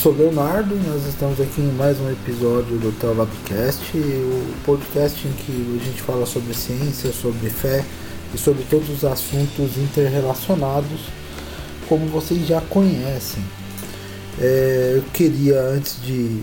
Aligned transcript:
sou 0.00 0.12
Leonardo 0.12 0.74
nós 0.76 1.06
estamos 1.06 1.38
aqui 1.42 1.60
em 1.60 1.72
mais 1.72 2.00
um 2.00 2.10
episódio 2.10 2.78
do 2.78 2.90
Teolabcast, 2.98 3.98
o 3.98 4.54
podcast 4.64 5.28
em 5.28 5.32
que 5.32 5.78
a 5.78 5.84
gente 5.84 6.00
fala 6.00 6.24
sobre 6.24 6.54
ciência, 6.54 7.12
sobre 7.12 7.50
fé 7.50 7.84
e 8.34 8.38
sobre 8.38 8.64
todos 8.64 8.88
os 8.88 9.04
assuntos 9.04 9.76
interrelacionados, 9.76 11.02
como 11.86 12.06
vocês 12.06 12.46
já 12.46 12.62
conhecem. 12.62 13.44
É, 14.40 14.94
eu 14.96 15.02
queria, 15.12 15.60
antes 15.60 16.00
de, 16.02 16.40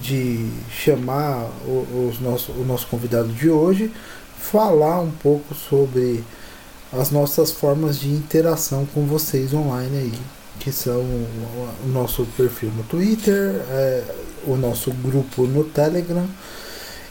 de 0.00 0.48
chamar 0.70 1.50
o, 1.66 2.08
os 2.08 2.20
nosso, 2.20 2.52
o 2.52 2.64
nosso 2.64 2.86
convidado 2.86 3.32
de 3.32 3.50
hoje, 3.50 3.92
falar 4.38 5.00
um 5.00 5.10
pouco 5.10 5.52
sobre 5.52 6.22
as 6.92 7.10
nossas 7.10 7.50
formas 7.50 7.98
de 7.98 8.08
interação 8.08 8.86
com 8.94 9.04
vocês 9.04 9.52
online 9.52 9.96
aí 9.96 10.37
que 10.58 10.72
são 10.72 11.00
o 11.00 11.88
nosso 11.88 12.26
perfil 12.36 12.70
no 12.76 12.82
Twitter, 12.84 13.54
é, 13.70 14.04
o 14.46 14.56
nosso 14.56 14.90
grupo 14.92 15.46
no 15.46 15.64
Telegram 15.64 16.26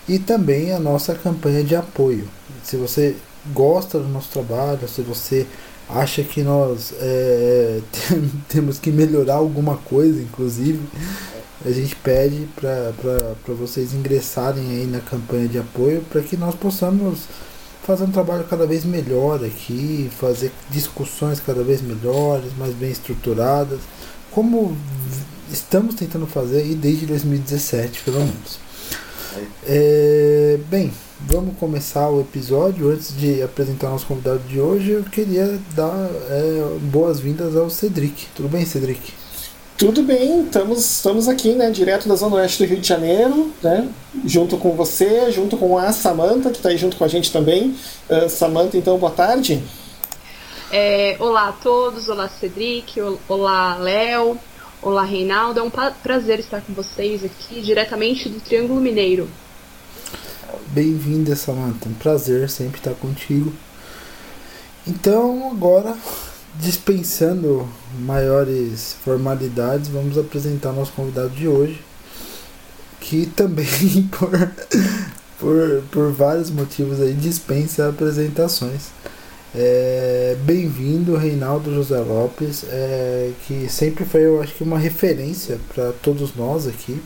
e 0.07 0.19
também 0.19 0.73
a 0.73 0.79
nossa 0.79 1.13
campanha 1.13 1.63
de 1.63 1.75
apoio. 1.75 2.27
Se 2.63 2.77
você 2.77 3.15
gosta 3.53 3.99
do 3.99 4.07
nosso 4.07 4.29
trabalho, 4.29 4.87
se 4.87 5.01
você 5.01 5.45
acha 5.89 6.23
que 6.23 6.43
nós 6.43 6.93
é, 6.99 7.79
temos 8.47 8.79
que 8.79 8.91
melhorar 8.91 9.35
alguma 9.35 9.77
coisa, 9.77 10.21
inclusive, 10.21 10.81
a 11.65 11.71
gente 11.71 11.95
pede 11.95 12.47
para 12.55 13.53
vocês 13.53 13.93
ingressarem 13.93 14.69
aí 14.69 14.85
na 14.85 14.99
campanha 14.99 15.47
de 15.47 15.57
apoio 15.57 16.03
para 16.09 16.21
que 16.21 16.37
nós 16.37 16.55
possamos 16.55 17.27
fazer 17.87 18.03
um 18.03 18.11
trabalho 18.11 18.43
cada 18.43 18.67
vez 18.67 18.83
melhor 18.83 19.43
aqui, 19.45 20.11
fazer 20.19 20.51
discussões 20.69 21.39
cada 21.39 21.63
vez 21.63 21.81
melhores, 21.81 22.51
mais 22.57 22.73
bem 22.73 22.91
estruturadas, 22.91 23.79
como 24.29 24.75
estamos 25.49 25.95
tentando 25.95 26.27
fazer 26.27 26.57
aí 26.57 26.75
desde 26.75 27.05
2017, 27.05 28.01
pelo 28.03 28.19
menos. 28.19 28.59
É, 29.65 30.59
bem, 30.69 30.91
vamos 31.21 31.57
começar 31.57 32.09
o 32.09 32.19
episódio. 32.19 32.89
Antes 32.89 33.15
de 33.15 33.41
apresentar 33.41 33.89
nosso 33.89 34.05
convidado 34.05 34.39
de 34.39 34.59
hoje, 34.59 34.91
eu 34.91 35.03
queria 35.03 35.57
dar 35.73 36.09
é, 36.29 36.77
boas-vindas 36.91 37.55
ao 37.55 37.69
Cedric. 37.69 38.25
Tudo 38.35 38.49
bem, 38.49 38.65
Cedric? 38.65 39.13
Tudo 39.77 40.01
bem, 40.01 40.41
estamos, 40.41 40.79
estamos 40.79 41.27
aqui, 41.27 41.53
né, 41.53 41.69
direto 41.69 42.09
da 42.09 42.15
Zona 42.15 42.37
Oeste 42.37 42.63
do 42.63 42.67
Rio 42.67 42.81
de 42.81 42.87
Janeiro, 42.87 43.53
né, 43.61 43.87
junto 44.25 44.57
com 44.57 44.71
você, 44.71 45.31
junto 45.31 45.55
com 45.55 45.77
a 45.77 45.93
Samanta, 45.93 46.49
que 46.49 46.57
está 46.57 46.69
aí 46.69 46.77
junto 46.79 46.97
com 46.97 47.03
a 47.03 47.07
gente 47.07 47.31
também. 47.31 47.77
Uh, 48.09 48.27
Samanta, 48.27 48.75
então, 48.75 48.97
boa 48.97 49.11
tarde. 49.11 49.61
É, 50.71 51.15
olá 51.19 51.49
a 51.49 51.51
todos, 51.51 52.09
olá 52.09 52.27
Cedric, 52.27 52.99
olá 53.29 53.77
Léo, 53.77 54.39
olá 54.81 55.03
Reinaldo, 55.03 55.59
é 55.59 55.63
um 55.63 55.69
prazer 56.01 56.39
estar 56.39 56.59
com 56.61 56.73
vocês 56.73 57.23
aqui, 57.23 57.61
diretamente 57.61 58.27
do 58.29 58.39
Triângulo 58.39 58.81
Mineiro. 58.81 59.29
Bem-vinda, 60.69 61.35
Samanta, 61.35 61.87
um 61.87 61.93
prazer 61.93 62.49
sempre 62.49 62.79
estar 62.79 62.95
contigo. 62.95 63.53
Então, 64.87 65.51
agora 65.51 65.95
dispensando 66.59 67.67
maiores 67.99 68.95
formalidades, 69.03 69.87
vamos 69.87 70.17
apresentar 70.17 70.71
nosso 70.71 70.91
convidado 70.93 71.29
de 71.29 71.47
hoje, 71.47 71.81
que 72.99 73.25
também 73.27 73.65
por, 74.17 74.51
por, 75.39 75.83
por 75.91 76.11
vários 76.11 76.49
motivos 76.49 76.99
aí 76.99 77.13
dispensa 77.13 77.89
apresentações. 77.89 78.89
É, 79.55 80.35
Bem-vindo, 80.43 81.15
Reinaldo 81.15 81.73
José 81.73 81.97
Lopes, 81.99 82.65
é, 82.69 83.31
que 83.47 83.67
sempre 83.69 84.05
foi, 84.05 84.25
eu 84.25 84.41
acho 84.41 84.53
que, 84.53 84.63
uma 84.63 84.77
referência 84.77 85.59
para 85.73 85.91
todos 85.93 86.35
nós 86.35 86.67
aqui. 86.67 87.01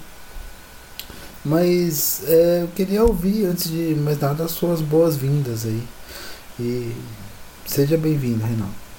Mas 1.44 2.22
é, 2.28 2.63
eu 2.63 2.67
queria 2.69 3.03
ouvir, 3.03 3.45
antes 3.45 3.69
de 3.69 3.95
mais 3.95 4.19
nada, 4.19 4.44
as 4.44 4.51
suas 4.51 4.81
boas-vindas 4.81 5.66
aí. 5.66 5.84
E 6.59 6.91
seja 7.66 7.97
bem-vindo, 7.97 8.44
Reinaldo. 8.44 8.91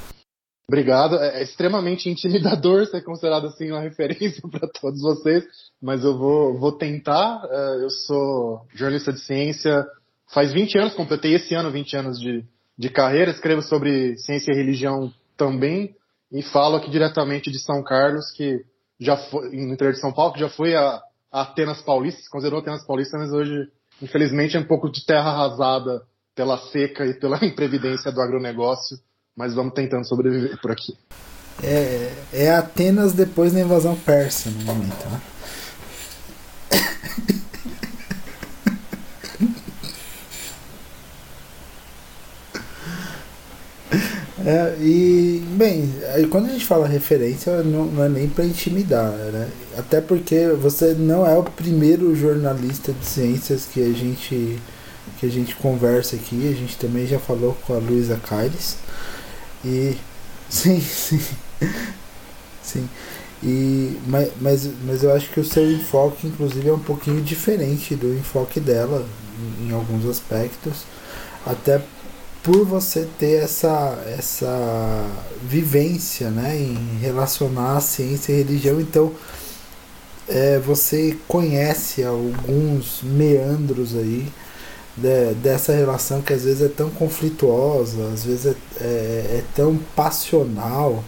Obrigado. 0.69 1.17
É, 1.17 1.41
é 1.41 1.43
extremamente 1.43 2.09
intimidador 2.09 2.87
ser 2.87 3.03
considerado 3.03 3.47
assim 3.47 3.71
uma 3.71 3.81
referência 3.83 4.43
para 4.50 4.69
todos 4.69 5.00
vocês, 5.00 5.45
mas 5.81 6.05
eu 6.05 6.17
vou, 6.17 6.59
vou 6.59 6.73
tentar. 6.73 7.43
É, 7.50 7.84
eu 7.84 7.91
sou 7.91 8.67
jornalista 8.75 9.12
de 9.12 9.21
ciência 9.21 9.87
faz 10.33 10.53
20 10.53 10.78
anos, 10.78 10.95
completei 10.95 11.34
esse 11.34 11.55
ano 11.55 11.71
20 11.71 11.97
anos 11.97 12.19
de, 12.19 12.45
de 12.77 12.89
carreira, 12.89 13.31
escrevo 13.31 13.62
sobre 13.62 14.17
ciência 14.17 14.50
e 14.53 14.56
religião 14.56 15.12
também 15.37 15.95
e 16.33 16.43
falo 16.43 16.77
aqui 16.77 16.91
diretamente 16.91 17.50
de 17.50 17.59
São 17.59 17.83
Carlos, 17.83 18.31
que 18.33 18.65
já 18.99 19.17
foi, 19.17 19.50
no 19.50 19.75
interior 19.75 19.93
de 19.93 20.00
São 20.00 20.12
Paulo, 20.12 20.33
que 20.33 20.41
já 20.41 20.49
foi 20.49 20.75
a, 20.75 21.03
a 21.31 21.43
Atenas 21.43 21.83
Paulista, 21.83 22.23
se 22.23 22.31
considerou 22.31 22.61
Atenas 22.61 22.87
Paulista, 22.87 23.19
mas 23.19 23.31
hoje, 23.31 23.69
infelizmente, 24.00 24.56
é 24.56 24.61
um 24.61 24.67
pouco 24.67 24.91
de 24.91 25.05
terra 25.05 25.31
arrasada 25.31 26.03
pela 26.34 26.56
seca 26.56 27.05
e 27.05 27.12
pela 27.12 27.37
imprevidência 27.44 28.11
do 28.11 28.21
agronegócio 28.23 28.97
mas 29.37 29.54
vamos 29.54 29.75
tentando 29.75 30.06
sobreviver 30.06 30.60
por 30.60 30.70
aqui. 30.70 30.97
É, 31.62 32.12
é 32.32 32.50
Atenas 32.50 33.12
depois 33.12 33.53
da 33.53 33.60
invasão 33.60 33.97
persa 33.97 34.50
no 34.50 34.65
momento, 34.65 35.09
né? 35.09 35.20
É, 44.44 44.76
e, 44.81 45.41
bem, 45.53 45.88
quando 46.28 46.47
a 46.47 46.53
gente 46.53 46.66
fala 46.66 46.88
referência, 46.88 47.62
não, 47.62 47.84
não 47.87 48.03
é 48.03 48.09
nem 48.09 48.28
para 48.28 48.44
intimidar, 48.44 49.09
né? 49.09 49.49
Até 49.78 50.00
porque 50.00 50.49
você 50.49 50.94
não 50.94 51.25
é 51.25 51.37
o 51.38 51.44
primeiro 51.44 52.14
jornalista 52.16 52.93
de 52.93 53.06
ciências 53.06 53.66
que 53.72 53.81
a 53.81 53.93
gente 53.93 54.59
que 55.19 55.26
a 55.26 55.28
gente 55.28 55.54
conversa 55.54 56.16
aqui. 56.16 56.49
A 56.49 56.53
gente 56.53 56.76
também 56.76 57.06
já 57.06 57.19
falou 57.19 57.56
com 57.64 57.75
a 57.75 57.78
Luísa 57.78 58.16
Caires. 58.16 58.76
E 59.65 59.97
sim, 60.49 60.81
sim. 60.81 61.21
sim. 62.62 62.89
E, 63.43 63.99
mas, 64.06 64.31
mas, 64.41 64.71
mas 64.84 65.03
eu 65.03 65.12
acho 65.12 65.28
que 65.31 65.41
o 65.41 65.45
seu 65.45 65.71
enfoque, 65.71 66.27
inclusive, 66.28 66.69
é 66.69 66.73
um 66.73 66.78
pouquinho 66.78 67.21
diferente 67.21 67.97
do 67.97 68.15
enfoque 68.15 68.61
dela 68.61 69.06
em, 69.61 69.69
em 69.69 69.73
alguns 69.73 70.06
aspectos. 70.09 70.84
Até 71.45 71.83
por 72.43 72.65
você 72.65 73.09
ter 73.19 73.43
essa, 73.43 74.03
essa 74.06 75.06
vivência 75.43 76.31
né, 76.31 76.56
em 76.56 76.99
relacionar 77.00 77.77
a 77.77 77.81
ciência 77.81 78.33
e 78.33 78.37
religião, 78.37 78.81
então 78.81 79.12
é, 80.29 80.59
você 80.59 81.17
conhece 81.29 82.03
alguns 82.03 83.00
meandros 83.03 83.97
aí 83.97 84.29
de, 84.97 85.35
dessa 85.35 85.73
relação 85.73 86.21
que 86.21 86.33
às 86.33 86.45
vezes 86.45 86.63
é 86.63 86.69
tão 86.69 86.91
conflituosa, 86.91 88.09
às 88.13 88.25
vezes 88.25 88.47
é, 88.47 88.57
é, 88.81 88.85
é 89.39 89.45
tão 89.55 89.77
passional, 89.97 91.03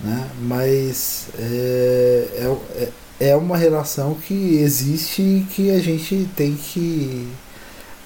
né? 0.00 0.30
mas 0.40 1.28
é, 1.38 2.28
é, 2.34 2.92
é, 3.20 3.28
é 3.30 3.36
uma 3.36 3.56
relação 3.56 4.14
que 4.14 4.56
existe 4.58 5.22
e 5.22 5.46
que 5.50 5.70
a 5.70 5.78
gente 5.78 6.28
tem 6.36 6.54
que 6.54 7.28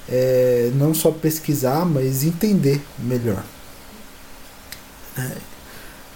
é, 0.09 0.71
não 0.75 0.93
só 0.93 1.11
pesquisar, 1.11 1.85
mas 1.85 2.23
entender 2.23 2.81
melhor. 2.99 3.43
É, 5.17 5.31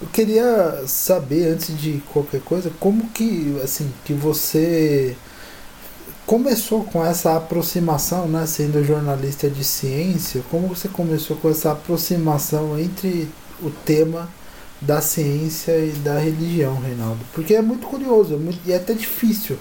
eu 0.02 0.08
queria 0.08 0.84
saber 0.88 1.48
antes 1.54 1.78
de 1.78 2.02
qualquer 2.14 2.42
coisa 2.42 2.72
como 2.80 3.10
que 3.10 3.60
assim 3.64 3.92
que 4.06 4.14
você 4.14 5.16
começou 6.30 6.84
com 6.84 7.04
essa 7.04 7.36
aproximação, 7.36 8.28
né, 8.28 8.46
sendo 8.46 8.86
jornalista 8.86 9.50
de 9.50 9.64
ciência, 9.64 10.44
como 10.52 10.68
você 10.68 10.88
começou 10.88 11.36
com 11.38 11.50
essa 11.50 11.72
aproximação 11.72 12.78
entre 12.78 13.28
o 13.64 13.72
tema 13.72 14.30
da 14.80 15.02
ciência 15.02 15.76
e 15.84 15.90
da 15.90 16.20
religião, 16.20 16.76
Reinaldo? 16.76 17.18
Porque 17.34 17.56
é 17.56 17.64
muito 17.64 17.88
curioso 17.88 18.36
é 18.36 18.38
muito, 18.38 18.60
e 18.64 18.72
é 18.72 18.76
até 18.76 18.94
difícil 18.94 19.58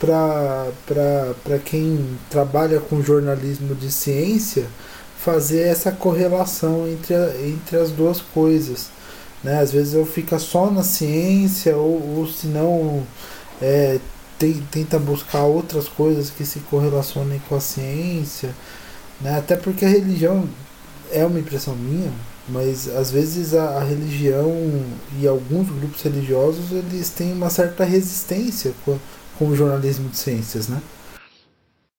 para 0.00 1.58
quem 1.66 2.16
trabalha 2.30 2.80
com 2.80 3.02
jornalismo 3.02 3.74
de 3.74 3.92
ciência 3.92 4.64
fazer 5.18 5.60
essa 5.60 5.92
correlação 5.92 6.88
entre, 6.88 7.14
a, 7.14 7.34
entre 7.46 7.76
as 7.76 7.90
duas 7.90 8.22
coisas. 8.22 8.88
Né? 9.44 9.60
Às 9.60 9.72
vezes 9.72 9.92
eu 9.92 10.06
fico 10.06 10.38
só 10.40 10.70
na 10.70 10.82
ciência, 10.82 11.76
ou, 11.76 12.16
ou 12.16 12.26
se 12.26 12.46
não. 12.46 13.06
É, 13.60 13.98
tem, 14.38 14.54
tenta 14.70 14.98
buscar 14.98 15.44
outras 15.44 15.88
coisas 15.88 16.30
que 16.30 16.44
se 16.44 16.60
correlacionem 16.60 17.40
com 17.48 17.56
a 17.56 17.60
ciência, 17.60 18.54
né? 19.20 19.36
até 19.36 19.56
porque 19.56 19.84
a 19.84 19.88
religião 19.88 20.48
é 21.10 21.24
uma 21.24 21.40
impressão 21.40 21.74
minha, 21.74 22.12
mas 22.48 22.88
às 22.88 23.10
vezes 23.10 23.54
a, 23.54 23.78
a, 23.78 23.84
religião 23.84 24.50
e 25.20 25.26
alguns 25.26 25.68
grupos 25.68 26.02
religiosos 26.02 26.70
eles 26.72 27.10
têm 27.10 27.32
uma 27.32 27.50
certa 27.50 27.84
resistência 27.84 28.72
com, 28.84 28.98
com 29.38 29.48
o 29.48 29.56
jornalismo 29.56 30.08
de 30.08 30.16
ciências, 30.16 30.68
né? 30.68 30.80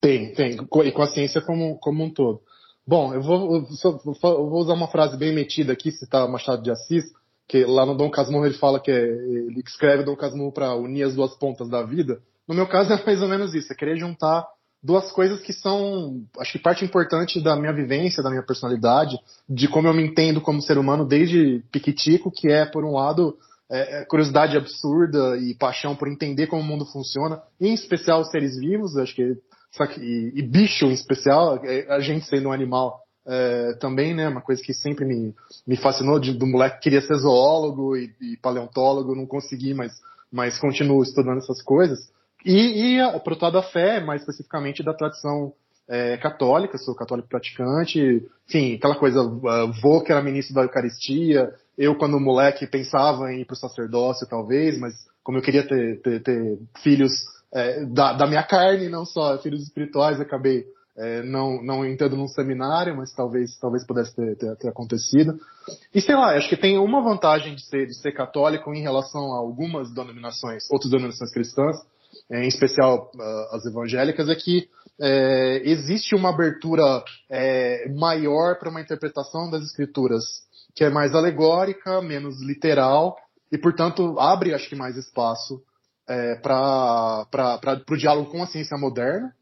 Tem, 0.01 0.33
tem, 0.33 0.57
e 0.85 0.91
com 0.91 1.01
a 1.01 1.07
ciência 1.07 1.41
como, 1.41 1.77
como 1.79 2.03
um 2.03 2.09
todo. 2.09 2.41
Bom, 2.87 3.13
eu 3.13 3.21
vou, 3.21 3.55
eu 3.55 4.49
vou 4.49 4.61
usar 4.61 4.73
uma 4.73 4.87
frase 4.87 5.17
bem 5.17 5.35
metida 5.35 5.73
aqui, 5.73 5.91
citar 5.91 6.27
Machado 6.27 6.63
de 6.63 6.71
Assis, 6.71 7.03
que 7.47 7.65
lá 7.65 7.85
no 7.85 7.95
Dom 7.95 8.09
Casmurro 8.09 8.45
ele 8.45 8.57
fala 8.57 8.79
que 8.79 8.89
é, 8.89 9.01
ele 9.01 9.61
escreve 9.65 10.03
Dom 10.03 10.15
Casmurro 10.15 10.51
para 10.51 10.73
unir 10.75 11.03
as 11.03 11.15
duas 11.15 11.35
pontas 11.35 11.67
da 11.67 11.83
vida. 11.83 12.21
No 12.49 12.55
meu 12.55 12.67
caso 12.67 12.91
é 12.91 13.05
mais 13.05 13.21
ou 13.21 13.27
menos 13.27 13.53
isso, 13.53 13.71
é 13.71 13.75
querer 13.75 13.97
juntar 13.97 14.45
duas 14.81 15.11
coisas 15.11 15.39
que 15.41 15.53
são, 15.53 16.23
acho 16.39 16.53
que 16.53 16.59
parte 16.59 16.83
importante 16.83 17.41
da 17.43 17.55
minha 17.55 17.73
vivência, 17.73 18.23
da 18.23 18.29
minha 18.29 18.43
personalidade, 18.43 19.17
de 19.47 19.67
como 19.67 19.87
eu 19.87 19.93
me 19.93 20.03
entendo 20.03 20.41
como 20.41 20.61
ser 20.61 20.77
humano 20.77 21.05
desde 21.05 21.63
piquitico, 21.71 22.31
que 22.31 22.47
é, 22.49 22.65
por 22.65 22.83
um 22.83 22.93
lado, 22.93 23.37
é, 23.69 23.99
é 24.01 24.05
curiosidade 24.05 24.57
absurda 24.57 25.37
e 25.37 25.53
paixão 25.53 25.95
por 25.95 26.07
entender 26.07 26.47
como 26.47 26.61
o 26.61 26.65
mundo 26.65 26.85
funciona, 26.85 27.41
em 27.59 27.73
especial 27.73 28.23
seres 28.25 28.57
vivos, 28.57 28.97
acho 28.97 29.13
que, 29.13 29.37
e, 29.99 30.31
e 30.35 30.41
bicho 30.41 30.85
em 30.85 30.93
especial, 30.93 31.59
é, 31.63 31.85
a 31.93 31.99
gente 31.99 32.25
sendo 32.25 32.49
um 32.49 32.53
animal 32.53 33.01
é, 33.27 33.73
também, 33.81 34.15
né, 34.15 34.27
uma 34.29 34.41
coisa 34.41 34.61
que 34.63 34.73
sempre 34.73 35.05
me, 35.05 35.35
me 35.67 35.75
fascinou, 35.75 36.19
de, 36.19 36.33
do 36.33 36.47
moleque 36.47 36.77
que 36.77 36.83
queria 36.83 37.01
ser 37.01 37.15
zoólogo 37.15 37.95
e, 37.97 38.15
e 38.21 38.37
paleontólogo, 38.37 39.13
não 39.13 39.27
consegui, 39.27 39.73
mas, 39.73 39.91
mas 40.31 40.57
continuo 40.57 41.03
estudando 41.03 41.39
essas 41.39 41.61
coisas. 41.61 41.99
E, 42.45 42.95
e 42.95 43.01
a, 43.01 43.19
pro 43.19 43.35
da 43.35 43.61
fé, 43.61 43.99
mais 43.99 44.21
especificamente 44.21 44.83
da 44.83 44.93
tradição 44.93 45.53
é, 45.87 46.17
católica, 46.17 46.77
sou 46.77 46.95
católico 46.95 47.27
praticante, 47.27 48.23
enfim, 48.47 48.75
aquela 48.75 48.95
coisa, 48.95 49.21
uh, 49.21 49.71
vô 49.81 50.01
que 50.01 50.11
era 50.11 50.21
ministro 50.21 50.53
da 50.53 50.61
Eucaristia, 50.61 51.51
eu 51.77 51.95
quando 51.95 52.19
moleque 52.19 52.67
pensava 52.67 53.33
em 53.33 53.41
ir 53.41 53.45
pro 53.45 53.55
sacerdócio 53.55 54.27
talvez, 54.27 54.77
mas 54.77 54.93
como 55.23 55.37
eu 55.37 55.41
queria 55.41 55.67
ter, 55.67 55.99
ter, 56.01 56.21
ter 56.21 56.59
filhos 56.83 57.11
é, 57.51 57.83
da, 57.85 58.13
da, 58.13 58.27
minha 58.27 58.43
carne, 58.43 58.87
não 58.87 59.05
só 59.05 59.37
filhos 59.39 59.63
espirituais, 59.63 60.21
acabei 60.21 60.65
é, 60.95 61.23
não, 61.23 61.63
não 61.63 61.85
entrando 61.85 62.17
num 62.17 62.27
seminário, 62.27 62.95
mas 62.95 63.13
talvez, 63.13 63.57
talvez 63.57 63.85
pudesse 63.85 64.15
ter, 64.15 64.35
ter, 64.35 64.55
ter, 64.57 64.67
acontecido. 64.67 65.39
E 65.95 66.01
sei 66.01 66.15
lá, 66.15 66.35
acho 66.35 66.49
que 66.49 66.57
tem 66.57 66.77
uma 66.77 67.01
vantagem 67.01 67.55
de 67.55 67.65
ser, 67.65 67.87
de 67.87 67.95
ser 67.95 68.11
católico 68.11 68.73
em 68.73 68.81
relação 68.81 69.33
a 69.33 69.37
algumas 69.37 69.91
denominações, 69.91 70.69
outras 70.69 70.91
denominações 70.91 71.31
cristãs, 71.31 71.77
em 72.31 72.47
especial 72.47 73.11
uh, 73.15 73.55
as 73.55 73.65
evangélicas, 73.65 74.29
é 74.29 74.35
que 74.35 74.69
é, 75.01 75.61
existe 75.63 76.13
uma 76.13 76.29
abertura 76.29 77.03
é, 77.29 77.89
maior 77.89 78.59
para 78.59 78.69
uma 78.69 78.81
interpretação 78.81 79.49
das 79.49 79.63
escrituras 79.63 80.23
que 80.75 80.83
é 80.83 80.89
mais 80.89 81.15
alegórica, 81.15 82.01
menos 82.01 82.41
literal 82.41 83.15
e, 83.51 83.57
portanto, 83.57 84.19
abre, 84.19 84.53
acho 84.53 84.69
que, 84.69 84.75
mais 84.75 84.95
espaço 84.97 85.61
é, 86.07 86.35
para 86.35 87.25
o 87.89 87.97
diálogo 87.97 88.29
com 88.29 88.43
a 88.43 88.47
ciência 88.47 88.77
moderna. 88.77 89.33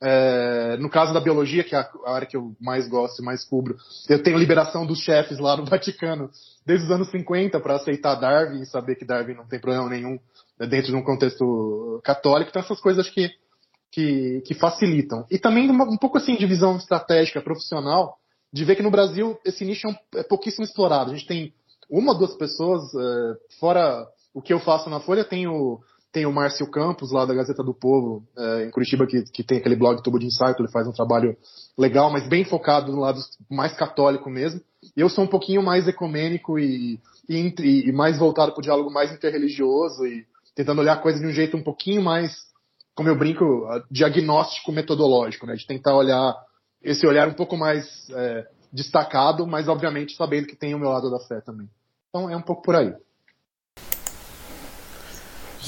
É, 0.00 0.76
no 0.76 0.88
caso 0.88 1.12
da 1.12 1.20
biologia, 1.20 1.64
que 1.64 1.74
é 1.74 1.78
a 1.78 2.12
área 2.12 2.26
que 2.26 2.36
eu 2.36 2.54
mais 2.60 2.88
gosto 2.88 3.20
e 3.20 3.24
mais 3.24 3.44
cubro, 3.44 3.76
eu 4.08 4.22
tenho 4.22 4.38
liberação 4.38 4.86
dos 4.86 5.00
chefes 5.00 5.40
lá 5.40 5.56
no 5.56 5.64
Vaticano 5.66 6.30
desde 6.64 6.86
os 6.86 6.92
anos 6.92 7.10
50 7.10 7.58
para 7.58 7.76
aceitar 7.76 8.14
Darwin 8.14 8.60
e 8.60 8.66
saber 8.66 8.94
que 8.94 9.04
Darwin 9.04 9.34
não 9.34 9.46
tem 9.46 9.58
problema 9.58 9.88
nenhum 9.88 10.18
dentro 10.66 10.90
de 10.90 10.96
um 10.96 11.02
contexto 11.02 12.00
católico. 12.04 12.50
Então, 12.50 12.62
essas 12.62 12.80
coisas 12.80 13.08
que, 13.08 13.30
que, 13.90 14.42
que 14.46 14.54
facilitam. 14.54 15.24
E 15.30 15.38
também 15.38 15.70
uma, 15.70 15.84
um 15.84 15.96
pouco 15.96 16.18
assim 16.18 16.36
de 16.36 16.46
visão 16.46 16.76
estratégica 16.76 17.40
profissional, 17.40 18.16
de 18.52 18.64
ver 18.64 18.76
que 18.76 18.82
no 18.82 18.90
Brasil 18.90 19.38
esse 19.44 19.64
nicho 19.64 19.86
é, 19.86 19.90
um, 19.90 20.18
é 20.18 20.22
pouquíssimo 20.22 20.64
explorado. 20.64 21.10
A 21.10 21.14
gente 21.14 21.26
tem 21.26 21.52
uma 21.88 22.12
ou 22.12 22.18
duas 22.18 22.34
pessoas, 22.36 22.82
é, 22.94 23.34
fora 23.58 24.06
o 24.34 24.42
que 24.42 24.52
eu 24.52 24.60
faço 24.60 24.90
na 24.90 25.00
Folha, 25.00 25.24
tem 25.24 25.46
o, 25.46 25.80
tem 26.12 26.26
o 26.26 26.32
Márcio 26.32 26.70
Campos, 26.70 27.12
lá 27.12 27.24
da 27.24 27.34
Gazeta 27.34 27.62
do 27.62 27.74
Povo, 27.74 28.22
é, 28.36 28.64
em 28.64 28.70
Curitiba, 28.70 29.06
que, 29.06 29.22
que 29.24 29.42
tem 29.42 29.58
aquele 29.58 29.76
blog 29.76 30.02
Tubo 30.02 30.18
de 30.18 30.26
Ensaio, 30.26 30.54
ele 30.58 30.70
faz 30.70 30.86
um 30.86 30.92
trabalho 30.92 31.36
legal, 31.76 32.10
mas 32.10 32.28
bem 32.28 32.44
focado 32.44 32.92
no 32.92 33.00
lado 33.00 33.20
mais 33.50 33.72
católico 33.74 34.30
mesmo. 34.30 34.60
Eu 34.96 35.08
sou 35.08 35.24
um 35.24 35.28
pouquinho 35.28 35.62
mais 35.62 35.88
ecumênico 35.88 36.58
e, 36.58 37.00
e, 37.28 37.88
e 37.88 37.92
mais 37.92 38.18
voltado 38.18 38.52
para 38.52 38.60
o 38.60 38.62
diálogo 38.62 38.90
mais 38.90 39.12
interreligioso 39.12 40.06
e 40.06 40.26
tentando 40.58 40.80
olhar 40.80 40.94
a 40.94 41.00
coisa 41.00 41.20
de 41.20 41.26
um 41.26 41.30
jeito 41.30 41.56
um 41.56 41.62
pouquinho 41.62 42.02
mais, 42.02 42.32
como 42.92 43.08
eu 43.08 43.16
brinco, 43.16 43.64
diagnóstico 43.88 44.72
metodológico, 44.72 45.46
né? 45.46 45.54
De 45.54 45.64
tentar 45.64 45.94
olhar 45.94 46.34
esse 46.82 47.06
olhar 47.06 47.28
um 47.28 47.32
pouco 47.32 47.56
mais 47.56 48.10
é, 48.10 48.44
destacado, 48.72 49.46
mas 49.46 49.68
obviamente 49.68 50.16
sabendo 50.16 50.48
que 50.48 50.56
tem 50.56 50.74
o 50.74 50.78
meu 50.80 50.88
lado 50.88 51.08
da 51.12 51.20
fé 51.20 51.40
também. 51.40 51.68
Então 52.08 52.28
é 52.28 52.36
um 52.36 52.42
pouco 52.42 52.62
por 52.62 52.74
aí. 52.74 52.92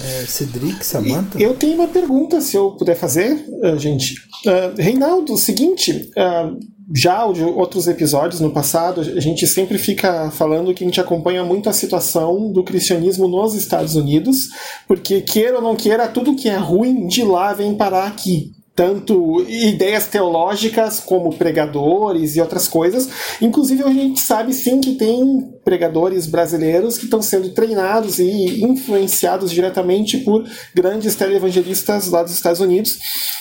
É, 0.01 0.27
Cedric, 0.27 0.85
Samantha? 0.85 1.41
Eu 1.41 1.55
tenho 1.55 1.77
uma 1.77 1.87
pergunta, 1.87 2.41
se 2.41 2.57
eu 2.57 2.73
puder 2.73 2.97
fazer, 2.97 3.47
uh, 3.63 3.79
gente. 3.79 4.15
Uh, 4.45 4.75
Reinaldo, 4.77 5.37
seguinte, 5.37 6.11
uh, 6.17 6.59
já 6.95 7.31
de 7.31 7.43
outros 7.43 7.87
episódios 7.87 8.41
no 8.41 8.51
passado, 8.51 9.01
a 9.01 9.21
gente 9.21 9.47
sempre 9.47 9.79
fica 9.79 10.31
falando 10.31 10.75
que 10.75 10.83
a 10.83 10.87
gente 10.87 11.01
acompanha 11.01 11.45
muito 11.45 11.69
a 11.69 11.73
situação 11.73 12.53
do 12.53 12.65
cristianismo 12.65 13.29
nos 13.29 13.55
Estados 13.55 13.95
Unidos, 13.95 14.49
porque 14.89 15.21
queira 15.21 15.57
ou 15.57 15.63
não 15.63 15.77
queira, 15.77 16.09
tudo 16.09 16.35
que 16.35 16.49
é 16.49 16.57
ruim 16.57 17.07
de 17.07 17.23
lá 17.23 17.53
vem 17.53 17.75
parar 17.75 18.07
aqui 18.07 18.53
tanto 18.75 19.45
ideias 19.49 20.07
teológicas 20.07 21.01
como 21.01 21.35
pregadores 21.35 22.37
e 22.37 22.41
outras 22.41 22.67
coisas. 22.67 23.09
Inclusive, 23.41 23.83
a 23.83 23.93
gente 23.93 24.21
sabe 24.21 24.55
sim 24.55 24.81
que 24.81 24.95
tem 24.95 25.53
pregadores 25.65 26.27
brasileiros 26.27 26.97
que 26.97 27.05
estão 27.05 27.21
sendo 27.21 27.51
treinados 27.51 28.19
e 28.19 28.65
influenciados 28.65 29.51
diretamente 29.51 30.19
por 30.19 30.49
grandes 30.75 31.15
televangelistas 31.15 32.09
lá 32.09 32.23
dos 32.23 32.33
Estados 32.33 32.61
Unidos. 32.61 32.99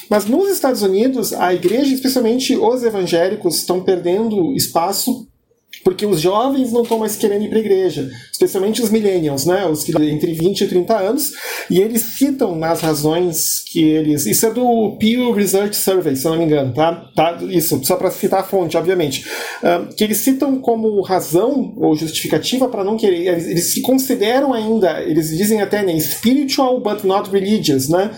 Mas 0.10 0.26
nos 0.26 0.50
Estados 0.50 0.81
Unidos, 0.81 1.31
a 1.31 1.54
igreja, 1.54 1.94
especialmente 1.94 2.58
os 2.58 2.84
evangélicos, 2.84 3.58
estão 3.58 3.81
perdendo 3.81 4.54
espaço 4.56 5.29
porque 5.84 6.06
os 6.06 6.20
jovens 6.20 6.72
não 6.72 6.84
estão 6.84 6.98
mais 6.98 7.16
querendo 7.16 7.46
ir 7.46 7.50
para 7.50 7.58
a 7.58 7.62
igreja, 7.62 8.10
especialmente 8.31 8.81
os 8.81 8.90
millennials, 8.90 9.46
né, 9.46 9.66
os 9.66 9.84
que 9.84 9.92
entre 10.04 10.34
20 10.34 10.62
e 10.62 10.68
30 10.68 10.98
anos, 10.98 11.31
e 11.70 11.80
eles 11.80 12.02
citam 12.02 12.56
nas 12.56 12.81
razões 12.81 13.64
que 13.66 13.84
eles, 13.84 14.26
isso 14.26 14.46
é 14.46 14.52
do 14.52 14.98
Pew 15.00 15.31
Research 15.31 15.76
Survey, 15.76 16.16
se 16.16 16.26
eu 16.26 16.31
não 16.31 16.40
me 16.40 16.46
engano, 16.46 16.74
tá? 16.74 17.10
tá? 17.16 17.38
Isso, 17.42 17.84
só 17.84 17.96
para 17.96 18.12
citar 18.12 18.42
a 18.42 18.44
fonte, 18.44 18.78
obviamente, 18.78 19.26
uh, 19.64 19.94
que 19.96 20.04
eles 20.04 20.18
citam 20.18 20.60
como 20.60 21.02
razão 21.02 21.74
ou 21.78 21.96
justificativa 21.96 22.68
para 22.68 22.84
não 22.84 22.98
querer, 22.98 23.28
eles, 23.28 23.74
se 23.74 23.81
consideram 23.81 24.54
ainda, 24.54 25.02
eles 25.04 25.36
dizem 25.36 25.62
até, 25.62 25.84
né, 25.84 25.98
spiritual 26.00 26.80
but 26.80 27.04
not 27.04 27.30
religious, 27.30 27.88
né? 27.90 28.12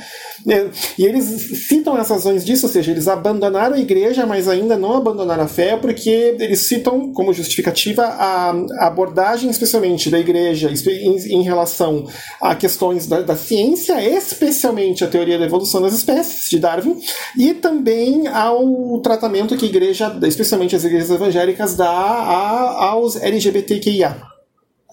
É, 0.47 0.69
e 0.97 1.05
eles 1.05 1.67
citam 1.67 1.95
as 1.95 2.10
razões 2.10 2.43
disso, 2.43 2.65
ou 2.65 2.71
seja, 2.71 2.91
eles 2.91 3.07
abandonaram 3.07 3.75
a 3.75 3.79
igreja, 3.79 4.25
mas 4.25 4.48
ainda 4.48 4.77
não 4.77 4.95
abandonaram 4.95 5.43
a 5.43 5.48
fé, 5.48 5.77
porque 5.77 6.36
eles 6.39 6.62
citam 6.62 7.13
como 7.13 7.33
justificativa 7.33 8.03
a 8.03 8.50
abordagem, 8.79 9.50
especialmente 9.50 10.10
da 10.10 10.19
igreja, 10.19 10.71
em, 11.29 11.41
relação 11.41 12.07
a 12.41 12.55
questões 12.55 13.07
da, 13.07 13.21
da 13.21 13.36
ciência, 13.36 14.01
especialmente 14.03 15.03
a 15.03 15.07
teoria 15.07 15.38
da 15.38 15.45
evolução 15.45 15.81
das 15.81 15.93
espécies, 15.93 16.50
de 16.50 16.60
Darwin, 16.60 17.00
e 17.38 17.53
também 17.53 18.27
ao 18.27 19.00
tratamento 19.01 19.55
que 19.55 19.65
a 19.65 19.69
igreja, 19.69 20.17
especialmente 20.24 20.75
as 20.75 20.83
igrejas 20.83 21.12
evangélicas, 21.12 21.75
dá 21.75 21.88
aos 21.88 23.15
LGBTQIA. 23.15 24.30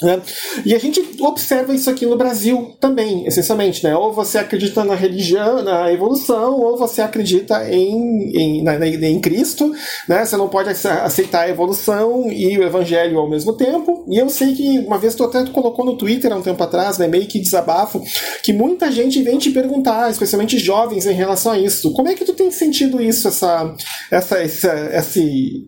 Né? 0.02 0.20
E 0.64 0.74
a 0.74 0.78
gente 0.78 1.02
observa 1.20 1.74
isso 1.74 1.90
aqui 1.90 2.06
no 2.06 2.16
Brasil 2.16 2.76
também, 2.80 3.26
essencialmente. 3.26 3.82
Né? 3.84 3.96
Ou 3.96 4.12
você 4.12 4.38
acredita 4.38 4.84
na 4.84 4.94
religião, 4.94 5.62
na 5.62 5.92
evolução, 5.92 6.60
ou 6.60 6.76
você 6.76 7.02
acredita 7.02 7.68
em, 7.70 8.36
em, 8.36 8.62
na, 8.62 8.86
em 8.86 9.20
Cristo. 9.20 9.72
Né? 10.08 10.24
Você 10.24 10.36
não 10.36 10.48
pode 10.48 10.68
aceitar 10.70 11.42
a 11.42 11.48
evolução 11.48 12.30
e 12.30 12.56
o 12.58 12.62
evangelho 12.62 13.18
ao 13.18 13.28
mesmo 13.28 13.52
tempo. 13.52 14.04
E 14.08 14.18
eu 14.18 14.28
sei 14.28 14.54
que 14.54 14.78
uma 14.80 14.98
vez 14.98 15.14
tu 15.14 15.24
até 15.24 15.44
colocou 15.46 15.84
no 15.84 15.96
Twitter 15.96 16.32
há 16.32 16.36
um 16.36 16.42
tempo 16.42 16.62
atrás, 16.62 16.98
né, 16.98 17.06
meio 17.06 17.26
que 17.26 17.38
desabafo, 17.38 18.02
que 18.42 18.52
muita 18.52 18.90
gente 18.90 19.22
vem 19.22 19.38
te 19.38 19.50
perguntar, 19.50 20.10
especialmente 20.10 20.58
jovens, 20.58 21.06
em 21.06 21.12
relação 21.12 21.52
a 21.52 21.58
isso. 21.58 21.92
Como 21.92 22.08
é 22.08 22.14
que 22.14 22.24
tu 22.24 22.32
tem 22.32 22.50
sentido 22.50 23.02
isso, 23.02 23.28
essa, 23.28 23.74
essa, 24.10 24.38
essa, 24.38 24.68
essa, 24.68 25.20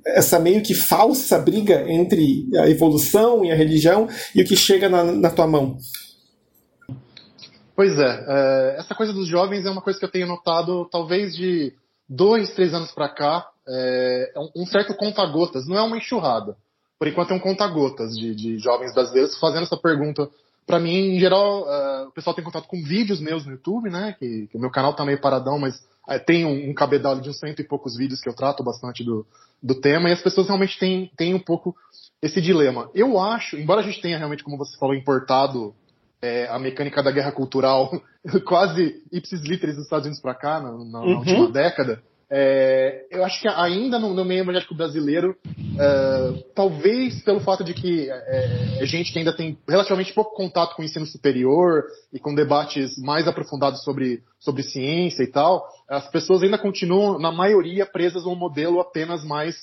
essa 0.06 0.38
meio 0.38 0.62
que 0.62 0.74
falsa 0.74 1.38
briga 1.38 1.84
entre 1.88 2.46
a 2.56 2.68
evolução 2.68 3.44
e 3.44 3.50
a 3.50 3.54
religião? 3.54 4.08
E 4.34 4.42
o 4.42 4.44
que 4.44 4.56
chega 4.56 4.88
na, 4.88 5.04
na 5.04 5.30
tua 5.30 5.46
mão. 5.46 5.78
Pois 7.74 7.98
é, 7.98 8.24
é, 8.28 8.76
essa 8.78 8.94
coisa 8.94 9.12
dos 9.12 9.26
jovens 9.26 9.64
é 9.64 9.70
uma 9.70 9.80
coisa 9.80 9.98
que 9.98 10.04
eu 10.04 10.10
tenho 10.10 10.26
notado 10.26 10.86
talvez 10.90 11.34
de 11.34 11.72
dois, 12.08 12.50
três 12.50 12.74
anos 12.74 12.92
para 12.92 13.08
cá, 13.08 13.46
é, 13.66 14.32
é 14.36 14.40
um 14.54 14.66
certo 14.66 14.94
conta-gotas, 14.96 15.66
não 15.66 15.78
é 15.78 15.82
uma 15.82 15.96
enxurrada. 15.96 16.56
Por 16.98 17.08
enquanto 17.08 17.30
é 17.30 17.34
um 17.34 17.40
conta-gotas 17.40 18.14
de, 18.14 18.34
de, 18.34 18.58
jovens 18.58 18.92
brasileiros 18.92 19.38
fazendo 19.38 19.62
essa 19.62 19.76
pergunta. 19.76 20.28
Para 20.66 20.78
mim, 20.78 21.16
em 21.16 21.18
geral, 21.18 21.66
é, 21.66 22.06
o 22.08 22.10
pessoal 22.10 22.34
tem 22.34 22.44
contato 22.44 22.68
com 22.68 22.82
vídeos 22.82 23.20
meus 23.20 23.46
no 23.46 23.52
YouTube, 23.52 23.88
né? 23.88 24.14
Que, 24.18 24.48
que 24.48 24.58
o 24.58 24.60
meu 24.60 24.70
canal 24.70 24.92
tá 24.92 25.04
meio 25.04 25.20
paradão, 25.20 25.58
mas 25.58 25.82
tem 26.26 26.44
um, 26.44 26.70
um 26.70 26.74
cabedal 26.74 27.18
de 27.18 27.30
uns 27.30 27.38
cento 27.38 27.60
e 27.60 27.64
poucos 27.64 27.96
vídeos 27.96 28.20
que 28.20 28.28
eu 28.28 28.34
trato 28.34 28.62
bastante 28.62 29.02
do, 29.04 29.26
do 29.62 29.74
tema, 29.74 30.08
e 30.08 30.12
as 30.12 30.22
pessoas 30.22 30.48
realmente 30.48 30.78
têm, 30.78 31.10
têm 31.16 31.34
um 31.34 31.40
pouco 31.40 31.74
esse 32.22 32.40
dilema. 32.40 32.90
Eu 32.94 33.18
acho, 33.18 33.56
embora 33.56 33.80
a 33.80 33.84
gente 33.84 34.00
tenha 34.00 34.18
realmente, 34.18 34.44
como 34.44 34.58
você 34.58 34.76
falou, 34.78 34.94
importado 34.94 35.74
é, 36.22 36.46
a 36.48 36.58
mecânica 36.58 37.02
da 37.02 37.10
guerra 37.10 37.32
cultural 37.32 37.90
quase 38.46 39.02
ipsis 39.10 39.40
literis 39.42 39.76
dos 39.76 39.84
Estados 39.84 40.06
Unidos 40.06 40.20
para 40.20 40.34
cá, 40.34 40.60
na, 40.60 40.72
na, 40.72 41.00
uhum. 41.00 41.18
última 41.18 41.50
década, 41.50 42.02
É, 42.32 43.06
eu 43.10 43.24
acho 43.24 43.40
que 43.40 43.48
ainda 43.48 43.98
no, 43.98 44.14
no 44.14 44.24
meio 44.24 44.42
evangélico 44.42 44.72
brasileiro, 44.72 45.36
é, 45.76 46.44
talvez 46.54 47.20
pelo 47.24 47.40
fato 47.40 47.64
de 47.64 47.74
que 47.74 48.08
é, 48.08 48.82
é, 48.82 48.86
gente 48.86 49.12
que 49.12 49.18
ainda 49.18 49.32
tem 49.32 49.58
relativamente 49.68 50.12
pouco 50.12 50.36
contato 50.36 50.76
com 50.76 50.82
o 50.82 50.84
ensino 50.84 51.06
superior 51.06 51.82
e 52.12 52.20
com 52.20 52.32
debates 52.32 52.96
mais 52.98 53.26
aprofundados 53.26 53.82
sobre, 53.82 54.22
sobre 54.38 54.62
ciência 54.62 55.24
e 55.24 55.26
tal, 55.26 55.66
as 55.88 56.08
pessoas 56.08 56.42
ainda 56.44 56.56
continuam, 56.56 57.18
na 57.18 57.32
maioria, 57.32 57.84
presas 57.84 58.24
a 58.24 58.28
um 58.28 58.36
modelo 58.36 58.78
apenas 58.78 59.24
mais 59.24 59.56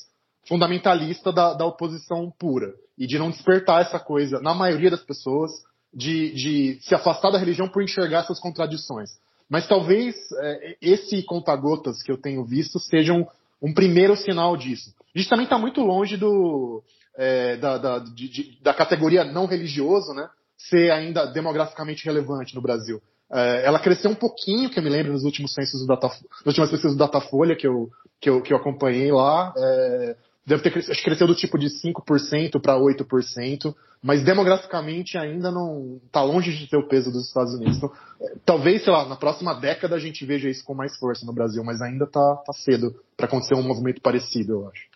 fundamentalista 0.47 1.31
da, 1.31 1.53
da 1.53 1.65
oposição 1.65 2.31
pura 2.39 2.73
e 2.97 3.05
de 3.05 3.19
não 3.19 3.29
despertar 3.29 3.81
essa 3.81 3.99
coisa, 3.99 4.39
na 4.39 4.53
maioria 4.53 4.89
das 4.89 5.03
pessoas, 5.03 5.51
de, 5.93 6.33
de 6.33 6.79
se 6.81 6.95
afastar 6.95 7.31
da 7.31 7.37
religião 7.37 7.67
por 7.67 7.83
enxergar 7.83 8.19
essas 8.19 8.39
contradições. 8.39 9.09
Mas 9.49 9.67
talvez 9.67 10.15
é, 10.39 10.77
esse 10.81 11.23
conta-gotas 11.23 12.03
que 12.03 12.11
eu 12.11 12.17
tenho 12.17 12.43
visto 12.43 12.79
seja 12.79 13.13
um, 13.61 13.73
primeiro 13.73 14.15
sinal 14.15 14.57
disso. 14.57 14.93
A 15.15 15.17
gente 15.17 15.29
também 15.29 15.45
está 15.45 15.57
muito 15.57 15.81
longe 15.81 16.17
do, 16.17 16.83
é, 17.15 17.55
da, 17.57 17.77
da, 17.77 17.99
de, 17.99 18.29
de, 18.29 18.61
da, 18.61 18.73
categoria 18.73 19.23
não 19.23 19.45
religioso, 19.45 20.13
né? 20.13 20.27
Ser 20.57 20.91
ainda 20.91 21.25
demograficamente 21.25 22.03
relevante 22.03 22.53
no 22.55 22.61
Brasil. 22.61 23.01
É, 23.31 23.65
ela 23.65 23.79
cresceu 23.79 24.11
um 24.11 24.15
pouquinho, 24.15 24.69
que 24.69 24.79
eu 24.79 24.83
me 24.83 24.89
lembro, 24.89 25.13
nos 25.13 25.23
últimos 25.23 25.53
censos 25.53 25.81
do 25.81 25.87
Data, 25.87 26.07
nas 26.07 26.45
últimas 26.45 26.69
pesquisas 26.69 26.95
do 26.95 26.99
Datafolha 26.99 27.55
que 27.55 27.67
eu, 27.67 27.89
que 28.19 28.29
eu, 28.29 28.41
que 28.41 28.51
eu 28.51 28.57
acompanhei 28.57 29.11
lá. 29.11 29.53
É, 29.57 30.15
deve 30.47 30.63
ter 30.63 30.71
crescido, 30.71 31.27
do 31.27 31.35
tipo 31.35 31.59
de 31.59 31.67
5% 31.67 32.61
para 32.61 32.79
8%, 32.79 33.75
mas 34.01 34.23
demograficamente 34.23 35.17
ainda 35.17 35.51
não 35.51 35.99
está 36.05 36.23
longe 36.23 36.55
de 36.55 36.69
ter 36.69 36.77
o 36.77 36.87
peso 36.87 37.11
dos 37.11 37.27
Estados 37.27 37.53
Unidos. 37.53 37.75
Então, 37.75 37.91
é, 38.21 38.33
talvez, 38.45 38.81
sei 38.81 38.93
lá, 38.93 39.05
na 39.09 39.17
próxima 39.17 39.53
década 39.53 39.95
a 39.95 39.99
gente 39.99 40.25
veja 40.25 40.49
isso 40.49 40.63
com 40.63 40.73
mais 40.73 40.95
força 40.97 41.25
no 41.25 41.33
Brasil, 41.33 41.61
mas 41.65 41.81
ainda 41.81 42.05
está 42.05 42.35
tá 42.37 42.53
cedo 42.53 42.95
para 43.17 43.25
acontecer 43.25 43.55
um 43.55 43.61
movimento 43.63 44.01
parecido, 44.01 44.53
eu 44.53 44.69
acho. 44.69 44.87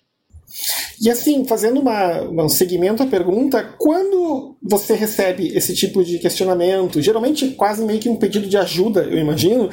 E 1.02 1.10
assim, 1.10 1.46
fazendo 1.46 1.82
uma, 1.82 2.22
um 2.22 2.50
segmento 2.50 3.04
à 3.04 3.08
pergunta, 3.08 3.64
quando 3.78 4.56
você 4.62 4.94
recebe 4.94 5.48
esse 5.48 5.74
tipo 5.76 6.04
de 6.04 6.20
questionamento, 6.20 7.02
geralmente 7.02 7.52
quase 7.52 7.84
meio 7.84 8.00
que 8.00 8.10
um 8.10 8.18
pedido 8.18 8.48
de 8.48 8.58
ajuda, 8.58 9.04
eu 9.04 9.18
imagino, 9.18 9.70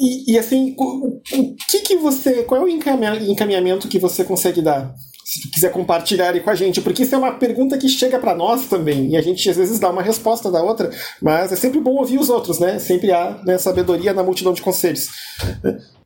E, 0.00 0.32
e 0.32 0.38
assim, 0.38 0.76
o, 0.78 1.08
o, 1.16 1.56
que 1.68 1.80
que 1.80 1.96
você. 1.96 2.44
Qual 2.44 2.60
é 2.60 2.64
o 2.64 2.68
encaminhamento 2.68 3.88
que 3.88 3.98
você 3.98 4.24
consegue 4.24 4.62
dar? 4.62 4.94
Se 5.24 5.50
quiser 5.50 5.70
compartilhar 5.72 6.32
aí 6.32 6.40
com 6.40 6.48
a 6.48 6.54
gente, 6.54 6.80
porque 6.80 7.02
isso 7.02 7.14
é 7.14 7.18
uma 7.18 7.34
pergunta 7.34 7.76
que 7.76 7.88
chega 7.88 8.18
para 8.18 8.34
nós 8.34 8.66
também, 8.66 9.10
e 9.10 9.16
a 9.16 9.20
gente 9.20 9.50
às 9.50 9.56
vezes 9.58 9.78
dá 9.78 9.90
uma 9.90 10.00
resposta 10.00 10.50
da 10.50 10.62
outra, 10.62 10.90
mas 11.20 11.52
é 11.52 11.56
sempre 11.56 11.80
bom 11.80 11.96
ouvir 11.96 12.18
os 12.18 12.30
outros, 12.30 12.58
né? 12.58 12.78
Sempre 12.78 13.12
há 13.12 13.42
né, 13.44 13.58
sabedoria 13.58 14.14
na 14.14 14.22
multidão 14.22 14.54
de 14.54 14.62
conselhos. 14.62 15.08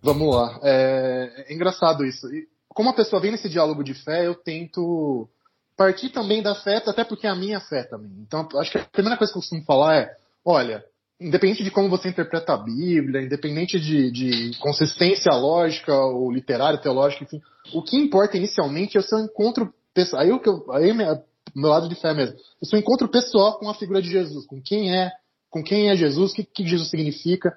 Vamos 0.02 0.34
lá. 0.34 0.58
É, 0.64 1.44
é 1.46 1.54
engraçado 1.54 2.04
isso. 2.04 2.26
E 2.34 2.48
como 2.68 2.88
a 2.88 2.94
pessoa 2.94 3.22
vem 3.22 3.30
nesse 3.30 3.48
diálogo 3.48 3.84
de 3.84 3.94
fé, 3.94 4.26
eu 4.26 4.34
tento 4.34 5.28
partir 5.76 6.10
também 6.10 6.42
da 6.42 6.54
fé, 6.54 6.82
até 6.84 7.04
porque 7.04 7.26
é 7.26 7.30
a 7.30 7.36
minha 7.36 7.60
fé 7.60 7.84
também. 7.84 8.10
Então, 8.26 8.48
acho 8.56 8.72
que 8.72 8.78
a 8.78 8.84
primeira 8.84 9.16
coisa 9.16 9.32
que 9.32 9.38
eu 9.38 9.42
costumo 9.42 9.64
falar 9.64 9.96
é: 9.98 10.16
olha, 10.44 10.84
independente 11.22 11.62
de 11.62 11.70
como 11.70 11.88
você 11.88 12.08
interpreta 12.08 12.52
a 12.52 12.56
Bíblia, 12.56 13.22
independente 13.22 13.78
de, 13.78 14.10
de 14.10 14.58
consistência 14.58 15.32
lógica 15.34 15.94
ou 15.94 16.30
literária, 16.30 16.80
teológica, 16.80 17.24
enfim, 17.24 17.40
o 17.72 17.82
que 17.82 17.96
importa 17.96 18.36
inicialmente 18.36 18.96
é 18.96 19.00
o 19.00 19.02
seu 19.02 19.18
encontro 19.18 19.72
pessoal. 19.94 20.22
Aí, 20.22 20.28
eu, 20.28 20.40
aí 20.70 20.92
minha, 20.92 21.22
meu 21.54 21.70
lado 21.70 21.88
de 21.88 21.94
fé 21.94 22.12
mesmo. 22.12 22.36
O 22.60 22.66
seu 22.66 22.78
encontro 22.78 23.08
pessoal 23.08 23.58
com 23.58 23.68
a 23.68 23.74
figura 23.74 24.02
de 24.02 24.10
Jesus, 24.10 24.46
com 24.46 24.60
quem 24.60 24.94
é, 24.94 25.10
com 25.50 25.62
quem 25.62 25.90
é 25.90 25.96
Jesus, 25.96 26.32
o 26.32 26.34
que, 26.34 26.44
que 26.44 26.66
Jesus 26.66 26.90
significa. 26.90 27.56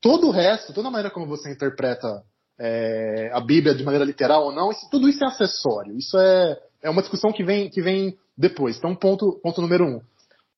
Todo 0.00 0.28
o 0.28 0.30
resto, 0.30 0.72
toda 0.72 0.88
a 0.88 0.90
maneira 0.90 1.10
como 1.10 1.26
você 1.26 1.52
interpreta 1.52 2.22
é, 2.58 3.30
a 3.32 3.40
Bíblia 3.40 3.74
de 3.74 3.84
maneira 3.84 4.04
literal 4.04 4.44
ou 4.44 4.52
não, 4.52 4.70
isso, 4.70 4.88
tudo 4.90 5.08
isso 5.08 5.22
é 5.24 5.28
acessório. 5.28 5.96
Isso 5.96 6.18
é, 6.18 6.58
é 6.82 6.90
uma 6.90 7.02
discussão 7.02 7.32
que 7.32 7.44
vem, 7.44 7.68
que 7.68 7.82
vem 7.82 8.16
depois. 8.36 8.76
Então, 8.76 8.94
ponto, 8.94 9.38
ponto 9.42 9.60
número 9.60 9.84
um. 9.84 10.00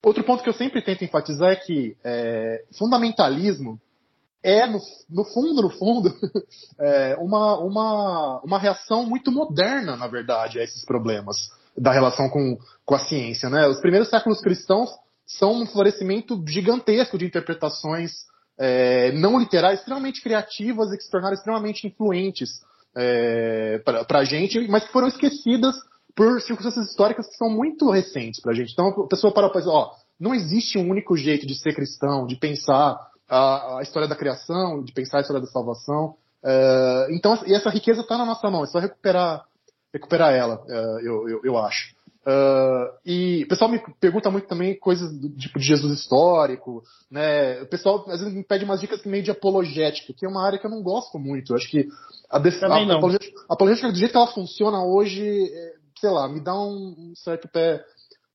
Outro 0.05 0.23
ponto 0.25 0.43
que 0.43 0.49
eu 0.49 0.55
sempre 0.55 0.83
tento 0.83 1.05
enfatizar 1.05 1.51
é 1.51 1.57
que 1.57 1.97
é, 2.05 2.65
fundamentalismo 2.79 3.81
é, 4.43 4.67
no, 4.67 4.79
no, 5.11 5.25
fundo, 5.25 5.63
no 5.63 5.71
fundo, 5.71 6.15
é 6.79 7.17
uma, 7.17 7.59
uma, 7.59 8.41
uma 8.45 8.59
reação 8.59 9.05
muito 9.05 9.33
moderna, 9.33 9.97
na 9.97 10.07
verdade, 10.07 10.61
a 10.61 10.63
esses 10.63 10.85
problemas 10.85 11.37
da 11.77 11.91
relação 11.91 12.29
com, 12.29 12.57
com 12.85 12.95
a 12.95 13.01
ciência. 13.01 13.51
Né? 13.51 13.67
Os 13.67 13.81
primeiros 13.81 14.09
séculos 14.09 14.41
cristãos 14.41 14.91
são 15.27 15.53
um 15.53 15.67
florescimento 15.67 16.41
gigantesco 16.47 17.19
de 17.19 17.27
interpretações 17.27 18.13
é, 18.59 19.11
não 19.13 19.39
literais, 19.39 19.81
extremamente 19.81 20.23
criativas 20.23 20.93
e 20.93 20.97
que 20.97 21.03
se 21.03 21.11
tornaram 21.11 21.35
extremamente 21.35 21.87
influentes 21.87 22.61
é, 22.97 23.79
para 23.85 24.21
a 24.21 24.25
gente, 24.25 24.67
mas 24.69 24.85
que 24.85 24.93
foram 24.93 25.09
esquecidas 25.09 25.75
por 26.17 26.41
circunstâncias 26.41 26.89
históricas 26.89 27.29
que 27.29 27.37
são 27.37 27.51
muito 27.51 27.91
recentes 27.91 28.41
para 28.41 28.53
a 28.53 28.55
gente. 28.55 28.73
Então 28.73 28.89
a 28.89 29.07
pessoa 29.07 29.33
para 29.33 29.51
pensar, 29.51 29.71
ó, 29.71 29.93
não 30.19 30.35
existe 30.35 30.79
um 30.79 30.91
único 30.91 31.15
jeito 31.15 31.47
de 31.47 31.55
ser 31.55 31.75
cristão, 31.75 32.27
de 32.27 32.37
pensar 32.37 32.99
a, 33.29 33.79
a 33.79 33.83
história 33.83 34.09
da 34.09 34.17
criação, 34.17 34.83
de 34.83 34.93
pensar 34.93 35.19
a 35.19 35.21
história 35.21 35.43
da 35.43 35.49
salvação. 35.49 36.15
Uh, 36.43 37.13
então, 37.13 37.39
e 37.47 37.55
essa 37.55 37.69
riqueza 37.69 38.01
está 38.01 38.17
na 38.17 38.25
nossa 38.25 38.51
mão, 38.51 38.65
é 38.65 38.67
só 38.67 38.79
recuperar, 38.79 39.45
recuperar 39.93 40.33
ela, 40.33 40.63
uh, 40.65 41.01
eu, 41.01 41.29
eu, 41.29 41.41
eu, 41.45 41.59
acho. 41.59 41.95
Uh, 42.27 42.91
e 43.05 43.45
o 43.45 43.49
pessoal 43.49 43.71
me 43.71 43.81
pergunta 44.01 44.31
muito 44.31 44.49
também 44.49 44.79
coisas 44.79 45.13
do 45.17 45.29
tipo 45.31 45.59
de 45.59 45.65
Jesus 45.65 45.93
histórico, 46.01 46.83
né? 47.11 47.61
O 47.63 47.67
pessoal 47.67 48.05
às 48.09 48.21
vezes 48.21 48.35
me 48.35 48.43
pede 48.43 48.65
umas 48.65 48.81
dicas 48.81 49.05
meio 49.05 49.23
de 49.23 49.31
apologética, 49.31 50.13
que 50.13 50.25
é 50.25 50.29
uma 50.29 50.45
área 50.45 50.59
que 50.59 50.67
eu 50.67 50.71
não 50.71 50.83
gosto 50.83 51.19
muito. 51.19 51.53
Eu 51.53 51.57
acho 51.57 51.69
que 51.71 51.89
a, 52.31 52.39
a, 52.39 52.41
a, 52.41 52.97
apologética, 52.97 53.41
a 53.49 53.55
apologética 53.55 53.93
do 53.93 53.99
jeito 53.99 54.11
que 54.11 54.17
ela 54.17 54.27
funciona 54.27 54.85
hoje 54.85 55.51
sei 55.99 56.11
lá, 56.11 56.29
me 56.29 56.41
dá 56.41 56.55
um, 56.55 57.13
certo 57.17 57.49
pé, 57.49 57.85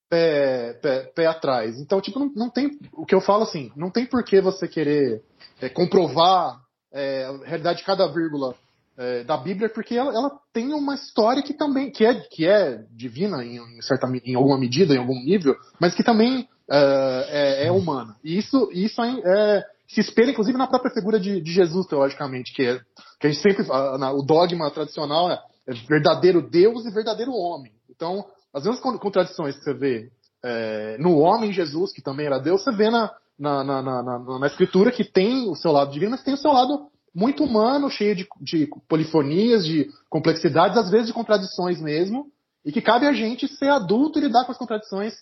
pé, 0.10 0.74
pé, 0.82 1.12
pé 1.16 1.26
atrás. 1.26 1.80
Então, 1.80 2.02
tipo, 2.02 2.20
não, 2.20 2.32
não 2.36 2.50
tem. 2.50 2.80
O 2.94 3.06
que 3.06 3.16
eu 3.16 3.22
falo 3.22 3.44
assim, 3.44 3.72
não 3.76 3.90
tem 3.90 4.06
por 4.06 4.24
que 4.24 4.42
você 4.42 4.68
querer 4.68 5.24
é, 5.62 5.70
comprovar 5.70 6.60
é, 6.92 7.26
a 7.26 7.48
realidade 7.48 7.80
de 7.80 7.86
cada 7.86 8.08
vírgula 8.08 8.56
é, 8.98 9.24
da 9.24 9.38
Bíblia, 9.38 9.70
porque 9.70 9.96
ela, 9.96 10.14
ela, 10.14 10.40
tem 10.52 10.74
uma 10.74 10.96
história 10.96 11.42
que 11.42 11.54
também 11.54 11.90
que 11.90 12.06
é, 12.06 12.14
que 12.14 12.46
é 12.48 12.84
divina 12.92 13.44
em, 13.44 13.58
em, 13.58 13.82
certa, 13.82 14.08
em 14.26 14.36
alguma 14.36 14.60
medida, 14.60 14.94
em 14.94 14.98
algum 14.98 15.16
nível, 15.24 15.56
mas 15.80 15.96
que 15.96 16.04
também 16.04 16.48
é, 16.70 17.64
é, 17.64 17.68
é 17.68 17.72
humana. 17.72 18.16
E 18.24 18.38
isso, 18.38 18.70
isso 18.74 19.02
é, 19.02 19.66
se 19.88 20.02
espelha, 20.02 20.32
inclusive, 20.32 20.58
na 20.58 20.68
própria 20.68 20.94
figura 20.94 21.20
de, 21.20 21.42
de 21.42 21.52
Jesus, 21.52 21.86
teologicamente, 21.88 22.54
que, 22.54 22.64
é, 22.64 22.80
que 23.20 23.28
a 23.28 23.30
gente 23.30 23.42
sempre. 23.42 23.66
A, 23.70 24.12
o 24.14 24.22
dogma 24.22 24.70
tradicional 24.72 25.32
é 25.32 25.40
é 25.68 25.74
verdadeiro 25.88 26.42
Deus 26.42 26.86
e 26.86 26.92
verdadeiro 26.92 27.34
homem. 27.34 27.72
Então, 27.90 28.26
as 28.54 28.64
mesmas 28.66 29.00
contradições 29.00 29.58
que 29.58 29.64
você 29.64 29.74
vê 29.74 30.12
é, 30.44 30.98
no 31.00 31.18
homem 31.20 31.54
Jesus, 31.54 31.92
que 31.94 32.02
também 32.02 32.26
era 32.26 32.40
Deus, 32.40 32.64
você 32.64 32.72
vê 32.72 32.90
na, 32.90 33.12
na, 33.38 33.64
na, 33.64 33.82
na, 33.82 34.40
na 34.40 34.48
Escritura 34.48 34.92
que 34.92 35.04
tem 35.04 35.50
o 35.50 35.56
seu 35.56 35.72
lado 35.72 35.92
divino, 35.92 36.12
mas 36.12 36.24
tem 36.24 36.34
o 36.34 36.38
seu 36.38 36.52
lado 36.52 36.88
muito 37.14 37.44
humano, 37.44 37.90
cheio 37.90 38.16
de, 38.16 38.28
de 38.40 38.70
polifonias, 38.88 39.66
de 39.66 39.90
complexidades, 40.10 40.78
às 40.78 40.90
vezes 40.90 41.08
de 41.08 41.14
contradições 41.14 41.80
mesmo, 41.82 42.28
e 42.64 42.72
que 42.72 42.82
cabe 42.82 43.06
a 43.06 43.14
gente 43.14 43.48
ser 43.48 43.70
adulto 43.70 44.18
e 44.18 44.22
lidar 44.22 44.46
com 44.46 44.52
as 44.52 44.58
contradições 44.58 45.14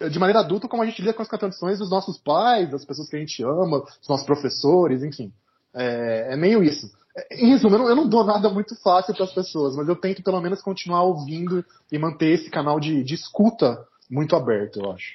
é, 0.00 0.08
de 0.08 0.18
maneira 0.18 0.40
adulta, 0.40 0.68
como 0.68 0.82
a 0.82 0.86
gente 0.86 1.00
lida 1.00 1.12
com 1.12 1.22
as 1.22 1.28
contradições 1.28 1.78
dos 1.78 1.90
nossos 1.90 2.18
pais, 2.18 2.70
das 2.70 2.84
pessoas 2.84 3.08
que 3.08 3.16
a 3.16 3.20
gente 3.20 3.42
ama, 3.42 3.80
dos 3.80 4.08
nossos 4.08 4.26
professores, 4.26 5.02
enfim. 5.02 5.32
É, 5.74 6.34
é 6.34 6.36
meio 6.36 6.62
isso. 6.62 6.90
Em 7.30 7.50
resumo, 7.50 7.74
eu 7.74 7.78
não, 7.78 7.88
eu 7.88 7.96
não 7.96 8.08
dou 8.08 8.24
nada 8.24 8.48
muito 8.48 8.74
fácil 8.82 9.14
para 9.14 9.24
as 9.24 9.32
pessoas, 9.32 9.74
mas 9.76 9.88
eu 9.88 9.96
tento 9.96 10.22
pelo 10.22 10.40
menos 10.40 10.62
continuar 10.62 11.02
ouvindo 11.02 11.64
e 11.90 11.98
manter 11.98 12.34
esse 12.34 12.50
canal 12.50 12.78
de, 12.78 13.02
de 13.02 13.14
escuta 13.14 13.84
muito 14.10 14.36
aberto, 14.36 14.80
eu 14.80 14.92
acho. 14.92 15.14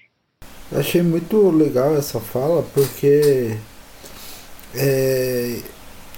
Achei 0.72 1.02
muito 1.02 1.50
legal 1.52 1.96
essa 1.96 2.20
fala 2.20 2.64
porque 2.74 3.58
é, 4.76 5.62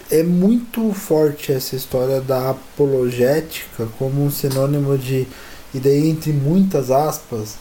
é 0.10 0.24
muito 0.24 0.94
forte 0.94 1.52
essa 1.52 1.76
história 1.76 2.22
da 2.22 2.52
apologética 2.52 3.88
como 3.98 4.24
um 4.24 4.32
sinônimo 4.32 4.98
de, 4.98 5.28
e 5.74 5.80
daí 5.80 6.10
entre 6.10 6.32
muitas 6.32 6.92
aspas, 6.92 7.58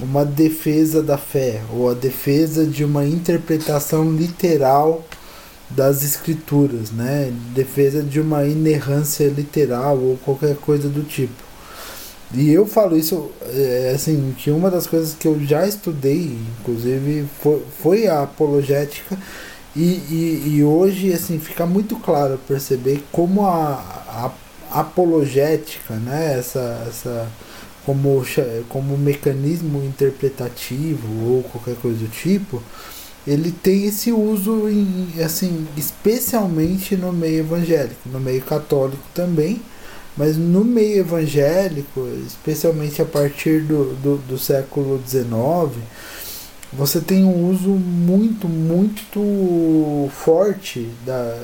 uma 0.00 0.24
defesa 0.24 1.02
da 1.02 1.18
fé 1.18 1.62
ou 1.70 1.90
a 1.90 1.94
defesa 1.94 2.66
de 2.66 2.84
uma 2.84 3.04
interpretação 3.04 4.10
literal 4.10 5.04
das 5.70 6.02
escrituras, 6.02 6.90
né? 6.90 7.32
Defesa 7.54 8.02
de 8.02 8.20
uma 8.20 8.44
inerrância 8.44 9.28
literal 9.28 9.98
ou 9.98 10.16
qualquer 10.18 10.56
coisa 10.56 10.88
do 10.88 11.02
tipo. 11.02 11.48
E 12.34 12.52
eu 12.52 12.66
falo 12.66 12.96
isso, 12.96 13.30
é, 13.42 13.92
assim, 13.94 14.34
que 14.36 14.50
uma 14.50 14.70
das 14.70 14.86
coisas 14.86 15.14
que 15.14 15.26
eu 15.26 15.38
já 15.46 15.66
estudei, 15.66 16.38
inclusive, 16.60 17.26
foi, 17.40 17.62
foi 17.82 18.06
a 18.06 18.22
apologética, 18.22 19.16
e, 19.74 19.80
e, 19.80 20.56
e, 20.56 20.64
hoje, 20.64 21.12
assim, 21.12 21.38
fica 21.38 21.64
muito 21.64 21.96
claro 21.96 22.38
perceber 22.48 23.02
como 23.12 23.46
a, 23.46 24.32
a 24.72 24.80
apologética, 24.80 25.94
né, 25.94 26.38
essa, 26.38 26.84
essa, 26.88 27.28
como, 27.86 28.22
como 28.68 28.98
mecanismo 28.98 29.82
interpretativo 29.82 31.08
ou 31.24 31.42
qualquer 31.44 31.76
coisa 31.76 31.98
do 31.98 32.08
tipo, 32.08 32.62
ele 33.28 33.52
tem 33.52 33.84
esse 33.84 34.10
uso 34.10 34.68
em, 34.70 35.22
assim, 35.22 35.66
especialmente 35.76 36.96
no 36.96 37.12
meio 37.12 37.40
evangélico, 37.40 38.08
no 38.08 38.18
meio 38.18 38.40
católico 38.40 39.02
também, 39.14 39.60
mas 40.16 40.38
no 40.38 40.64
meio 40.64 41.00
evangélico, 41.00 42.08
especialmente 42.26 43.02
a 43.02 43.04
partir 43.04 43.60
do, 43.60 43.94
do, 43.96 44.16
do 44.16 44.38
século 44.38 44.98
XIX, 45.06 45.76
você 46.72 47.00
tem 47.00 47.22
um 47.24 47.50
uso 47.50 47.68
muito, 47.68 48.48
muito 48.48 50.08
forte 50.10 50.88
da, 51.04 51.36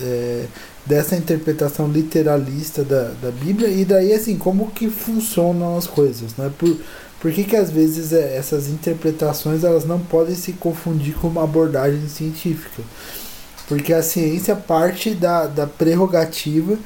é, 0.00 0.46
dessa 0.84 1.14
interpretação 1.14 1.88
literalista 1.88 2.82
da, 2.82 3.12
da 3.22 3.30
Bíblia 3.30 3.68
e 3.68 3.84
daí 3.84 4.12
assim 4.12 4.36
como 4.36 4.72
que 4.72 4.90
funcionam 4.90 5.76
as 5.76 5.86
coisas, 5.86 6.36
né? 6.36 6.50
Por, 6.58 6.76
por 7.22 7.30
que, 7.30 7.44
que 7.44 7.54
às 7.54 7.70
vezes 7.70 8.12
é, 8.12 8.36
essas 8.36 8.66
interpretações 8.66 9.62
elas 9.62 9.84
não 9.84 10.00
podem 10.00 10.34
se 10.34 10.54
confundir 10.54 11.14
com 11.14 11.28
uma 11.28 11.44
abordagem 11.44 12.08
científica? 12.08 12.82
Porque 13.68 13.92
a 13.92 14.02
ciência 14.02 14.56
parte 14.56 15.14
da, 15.14 15.46
da 15.46 15.64
prerrogativa 15.64 16.76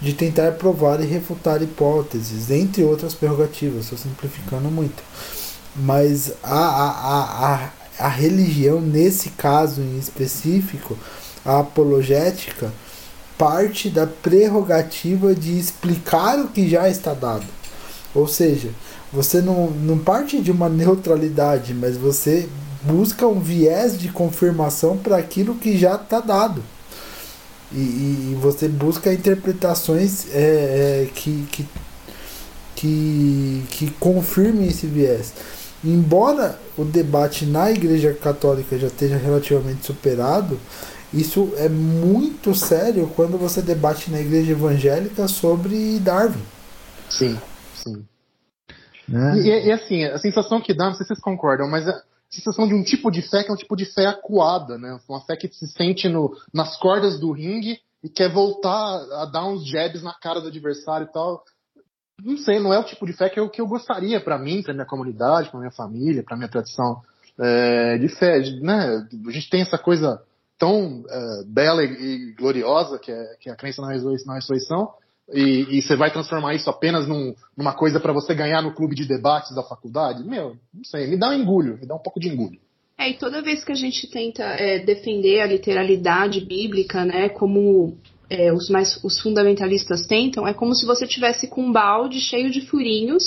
de 0.00 0.12
tentar 0.12 0.50
provar 0.54 1.00
e 1.00 1.06
refutar 1.06 1.62
hipóteses, 1.62 2.50
entre 2.50 2.82
outras 2.82 3.14
prerrogativas, 3.14 3.84
estou 3.84 3.96
simplificando 3.96 4.68
muito. 4.68 5.00
Mas 5.76 6.32
a, 6.42 6.58
a, 6.58 7.54
a, 7.54 7.70
a, 8.00 8.08
religião, 8.08 8.80
nesse 8.80 9.30
caso 9.30 9.80
em 9.80 9.96
específico, 9.96 10.98
a 11.44 11.60
apologética, 11.60 12.72
parte 13.38 13.88
da 13.88 14.08
prerrogativa 14.08 15.36
de 15.36 15.56
explicar 15.56 16.40
o 16.40 16.48
que 16.48 16.68
já 16.68 16.88
está 16.88 17.14
dado. 17.14 17.46
Ou 18.12 18.26
seja, 18.26 18.70
você 19.14 19.40
não, 19.40 19.70
não 19.70 19.96
parte 19.96 20.40
de 20.40 20.50
uma 20.50 20.68
neutralidade, 20.68 21.72
mas 21.72 21.96
você 21.96 22.48
busca 22.82 23.26
um 23.26 23.38
viés 23.38 23.96
de 23.96 24.08
confirmação 24.08 24.98
para 24.98 25.16
aquilo 25.16 25.54
que 25.54 25.78
já 25.78 25.94
está 25.94 26.20
dado. 26.20 26.62
E, 27.72 27.76
e, 27.76 28.38
você 28.40 28.68
busca 28.68 29.12
interpretações 29.12 30.26
é, 30.32 31.06
é, 31.06 31.08
que, 31.14 31.46
que, 31.50 31.68
que, 32.76 33.64
que 33.70 33.90
confirmem 33.92 34.68
esse 34.68 34.86
viés. 34.86 35.32
Embora 35.82 36.58
o 36.76 36.84
debate 36.84 37.46
na 37.46 37.70
Igreja 37.70 38.12
Católica 38.12 38.78
já 38.78 38.88
esteja 38.88 39.16
relativamente 39.16 39.86
superado, 39.86 40.58
isso 41.12 41.52
é 41.56 41.68
muito 41.68 42.54
sério 42.54 43.10
quando 43.14 43.38
você 43.38 43.62
debate 43.62 44.10
na 44.10 44.20
igreja 44.20 44.52
evangélica 44.52 45.28
sobre 45.28 45.98
Darwin. 46.00 46.42
Sim, 47.08 47.38
sim. 47.74 48.04
Né? 49.08 49.38
E, 49.38 49.66
e, 49.66 49.72
assim, 49.72 50.04
a 50.04 50.18
sensação 50.18 50.60
que 50.60 50.74
dá, 50.74 50.86
não 50.86 50.94
sei 50.94 51.04
se 51.04 51.08
vocês 51.08 51.20
concordam, 51.20 51.68
mas 51.68 51.86
a 51.88 52.02
sensação 52.30 52.66
de 52.66 52.74
um 52.74 52.82
tipo 52.82 53.10
de 53.10 53.22
fé 53.22 53.42
que 53.42 53.50
é 53.50 53.54
um 53.54 53.56
tipo 53.56 53.76
de 53.76 53.84
fé 53.84 54.06
acuada, 54.06 54.78
né? 54.78 54.98
Uma 55.08 55.20
fé 55.20 55.36
que 55.36 55.48
se 55.48 55.66
sente 55.68 56.08
no, 56.08 56.36
nas 56.52 56.76
cordas 56.76 57.18
do 57.18 57.32
ringue 57.32 57.78
e 58.02 58.08
quer 58.08 58.30
voltar 58.30 58.96
a 59.20 59.24
dar 59.26 59.46
uns 59.46 59.66
jabs 59.66 60.02
na 60.02 60.12
cara 60.12 60.40
do 60.40 60.48
adversário 60.48 61.06
e 61.08 61.12
tal. 61.12 61.44
Não 62.22 62.36
sei, 62.38 62.58
não 62.58 62.72
é 62.72 62.78
o 62.78 62.84
tipo 62.84 63.06
de 63.06 63.12
fé 63.12 63.28
que 63.28 63.38
eu, 63.38 63.48
que 63.48 63.60
eu 63.60 63.66
gostaria 63.66 64.20
para 64.20 64.38
mim, 64.38 64.62
para 64.62 64.72
minha 64.72 64.86
comunidade, 64.86 65.50
para 65.50 65.60
minha 65.60 65.72
família, 65.72 66.22
para 66.22 66.36
minha 66.36 66.48
tradição 66.48 67.02
é, 67.38 67.98
de 67.98 68.08
fé, 68.08 68.38
né? 68.60 69.06
A 69.26 69.30
gente 69.30 69.50
tem 69.50 69.62
essa 69.62 69.78
coisa 69.78 70.22
tão 70.58 71.00
uh, 71.00 71.44
bela 71.46 71.84
e, 71.84 71.88
e, 71.88 72.32
gloriosa 72.34 72.98
que 72.98 73.10
é, 73.10 73.36
que 73.40 73.50
é 73.50 73.52
a 73.52 73.56
crença 73.56 73.82
na 73.82 73.92
ressurreição, 73.92 74.26
na 74.26 74.34
ressurreição 74.34 74.94
e, 75.32 75.78
e, 75.78 75.82
você 75.82 75.96
vai 75.96 76.10
transformar 76.10 76.54
isso 76.54 76.68
apenas 76.68 77.08
num, 77.08 77.34
numa 77.56 77.72
coisa 77.72 77.98
para 77.98 78.12
você 78.12 78.34
ganhar 78.34 78.60
no 78.62 78.74
clube 78.74 78.94
de 78.94 79.06
debates 79.06 79.54
da 79.54 79.62
faculdade? 79.62 80.22
Meu, 80.22 80.56
não 80.72 80.84
sei, 80.84 81.06
me 81.06 81.16
dá 81.16 81.30
um 81.30 81.32
engulho, 81.32 81.78
me 81.78 81.86
dá 81.86 81.94
um 81.94 82.02
pouco 82.02 82.20
de 82.20 82.28
engulho. 82.28 82.58
É, 82.98 83.10
e 83.10 83.14
toda 83.14 83.42
vez 83.42 83.64
que 83.64 83.72
a 83.72 83.76
gente 83.76 84.08
tenta 84.08 84.44
é, 84.44 84.78
defender 84.78 85.40
a 85.40 85.46
literalidade 85.46 86.40
bíblica, 86.40 87.04
né, 87.04 87.28
como 87.28 87.96
é, 88.30 88.52
os 88.52 88.68
mais 88.68 89.02
os 89.02 89.20
fundamentalistas 89.20 90.06
tentam, 90.06 90.46
é 90.46 90.54
como 90.54 90.74
se 90.74 90.86
você 90.86 91.06
tivesse 91.06 91.48
com 91.48 91.62
um 91.62 91.72
balde 91.72 92.20
cheio 92.20 92.50
de 92.50 92.60
furinhos 92.60 93.24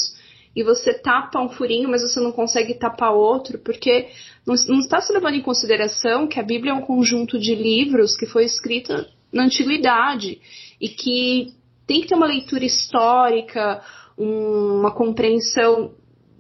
e 0.55 0.63
você 0.63 0.93
tapa 0.93 1.41
um 1.41 1.49
furinho, 1.49 1.89
mas 1.89 2.01
você 2.01 2.19
não 2.19 2.31
consegue 2.31 2.75
tapar 2.75 3.11
outro, 3.11 3.59
porque 3.59 4.07
não, 4.45 4.55
não 4.67 4.79
está 4.79 5.01
se 5.01 5.11
levando 5.13 5.35
em 5.35 5.41
consideração 5.41 6.27
que 6.27 6.39
a 6.39 6.43
Bíblia 6.43 6.71
é 6.71 6.75
um 6.75 6.81
conjunto 6.81 7.37
de 7.37 7.53
livros 7.53 8.15
que 8.15 8.25
foi 8.25 8.45
escrita 8.45 9.07
na 9.31 9.43
antiguidade 9.43 10.39
e 10.79 10.87
que 10.87 11.53
tem 11.87 12.01
que 12.01 12.07
ter 12.07 12.15
uma 12.15 12.27
leitura 12.27 12.65
histórica, 12.65 13.81
um, 14.17 14.79
uma 14.79 14.91
compreensão 14.91 15.93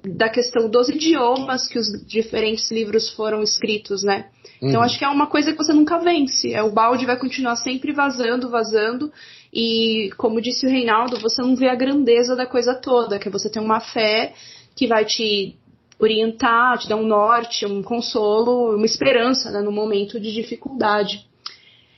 da 0.03 0.29
questão 0.29 0.69
dos 0.69 0.89
idiomas 0.89 1.67
que 1.67 1.79
os 1.79 1.87
diferentes 2.05 2.69
livros 2.69 3.09
foram 3.09 3.41
escritos, 3.41 4.03
né? 4.03 4.29
Então, 4.57 4.61
uhum. 4.61 4.69
Então 4.69 4.81
acho 4.81 4.99
que 4.99 5.05
é 5.05 5.09
uma 5.09 5.27
coisa 5.27 5.51
que 5.51 5.57
você 5.57 5.73
nunca 5.73 5.97
vence. 5.97 6.53
É 6.53 6.61
o 6.61 6.71
balde 6.71 7.05
vai 7.05 7.17
continuar 7.17 7.55
sempre 7.55 7.91
vazando, 7.91 8.49
vazando 8.49 9.11
e 9.53 10.11
como 10.17 10.41
disse 10.41 10.65
o 10.65 10.69
Reinaldo, 10.69 11.19
você 11.19 11.41
não 11.41 11.55
vê 11.55 11.69
a 11.69 11.75
grandeza 11.75 12.35
da 12.35 12.45
coisa 12.45 12.75
toda, 12.75 13.19
que 13.19 13.29
você 13.29 13.49
tem 13.49 13.61
uma 13.61 13.79
fé 13.79 14.33
que 14.75 14.87
vai 14.87 15.05
te 15.05 15.57
orientar, 15.99 16.77
te 16.77 16.87
dar 16.87 16.95
um 16.95 17.07
norte, 17.07 17.65
um 17.65 17.81
consolo, 17.81 18.75
uma 18.75 18.85
esperança 18.85 19.49
né, 19.49 19.61
no 19.61 19.71
momento 19.71 20.19
de 20.19 20.31
dificuldade. 20.31 21.25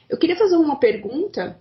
Eu 0.09 0.17
queria 0.17 0.37
fazer 0.37 0.55
uma 0.55 0.79
pergunta, 0.79 1.59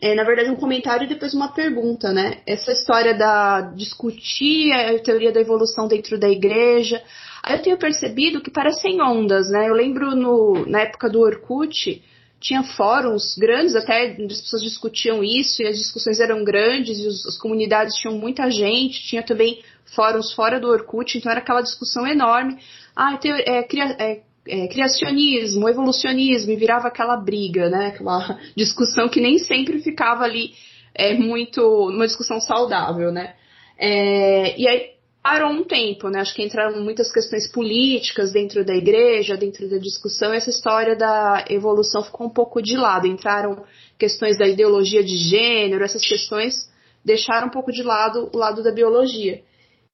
é, 0.00 0.14
na 0.14 0.24
verdade 0.24 0.50
um 0.50 0.56
comentário 0.56 1.04
e 1.04 1.08
depois 1.08 1.34
uma 1.34 1.52
pergunta, 1.52 2.12
né? 2.12 2.40
Essa 2.46 2.72
história 2.72 3.14
da 3.14 3.60
discutir 3.74 4.72
a 4.72 4.98
teoria 4.98 5.32
da 5.32 5.40
evolução 5.40 5.88
dentro 5.88 6.18
da 6.18 6.28
igreja, 6.28 7.02
aí 7.42 7.56
eu 7.56 7.62
tenho 7.62 7.78
percebido 7.78 8.40
que 8.40 8.50
parecem 8.50 9.00
ondas, 9.00 9.50
né? 9.50 9.68
Eu 9.68 9.74
lembro 9.74 10.14
no, 10.14 10.66
na 10.66 10.82
época 10.82 11.08
do 11.08 11.20
Orkut, 11.20 12.02
tinha 12.40 12.62
fóruns 12.62 13.36
grandes, 13.36 13.74
até 13.74 14.12
as 14.12 14.40
pessoas 14.40 14.62
discutiam 14.62 15.24
isso, 15.24 15.62
e 15.62 15.66
as 15.66 15.76
discussões 15.76 16.20
eram 16.20 16.44
grandes, 16.44 16.98
e 16.98 17.06
os, 17.06 17.26
as 17.26 17.36
comunidades 17.36 17.96
tinham 17.96 18.16
muita 18.16 18.48
gente, 18.50 19.02
tinha 19.08 19.22
também 19.22 19.62
fóruns 19.96 20.32
fora 20.32 20.60
do 20.60 20.68
Orkut, 20.68 21.18
então 21.18 21.32
era 21.32 21.40
aquela 21.40 21.62
discussão 21.62 22.06
enorme. 22.06 22.58
Ah, 22.94 23.18
é, 23.24 23.62
cria, 23.64 23.96
é, 23.98 24.22
é, 24.48 24.66
criacionismo, 24.68 25.68
evolucionismo, 25.68 26.50
e 26.50 26.56
virava 26.56 26.88
aquela 26.88 27.16
briga, 27.16 27.68
né? 27.68 27.88
Aquela 27.88 28.38
discussão 28.56 29.08
que 29.08 29.20
nem 29.20 29.38
sempre 29.38 29.78
ficava 29.80 30.24
ali 30.24 30.52
é, 30.94 31.14
muito, 31.14 31.60
uma 31.88 32.06
discussão 32.06 32.40
saudável, 32.40 33.12
né? 33.12 33.34
É, 33.78 34.58
e 34.58 34.66
aí 34.66 34.90
parou 35.22 35.50
um 35.50 35.62
tempo, 35.62 36.08
né? 36.08 36.20
Acho 36.20 36.34
que 36.34 36.42
entraram 36.42 36.82
muitas 36.82 37.12
questões 37.12 37.50
políticas 37.52 38.32
dentro 38.32 38.64
da 38.64 38.74
igreja, 38.74 39.36
dentro 39.36 39.68
da 39.68 39.78
discussão, 39.78 40.32
essa 40.32 40.50
história 40.50 40.96
da 40.96 41.44
evolução 41.50 42.02
ficou 42.02 42.26
um 42.26 42.30
pouco 42.30 42.62
de 42.62 42.76
lado. 42.76 43.06
Entraram 43.06 43.64
questões 43.98 44.38
da 44.38 44.46
ideologia 44.48 45.04
de 45.04 45.16
gênero, 45.16 45.84
essas 45.84 46.02
questões 46.02 46.68
deixaram 47.04 47.48
um 47.48 47.50
pouco 47.50 47.70
de 47.70 47.82
lado 47.82 48.28
o 48.32 48.36
lado 48.38 48.62
da 48.62 48.72
biologia. 48.72 49.42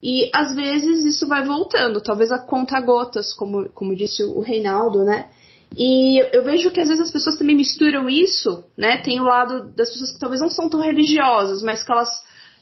E 0.07 0.29
às 0.31 0.53
vezes 0.53 1.03
isso 1.03 1.27
vai 1.27 1.43
voltando, 1.43 1.99
talvez 1.99 2.31
a 2.31 2.37
conta 2.37 2.79
gotas, 2.79 3.33
como, 3.33 3.67
como 3.69 3.95
disse 3.95 4.23
o 4.23 4.39
Reinaldo, 4.39 5.03
né? 5.03 5.29
E 5.75 6.19
eu 6.31 6.43
vejo 6.43 6.69
que 6.69 6.79
às 6.79 6.89
vezes 6.89 7.05
as 7.05 7.11
pessoas 7.11 7.39
também 7.39 7.55
misturam 7.55 8.07
isso, 8.07 8.63
né? 8.77 8.97
Tem 8.97 9.19
o 9.19 9.23
lado 9.23 9.67
das 9.75 9.89
pessoas 9.89 10.11
que 10.11 10.19
talvez 10.19 10.39
não 10.41 10.49
são 10.51 10.69
tão 10.69 10.79
religiosas, 10.79 11.63
mas 11.63 11.81
que 11.81 11.91
elas 11.91 12.09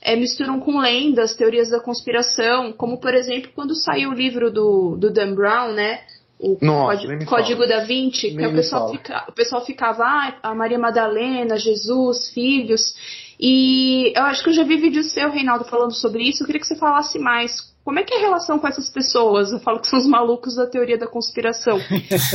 é, 0.01 0.15
misturam 0.15 0.58
com 0.62 0.79
lendas, 0.79 1.36
teorias 1.36 1.69
da 1.69 1.82
conspiração, 1.82 2.71
como 2.71 2.97
por 2.97 3.13
exemplo 3.13 3.51
quando 3.53 3.75
saiu 3.75 4.12
o 4.12 4.13
livro 4.13 4.49
do, 4.49 4.95
do 4.95 5.12
Dan 5.12 5.36
Brown, 5.36 5.73
né? 5.73 5.99
O 6.39 6.58
Nossa, 6.62 7.06
Código, 7.06 7.25
Código 7.25 7.67
da 7.67 7.84
Vinci, 7.84 8.32
que 8.32 8.47
o 8.47 8.53
pessoal, 8.53 8.89
fica, 8.89 9.25
o 9.27 9.34
pessoal 9.34 9.65
ficava, 9.65 10.03
ah, 10.06 10.34
a 10.43 10.56
Maria 10.56 10.79
Madalena, 10.79 11.58
Jesus, 11.58 12.29
filhos. 12.29 12.95
E 13.39 14.13
eu 14.15 14.24
acho 14.24 14.43
que 14.43 14.50
eu 14.50 14.54
já 14.54 14.63
vi 14.63 14.78
vídeo 14.78 15.04
seu, 15.04 15.30
Reinaldo, 15.32 15.65
falando 15.65 15.93
sobre 15.93 16.24
isso. 16.24 16.43
Eu 16.43 16.46
queria 16.46 16.62
que 16.62 16.67
você 16.67 16.76
falasse 16.76 17.17
mais. 17.19 17.74
Como 17.84 18.00
é 18.00 18.04
que 18.04 18.13
é 18.13 18.17
a 18.17 18.22
relação 18.22 18.60
com 18.60 18.67
essas 18.67 18.89
pessoas? 18.89 19.52
Eu 19.52 19.60
falo 19.60 19.80
que 19.80 19.88
são 19.88 20.00
os 20.00 20.08
malucos 20.08 20.56
da 20.56 20.65
teoria 20.65 20.98
da 20.98 21.08
conspiração. 21.08 21.78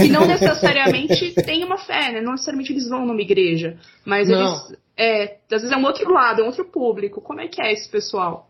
e 0.04 0.08
não 0.08 0.26
necessariamente 0.28 1.34
têm 1.42 1.64
uma 1.64 1.78
fé, 1.78 2.12
né? 2.12 2.20
Não 2.20 2.32
necessariamente 2.32 2.72
eles 2.72 2.88
vão 2.88 3.06
numa 3.06 3.22
igreja. 3.22 3.78
Mas 4.04 4.28
não. 4.28 4.40
eles 4.40 4.78
é, 4.98 5.38
às 5.52 5.62
vezes 5.62 5.70
é 5.70 5.76
um 5.76 5.84
outro 5.84 6.12
lado, 6.12 6.40
é 6.40 6.44
um 6.44 6.48
outro 6.48 6.64
público. 6.64 7.20
Como 7.20 7.40
é 7.40 7.46
que 7.46 7.62
é 7.62 7.72
esse 7.72 7.88
pessoal? 7.88 8.48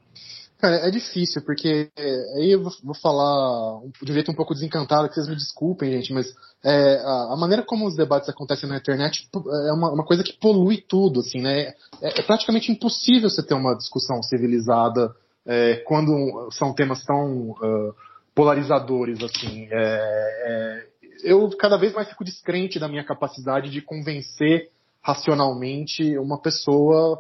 Cara, 0.59 0.88
é 0.88 0.90
difícil, 0.90 1.40
porque 1.42 1.88
é, 1.97 2.35
aí 2.37 2.51
eu 2.51 2.62
vou, 2.62 2.94
falar 2.94 3.81
de 4.03 4.11
um 4.11 4.14
jeito 4.14 4.33
um 4.33 4.35
pouco 4.35 4.55
desencantado, 4.55 5.09
que 5.09 5.14
vocês 5.14 5.29
me 5.29 5.37
desculpem, 5.37 5.92
gente, 5.92 6.12
mas 6.12 6.35
é, 6.64 6.97
a, 6.97 7.33
a, 7.33 7.37
maneira 7.37 7.62
como 7.62 7.87
os 7.87 7.94
debates 7.94 8.29
acontecem 8.29 8.68
na 8.68 8.77
internet 8.77 9.29
é 9.68 9.73
uma, 9.73 9.92
uma 9.92 10.05
coisa 10.05 10.25
que 10.25 10.33
polui 10.33 10.79
tudo, 10.79 11.21
assim, 11.21 11.40
né? 11.40 11.75
É, 12.03 12.18
é, 12.21 12.23
praticamente 12.23 12.73
impossível 12.73 13.31
você 13.31 13.40
ter 13.40 13.55
uma 13.55 13.77
discussão 13.77 14.21
civilizada 14.21 15.14
é, 15.47 15.77
quando 15.87 16.51
são 16.51 16.75
temas 16.75 17.05
tão 17.05 17.51
uh, 17.51 17.94
polarizadores, 18.35 19.23
assim. 19.23 19.68
É, 19.71 19.73
é, 19.73 20.87
eu 21.23 21.49
cada 21.57 21.77
vez 21.77 21.92
mais 21.92 22.09
fico 22.09 22.25
descrente 22.25 22.81
da 22.81 22.88
minha 22.88 23.05
capacidade 23.05 23.71
de 23.71 23.81
convencer 23.81 24.71
racionalmente 25.01 26.18
uma 26.18 26.40
pessoa 26.40 27.16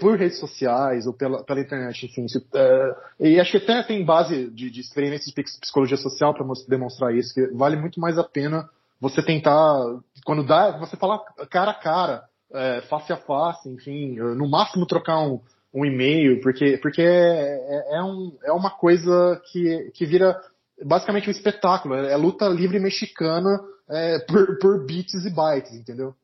por 0.00 0.18
redes 0.18 0.38
sociais 0.38 1.06
ou 1.06 1.12
pela, 1.12 1.44
pela 1.44 1.60
internet, 1.60 2.04
enfim. 2.04 2.24
Isso, 2.24 2.44
é, 2.54 2.96
e 3.20 3.40
acho 3.40 3.52
que 3.52 3.58
até 3.58 3.82
tem 3.84 4.04
base 4.04 4.50
de, 4.50 4.70
de 4.70 4.80
experiências 4.80 5.32
de 5.32 5.42
psicologia 5.60 5.96
social 5.96 6.34
para 6.34 6.46
demonstrar 6.68 7.14
isso, 7.14 7.32
que 7.32 7.46
vale 7.54 7.76
muito 7.76 8.00
mais 8.00 8.18
a 8.18 8.24
pena 8.24 8.68
você 9.00 9.22
tentar, 9.22 9.78
quando 10.24 10.44
dá, 10.44 10.76
você 10.78 10.96
falar 10.96 11.20
cara 11.48 11.70
a 11.70 11.74
cara, 11.74 12.24
é, 12.52 12.80
face 12.82 13.12
a 13.12 13.16
face, 13.16 13.68
enfim, 13.68 14.16
no 14.16 14.48
máximo 14.48 14.86
trocar 14.86 15.20
um, 15.20 15.40
um 15.72 15.84
e-mail, 15.84 16.40
porque, 16.40 16.78
porque 16.78 17.02
é, 17.02 17.06
é, 17.06 17.98
é, 17.98 18.02
um, 18.02 18.36
é 18.42 18.52
uma 18.52 18.70
coisa 18.70 19.40
que, 19.52 19.92
que 19.94 20.04
vira 20.04 20.36
basicamente 20.84 21.28
um 21.28 21.32
espetáculo, 21.32 21.94
é, 21.94 22.12
é 22.12 22.16
luta 22.16 22.48
livre 22.48 22.80
mexicana 22.80 23.60
é, 23.88 24.18
por, 24.20 24.58
por 24.58 24.86
bits 24.86 25.24
e 25.24 25.30
bytes, 25.30 25.72
entendeu? 25.74 26.14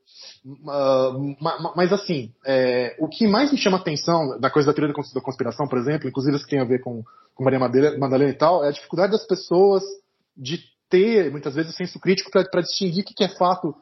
Uh, 0.45 1.37
mas 1.75 1.93
assim, 1.93 2.33
é, 2.45 2.97
o 2.99 3.09
que 3.09 3.27
mais 3.27 3.51
me 3.51 3.59
chama 3.59 3.79
atenção 3.79 4.39
da 4.39 4.51
coisa 4.51 4.69
da 4.69 4.75
teoria 4.75 4.95
da 5.15 5.21
conspiração, 5.21 5.67
por 5.67 5.79
exemplo, 5.79 6.09
inclusive 6.09 6.37
isso 6.37 6.45
que 6.45 6.51
tem 6.51 6.61
a 6.61 6.65
ver 6.65 6.81
com, 6.81 7.03
com 7.35 7.45
Maria 7.45 7.59
Madalena 7.59 8.31
e 8.31 8.37
tal, 8.37 8.65
é 8.65 8.69
a 8.69 8.73
dificuldade 8.73 9.13
das 9.13 9.27
pessoas 9.27 9.83
de 10.37 10.59
ter, 10.89 11.31
muitas 11.31 11.55
vezes, 11.55 11.73
o 11.73 11.77
senso 11.77 11.99
crítico 11.99 12.31
para 12.31 12.63
distinguir 12.63 13.03
o 13.03 13.07
que, 13.07 13.15
que 13.15 13.25
é 13.25 13.29
fato, 13.29 13.75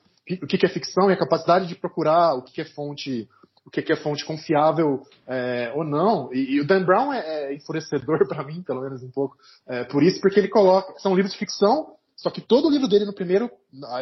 o 0.42 0.46
que, 0.46 0.58
que 0.58 0.66
é 0.66 0.68
ficção 0.68 1.10
e 1.10 1.12
a 1.12 1.18
capacidade 1.18 1.66
de 1.66 1.74
procurar 1.74 2.34
o 2.34 2.42
que, 2.42 2.52
que 2.52 2.60
é 2.60 2.64
fonte 2.64 3.28
o 3.64 3.70
que 3.70 3.92
é 3.92 3.96
fonte 3.96 4.24
confiável 4.24 5.02
é, 5.26 5.72
ou 5.74 5.84
não. 5.84 6.32
E, 6.32 6.56
e, 6.56 6.60
o 6.60 6.66
Dan 6.66 6.84
Brown 6.84 7.12
é, 7.12 7.20
é 7.20 7.54
enfurecedor 7.54 8.26
para 8.26 8.42
mim, 8.44 8.62
pelo 8.62 8.82
menos 8.82 9.02
um 9.02 9.10
pouco, 9.10 9.36
é, 9.68 9.84
por 9.84 10.02
isso, 10.02 10.20
porque 10.20 10.40
ele 10.40 10.48
coloca, 10.48 10.92
são 10.98 11.14
livros 11.14 11.32
de 11.32 11.38
ficção, 11.38 11.94
só 12.22 12.30
que 12.30 12.40
todo 12.40 12.68
o 12.68 12.70
livro 12.70 12.86
dele 12.86 13.04
no 13.04 13.12
primeiro, 13.12 13.50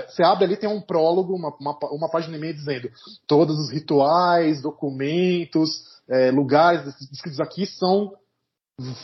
você 0.06 0.22
abre 0.22 0.44
ali, 0.44 0.56
tem 0.56 0.68
um 0.68 0.80
prólogo, 0.80 1.34
uma, 1.34 1.48
uma, 1.58 1.78
uma 1.90 2.10
página 2.10 2.36
e 2.36 2.40
meia 2.40 2.52
dizendo 2.52 2.90
todos 3.26 3.58
os 3.58 3.72
rituais, 3.72 4.60
documentos, 4.60 5.70
é, 6.06 6.30
lugares 6.30 6.84
descritos 7.10 7.40
aqui 7.40 7.64
são 7.64 8.12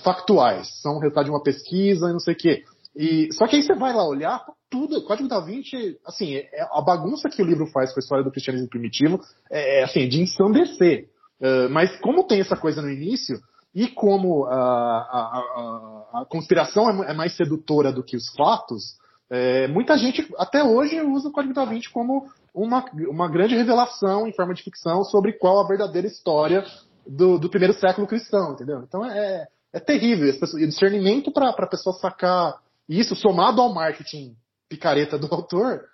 factuais, 0.05 0.69
são 0.83 0.99
resultado 0.99 1.25
de 1.25 1.31
uma 1.31 1.43
pesquisa 1.43 2.11
e 2.11 2.13
não 2.13 2.21
sei 2.21 2.35
o 2.35 2.37
quê. 2.37 2.65
E, 2.95 3.33
só 3.33 3.47
que 3.47 3.57
aí 3.57 3.63
você 3.63 3.75
vai 3.75 3.95
lá 3.95 4.07
olhar, 4.07 4.45
tudo, 4.69 5.03
Código 5.05 5.29
da 5.29 5.41
Vinci, 5.41 5.99
assim, 6.05 6.35
é, 6.35 6.49
a 6.71 6.83
bagunça 6.83 7.31
que 7.31 7.41
o 7.41 7.47
livro 7.47 7.67
faz 7.69 7.93
com 7.95 8.01
a 8.01 8.03
história 8.03 8.25
do 8.25 8.31
cristianismo 8.31 8.69
primitivo 8.69 9.19
é, 9.51 9.81
é 9.81 9.85
assim, 9.85 10.07
de 10.09 10.21
ensandecer. 10.21 11.09
Uh, 11.41 11.69
mas 11.71 11.99
como 12.01 12.27
tem 12.27 12.41
essa 12.41 12.57
coisa 12.57 12.83
no 12.83 12.91
início, 12.91 13.39
e 13.77 13.89
como 13.89 14.47
a, 14.47 14.57
a, 14.57 16.21
a, 16.21 16.27
conspiração 16.31 17.05
é, 17.05 17.11
é, 17.11 17.15
mais 17.15 17.37
sedutora 17.37 17.93
do 17.93 18.03
que 18.03 18.17
os 18.17 18.31
fatos, 18.31 18.97
é, 19.31 19.67
muita 19.69 19.99
gente 19.99 20.27
até 20.39 20.63
hoje 20.63 21.01
usa 21.01 21.29
o 21.29 21.33
Código 21.33 21.55
da 21.55 21.65
Vinci 21.65 21.91
como 21.91 22.27
uma, 22.55 22.85
uma 23.09 23.29
grande 23.29 23.57
revelação 23.57 24.27
em 24.27 24.33
forma 24.33 24.55
de 24.55 24.63
ficção 24.63 25.03
sobre 25.05 25.33
qual 25.33 25.59
a 25.61 25.67
verdadeira 25.67 26.07
história 26.07 26.65
do, 27.07 27.39
do 27.39 27.51
primeiro 27.51 27.75
século 27.75 28.07
cristão, 28.07 28.53
entendeu? 28.53 28.83
Então 28.83 29.05
é, 29.05 29.47
é 29.73 29.81
terrível. 29.81 30.27
E 30.29 30.65
o 30.65 30.69
discernimento 30.69 31.33
para 31.33 31.51
a 31.51 31.67
pessoa 31.67 31.97
sacar 31.99 32.61
isso, 32.89 33.17
somado 33.17 33.61
ao 33.61 33.75
marketing 33.75 34.37
picareta 34.69 35.19
do 35.19 35.33
autor, 35.33 35.85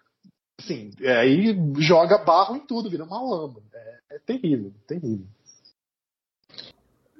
assim, 0.58 0.90
é, 1.00 1.16
aí 1.16 1.56
joga 1.78 2.18
barro 2.18 2.56
em 2.56 2.60
tudo, 2.60 2.90
vira 2.90 3.04
uma 3.04 3.20
lama. 3.20 3.60
É, 3.72 4.16
é 4.16 4.18
terrível, 4.18 4.72
terrível. 4.86 5.26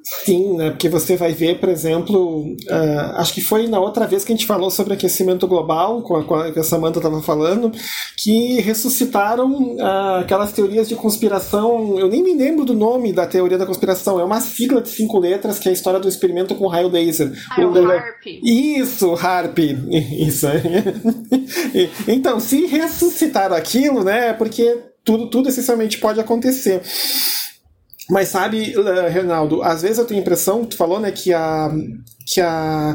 Sim, 0.03 0.57
né? 0.57 0.71
Porque 0.71 0.89
você 0.89 1.17
vai 1.17 1.33
ver, 1.33 1.61
por 1.61 1.69
exemplo, 1.69 2.43
uh, 2.45 3.17
acho 3.17 3.33
que 3.33 3.41
foi 3.41 3.69
na 3.69 3.79
outra 3.79 4.07
vez 4.07 4.25
que 4.25 4.33
a 4.33 4.37
gente 4.37 4.47
falou 4.47 4.71
sobre 4.71 4.95
aquecimento 4.95 5.47
global, 5.47 6.03
com 6.03 6.17
a, 6.17 6.25
com 6.25 6.35
a, 6.35 6.51
que 6.51 6.59
a 6.59 6.65
Samantha 6.65 6.99
estava 6.99 7.23
falando, 7.23 7.71
que 8.17 8.61
ressuscitaram 8.61 9.77
uh, 9.77 10.21
aquelas 10.21 10.53
teorias 10.53 10.89
de 10.89 10.97
conspiração. 10.97 11.99
Eu 12.01 12.09
nem 12.09 12.23
me 12.23 12.35
lembro 12.35 12.65
do 12.65 12.75
nome 12.75 13.13
da 13.13 13.27
teoria 13.27 13.57
da 13.57 13.67
conspiração, 13.67 14.19
é 14.19 14.25
uma 14.25 14.41
sigla 14.41 14.81
de 14.81 14.89
cinco 14.89 15.21
letras 15.21 15.59
que 15.59 15.69
é 15.69 15.71
a 15.71 15.75
história 15.75 16.01
do 16.01 16.09
experimento 16.09 16.55
com 16.57 16.67
raio 16.67 16.89
laser. 16.89 17.33
Ah, 17.51 17.61
o 17.65 17.91
HARP. 17.91 18.27
Isso, 18.43 19.15
HARP. 19.15 19.59
Isso. 20.19 20.47
então, 22.09 22.41
se 22.41 22.67
ressuscitaram 22.67 23.55
aquilo, 23.55 24.03
né? 24.03 24.31
É 24.31 24.33
porque 24.33 24.79
tudo, 25.05 25.29
tudo 25.29 25.49
essencialmente 25.49 25.99
pode 25.99 26.21
acontecer. 26.21 26.83
Mas 28.13 28.29
sabe, 28.29 28.75
Reinaldo, 29.11 29.63
às 29.63 29.81
vezes 29.81 29.97
eu 29.97 30.05
tenho 30.05 30.21
a 30.21 30.23
impressão, 30.23 30.67
tu 30.67 30.77
falou, 30.77 31.01
né, 31.01 31.11
que 31.11 31.33
a. 31.33 31.71
que 32.27 32.43
a. 32.43 32.95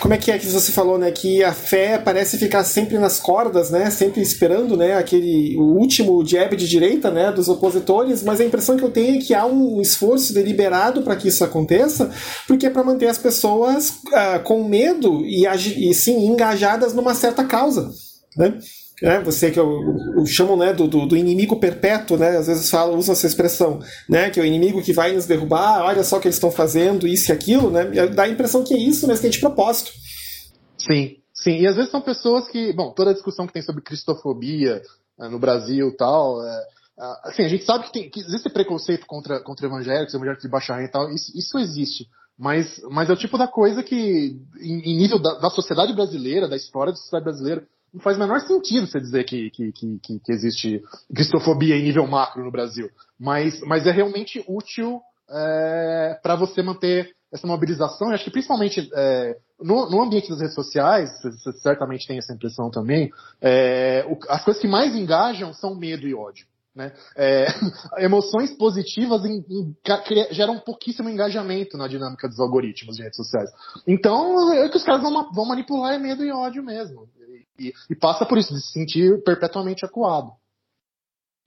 Como 0.00 0.12
é 0.12 0.18
que 0.18 0.30
é 0.30 0.38
que 0.38 0.46
você 0.46 0.70
falou, 0.70 0.98
né? 0.98 1.10
Que 1.10 1.42
a 1.42 1.54
fé 1.54 1.96
parece 1.96 2.36
ficar 2.36 2.62
sempre 2.62 2.98
nas 2.98 3.18
cordas, 3.18 3.70
né? 3.70 3.88
Sempre 3.88 4.20
esperando, 4.20 4.76
né? 4.76 4.98
Aquele 4.98 5.56
o 5.56 5.78
último 5.78 6.22
jab 6.26 6.54
de 6.54 6.68
direita, 6.68 7.10
né? 7.10 7.32
Dos 7.32 7.48
opositores. 7.48 8.22
Mas 8.22 8.40
a 8.40 8.44
impressão 8.44 8.76
que 8.76 8.82
eu 8.82 8.90
tenho 8.90 9.16
é 9.16 9.20
que 9.20 9.32
há 9.32 9.46
um 9.46 9.80
esforço 9.80 10.34
deliberado 10.34 11.02
para 11.02 11.16
que 11.16 11.28
isso 11.28 11.42
aconteça, 11.42 12.10
porque 12.46 12.66
é 12.66 12.70
para 12.70 12.84
manter 12.84 13.06
as 13.06 13.16
pessoas 13.16 13.90
uh, 14.08 14.42
com 14.44 14.62
medo 14.68 15.24
e, 15.24 15.46
e 15.46 15.94
sim 15.94 16.26
engajadas 16.26 16.92
numa 16.92 17.14
certa 17.14 17.44
causa, 17.44 17.90
né? 18.36 18.58
Né, 19.02 19.20
você 19.20 19.50
que 19.50 19.58
eu, 19.58 19.96
eu 20.16 20.24
chamo 20.24 20.56
né, 20.56 20.72
do, 20.72 20.86
do, 20.86 21.16
inimigo 21.16 21.58
perpétuo, 21.58 22.16
né, 22.16 22.36
às 22.36 22.46
vezes 22.46 22.70
fala, 22.70 22.96
usam 22.96 23.12
essa 23.12 23.26
expressão, 23.26 23.80
né, 24.08 24.30
que 24.30 24.38
é 24.38 24.42
o 24.42 24.46
inimigo 24.46 24.80
que 24.80 24.92
vai 24.92 25.12
nos 25.12 25.26
derrubar, 25.26 25.84
olha 25.84 26.04
só 26.04 26.18
o 26.18 26.20
que 26.20 26.28
eles 26.28 26.36
estão 26.36 26.52
fazendo, 26.52 27.06
isso 27.06 27.30
e 27.30 27.32
aquilo, 27.32 27.68
né, 27.68 27.84
dá 28.06 28.22
a 28.22 28.28
impressão 28.28 28.62
que 28.62 28.72
é 28.72 28.78
isso, 28.78 29.08
mas 29.08 29.18
que 29.18 29.26
é 29.26 29.30
de 29.30 29.40
propósito. 29.40 29.90
Sim, 30.78 31.16
sim, 31.34 31.58
e 31.58 31.66
às 31.66 31.74
vezes 31.74 31.90
são 31.90 32.00
pessoas 32.00 32.48
que, 32.48 32.72
bom, 32.72 32.92
toda 32.92 33.10
a 33.10 33.14
discussão 33.14 33.46
que 33.46 33.52
tem 33.52 33.62
sobre 33.62 33.82
cristofobia 33.82 34.80
uh, 35.18 35.28
no 35.28 35.38
Brasil 35.38 35.88
e 35.88 35.96
tal, 35.96 36.38
uh, 36.38 37.22
assim, 37.24 37.42
a 37.42 37.48
gente 37.48 37.64
sabe 37.64 37.86
que, 37.86 37.92
tem, 37.92 38.08
que 38.08 38.20
existe 38.20 38.48
preconceito 38.50 39.04
contra, 39.04 39.40
contra 39.40 39.66
evangélicos, 39.66 40.14
evangélicos 40.14 40.44
de 40.44 40.50
baixa 40.50 40.74
renda 40.74 40.88
e 40.88 40.92
tal, 40.92 41.10
isso, 41.10 41.36
isso 41.36 41.58
existe. 41.58 42.06
Mas, 42.38 42.80
mas 42.90 43.10
é 43.10 43.12
o 43.12 43.16
tipo 43.16 43.36
da 43.36 43.46
coisa 43.48 43.82
que, 43.82 44.40
em, 44.60 44.80
em 44.80 44.96
nível 44.96 45.18
da, 45.18 45.34
da 45.34 45.50
sociedade 45.50 45.92
brasileira, 45.92 46.48
da 46.48 46.56
história 46.56 46.92
da 46.92 46.96
sociedade 46.96 47.24
brasileira, 47.24 47.66
não 47.92 48.00
faz 48.00 48.16
o 48.16 48.20
menor 48.20 48.40
sentido 48.40 48.86
você 48.86 48.98
dizer 48.98 49.24
que, 49.24 49.50
que, 49.50 49.72
que, 49.72 49.98
que, 50.20 50.32
existe 50.32 50.82
cristofobia 51.14 51.76
em 51.76 51.82
nível 51.82 52.06
macro 52.06 52.44
no 52.44 52.50
Brasil. 52.50 52.88
Mas, 53.18 53.60
mas 53.60 53.86
é 53.86 53.90
realmente 53.90 54.42
útil 54.48 55.00
é, 55.28 56.18
para 56.22 56.34
você 56.34 56.62
manter 56.62 57.14
essa 57.32 57.46
mobilização. 57.46 58.10
Acho 58.10 58.24
que 58.24 58.30
principalmente 58.30 58.90
é, 58.94 59.36
no, 59.60 59.90
no, 59.90 60.02
ambiente 60.02 60.28
das 60.28 60.40
redes 60.40 60.54
sociais, 60.54 61.10
você 61.22 61.52
certamente 61.58 62.06
tem 62.06 62.18
essa 62.18 62.32
impressão 62.32 62.70
também, 62.70 63.10
é, 63.40 64.04
o, 64.08 64.18
as 64.28 64.44
coisas 64.44 64.60
que 64.60 64.68
mais 64.68 64.94
engajam 64.94 65.52
são 65.52 65.74
medo 65.74 66.06
e 66.06 66.14
ódio. 66.14 66.46
Né? 66.74 66.90
É, 67.14 67.46
emoções 68.02 68.50
positivas 68.56 69.24
em, 69.26 69.44
em, 69.50 69.76
geram 70.30 70.58
pouquíssimo 70.58 71.08
engajamento 71.10 71.76
na 71.76 71.86
dinâmica 71.86 72.26
dos 72.26 72.40
algoritmos 72.40 72.96
de 72.96 73.02
redes 73.02 73.16
sociais. 73.16 73.50
Então, 73.86 74.54
é 74.54 74.68
que 74.70 74.78
os 74.78 74.84
caras 74.84 75.02
vão, 75.02 75.30
vão 75.32 75.44
manipular 75.44 75.92
é 75.92 75.98
medo 75.98 76.24
e 76.24 76.32
ódio 76.32 76.62
mesmo. 76.62 77.06
E, 77.58 77.72
e 77.90 77.94
passa 77.94 78.24
por 78.24 78.38
isso, 78.38 78.54
de 78.54 78.60
se 78.60 78.72
sentir 78.72 79.22
perpetuamente 79.22 79.84
acuado. 79.84 80.32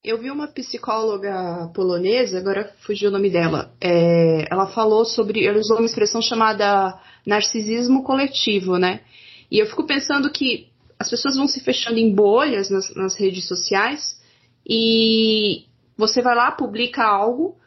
Eu 0.03 0.19
vi 0.19 0.29
uma 0.29 0.47
psicóloga 0.47 1.71
polonesa, 1.73 2.37
agora 2.37 2.71
fugiu 2.81 3.09
o 3.09 3.11
nome 3.11 3.29
dela. 3.29 3.73
É, 3.81 4.45
ela 4.51 4.67
falou 4.67 5.03
sobre. 5.03 5.45
Ela 5.45 5.57
usou 5.57 5.77
uma 5.77 5.87
expressão 5.87 6.21
chamada 6.21 6.99
narcisismo 7.25 8.03
coletivo, 8.03 8.77
né? 8.77 9.01
E 9.49 9.57
eu 9.57 9.65
fico 9.65 9.85
pensando 9.85 10.31
que 10.31 10.69
as 10.99 11.09
pessoas 11.09 11.35
vão 11.35 11.47
se 11.47 11.59
fechando 11.59 11.97
em 11.97 12.13
bolhas 12.13 12.69
nas, 12.69 12.93
nas 12.95 13.15
redes 13.15 13.47
sociais 13.47 14.21
e 14.67 15.65
você 15.97 16.21
vai 16.21 16.35
lá, 16.35 16.51
publica 16.51 17.03
algo, 17.03 17.57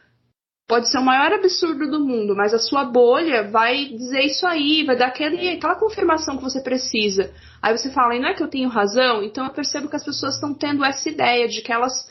pode 0.68 0.90
ser 0.90 0.98
o 0.98 1.02
maior 1.02 1.33
absurdo 1.33 1.90
do 1.90 1.98
mundo, 1.98 2.37
mas 2.37 2.52
a 2.52 2.59
sua 2.59 2.85
bolha 2.85 3.50
vai 3.50 3.87
dizer 3.87 4.20
isso 4.26 4.46
aí, 4.46 4.85
vai 4.85 4.94
dar 4.94 5.07
aquele, 5.07 5.48
aquela 5.48 5.74
confirmação 5.74 6.37
que 6.37 6.42
você 6.42 6.61
precisa. 6.61 7.33
Aí 7.62 7.76
você 7.76 7.90
fala, 7.90 8.14
e 8.14 8.20
não 8.20 8.28
é 8.28 8.35
que 8.35 8.42
eu 8.42 8.48
tenho 8.48 8.68
razão? 8.68 9.22
Então 9.22 9.46
eu 9.46 9.50
percebo 9.50 9.88
que 9.88 9.96
as 9.96 10.04
pessoas 10.04 10.35
estão 10.35 10.52
tendo 10.52 10.85
essa 10.85 11.09
ideia 11.09 11.48
de 11.48 11.62
que 11.62 11.72
elas 11.72 12.07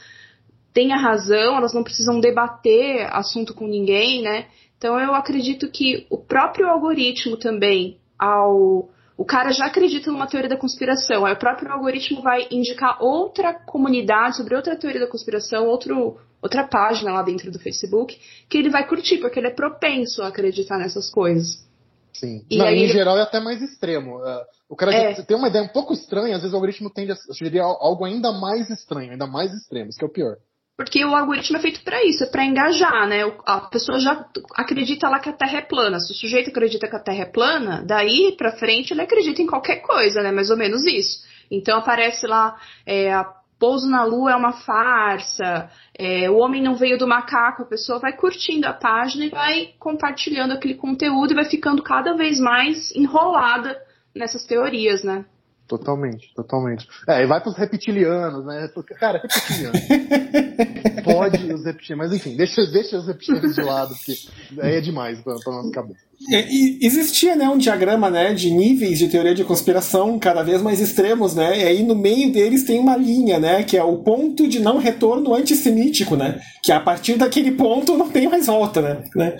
têm 0.73 0.91
a 0.91 0.97
razão, 0.97 1.55
elas 1.55 1.73
não 1.73 1.83
precisam 1.83 2.19
debater 2.19 3.07
assunto 3.15 3.53
com 3.53 3.67
ninguém, 3.67 4.23
né? 4.23 4.47
Então 4.75 4.99
eu 4.99 5.13
acredito 5.13 5.69
que 5.69 6.07
o 6.09 6.17
próprio 6.17 6.67
algoritmo 6.67 7.37
também, 7.37 7.99
ao 8.17 8.89
o 9.17 9.25
cara 9.25 9.51
já 9.51 9.65
acredita 9.65 10.11
numa 10.11 10.27
teoria 10.27 10.47
da 10.47 10.55
conspiração, 10.55 11.25
aí 11.25 11.33
o 11.33 11.39
próprio 11.39 11.71
algoritmo 11.71 12.21
vai 12.21 12.47
indicar 12.51 13.01
outra 13.01 13.51
comunidade 13.53 14.37
sobre 14.37 14.55
outra 14.55 14.77
teoria 14.77 15.01
da 15.01 15.07
conspiração, 15.07 15.65
outro, 15.65 16.19
outra 16.39 16.67
página 16.67 17.11
lá 17.11 17.23
dentro 17.23 17.51
do 17.51 17.57
Facebook, 17.57 18.15
que 18.47 18.57
ele 18.57 18.69
vai 18.69 18.87
curtir, 18.87 19.17
porque 19.17 19.39
ele 19.39 19.47
é 19.47 19.53
propenso 19.53 20.21
a 20.21 20.27
acreditar 20.27 20.77
nessas 20.77 21.09
coisas. 21.09 21.65
Sim. 22.13 22.45
E 22.49 22.57
Não, 22.57 22.65
aí, 22.65 22.83
em 22.83 22.87
geral 22.87 23.17
é 23.17 23.21
até 23.21 23.39
mais 23.39 23.61
extremo. 23.61 24.23
É, 24.23 24.43
o 24.69 24.75
cara 24.75 24.93
é. 24.93 25.21
tem 25.21 25.35
uma 25.35 25.47
ideia 25.47 25.63
um 25.63 25.69
pouco 25.69 25.93
estranha, 25.93 26.35
às 26.35 26.41
vezes 26.41 26.53
o 26.53 26.55
algoritmo 26.55 26.89
tende 26.89 27.11
a 27.11 27.15
sugerir 27.15 27.59
algo 27.59 28.05
ainda 28.05 28.31
mais 28.31 28.69
estranho, 28.69 29.11
ainda 29.11 29.25
mais 29.25 29.51
extremo, 29.51 29.89
isso 29.89 29.97
que 29.97 30.05
é 30.05 30.07
o 30.07 30.11
pior. 30.11 30.37
Porque 30.77 31.03
o 31.03 31.15
algoritmo 31.15 31.57
é 31.57 31.59
feito 31.59 31.81
para 31.81 32.05
isso, 32.05 32.23
é 32.23 32.27
para 32.27 32.45
engajar, 32.45 33.07
né? 33.07 33.23
A 33.47 33.61
pessoa 33.61 33.99
já 33.99 34.23
acredita 34.55 35.09
lá 35.09 35.19
que 35.19 35.27
a 35.27 35.33
Terra 35.33 35.57
é 35.57 35.61
plana. 35.61 35.99
Se 35.99 36.11
o 36.11 36.15
sujeito 36.15 36.51
acredita 36.51 36.87
que 36.87 36.95
a 36.95 36.99
Terra 36.99 37.23
é 37.23 37.25
plana, 37.25 37.83
daí 37.83 38.35
para 38.37 38.51
frente 38.51 38.93
ele 38.93 39.01
acredita 39.01 39.41
em 39.41 39.47
qualquer 39.47 39.77
coisa, 39.77 40.21
né? 40.21 40.31
Mais 40.31 40.51
ou 40.51 40.55
menos 40.55 40.85
isso. 40.85 41.25
Então 41.49 41.79
aparece 41.79 42.27
lá 42.27 42.55
é, 42.85 43.11
a 43.11 43.25
pouso 43.57 43.89
na 43.89 44.03
lua 44.03 44.33
é 44.33 44.35
uma 44.35 44.53
farsa, 44.53 45.67
é, 45.97 46.29
o 46.29 46.37
homem 46.37 46.61
não 46.61 46.75
veio 46.75 46.95
do 46.95 47.07
macaco, 47.07 47.63
a 47.63 47.65
pessoa 47.65 47.97
vai 47.97 48.13
curtindo 48.13 48.67
a 48.67 48.73
página 48.73 49.25
e 49.25 49.29
vai 49.29 49.73
compartilhando 49.79 50.51
aquele 50.51 50.75
conteúdo 50.75 51.31
e 51.31 51.35
vai 51.35 51.45
ficando 51.45 51.81
cada 51.81 52.13
vez 52.13 52.39
mais 52.39 52.95
enrolada 52.95 53.75
nessas 54.13 54.45
teorias, 54.45 55.03
né? 55.03 55.25
Totalmente, 55.67 56.33
totalmente. 56.33 56.87
É, 57.07 57.23
e 57.23 57.25
vai 57.25 57.41
pros 57.41 57.57
reptilianos, 57.57 58.45
né? 58.45 58.69
Cara, 58.97 59.21
reptiliano. 59.21 59.73
Pode 61.03 61.53
os 61.53 61.65
reptilianos, 61.65 62.11
mas 62.11 62.13
enfim, 62.13 62.37
deixa, 62.37 62.65
deixa 62.67 62.97
os 62.97 63.07
reptilianos 63.07 63.53
de 63.53 63.61
lado, 63.61 63.93
porque 63.95 64.15
aí 64.61 64.75
é 64.75 64.81
demais 64.81 65.19
pra, 65.19 65.35
pra 65.35 65.51
nossa 65.51 65.71
cabeça. 65.71 65.99
E, 66.29 66.79
existia 66.81 67.35
né, 67.35 67.47
um 67.49 67.57
diagrama 67.57 68.09
né, 68.09 68.33
de 68.33 68.49
níveis 68.49 68.97
de 68.97 69.07
teoria 69.07 69.35
de 69.35 69.43
conspiração 69.43 70.17
cada 70.17 70.41
vez 70.41 70.61
mais 70.61 70.79
extremos, 70.79 71.35
né? 71.35 71.59
E 71.59 71.63
aí 71.63 71.83
no 71.83 71.95
meio 71.95 72.31
deles 72.31 72.63
tem 72.63 72.79
uma 72.79 72.95
linha, 72.95 73.37
né? 73.37 73.63
Que 73.63 73.77
é 73.77 73.83
o 73.83 73.97
ponto 73.97 74.47
de 74.47 74.59
não 74.59 74.77
retorno 74.77 75.35
antissemítico, 75.35 76.15
né? 76.15 76.41
Que 76.63 76.71
a 76.71 76.79
partir 76.79 77.17
daquele 77.17 77.51
ponto 77.51 77.97
não 77.97 78.09
tem 78.09 78.27
mais 78.27 78.47
volta, 78.47 78.81
né? 78.81 79.03
né? 79.15 79.37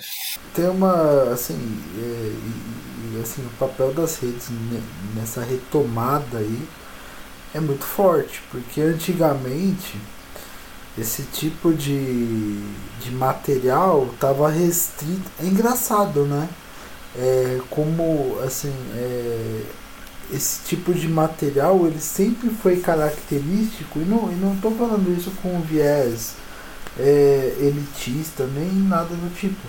Tem 0.54 0.68
uma, 0.68 1.32
assim, 1.32 1.56
é 1.98 2.67
assim, 3.22 3.46
o 3.46 3.58
papel 3.58 3.94
das 3.94 4.18
redes 4.18 4.48
nessa 5.16 5.42
retomada 5.42 6.38
aí 6.38 6.68
é 7.54 7.60
muito 7.60 7.84
forte, 7.84 8.42
porque 8.52 8.82
antigamente 8.82 9.98
esse 10.98 11.24
tipo 11.24 11.74
de, 11.74 12.60
de 13.00 13.12
material 13.12 14.10
estava 14.14 14.50
restrito. 14.50 15.30
É 15.40 15.46
engraçado, 15.46 16.26
né? 16.26 16.50
É, 17.16 17.60
como 17.70 18.38
assim 18.44 18.74
é, 18.96 19.62
esse 20.32 20.64
tipo 20.66 20.94
de 20.94 21.08
material 21.08 21.88
ele 21.88 22.00
sempre 22.00 22.50
foi 22.50 22.78
característico 22.78 24.00
e 24.00 24.06
não, 24.06 24.32
e 24.32 24.36
não 24.36 24.54
estou 24.54 24.76
falando 24.76 25.16
isso 25.18 25.32
com 25.42 25.60
viés 25.62 26.34
é, 27.00 27.56
elitista 27.60 28.46
nem 28.46 28.72
nada 28.72 29.16
do 29.16 29.34
tipo 29.36 29.62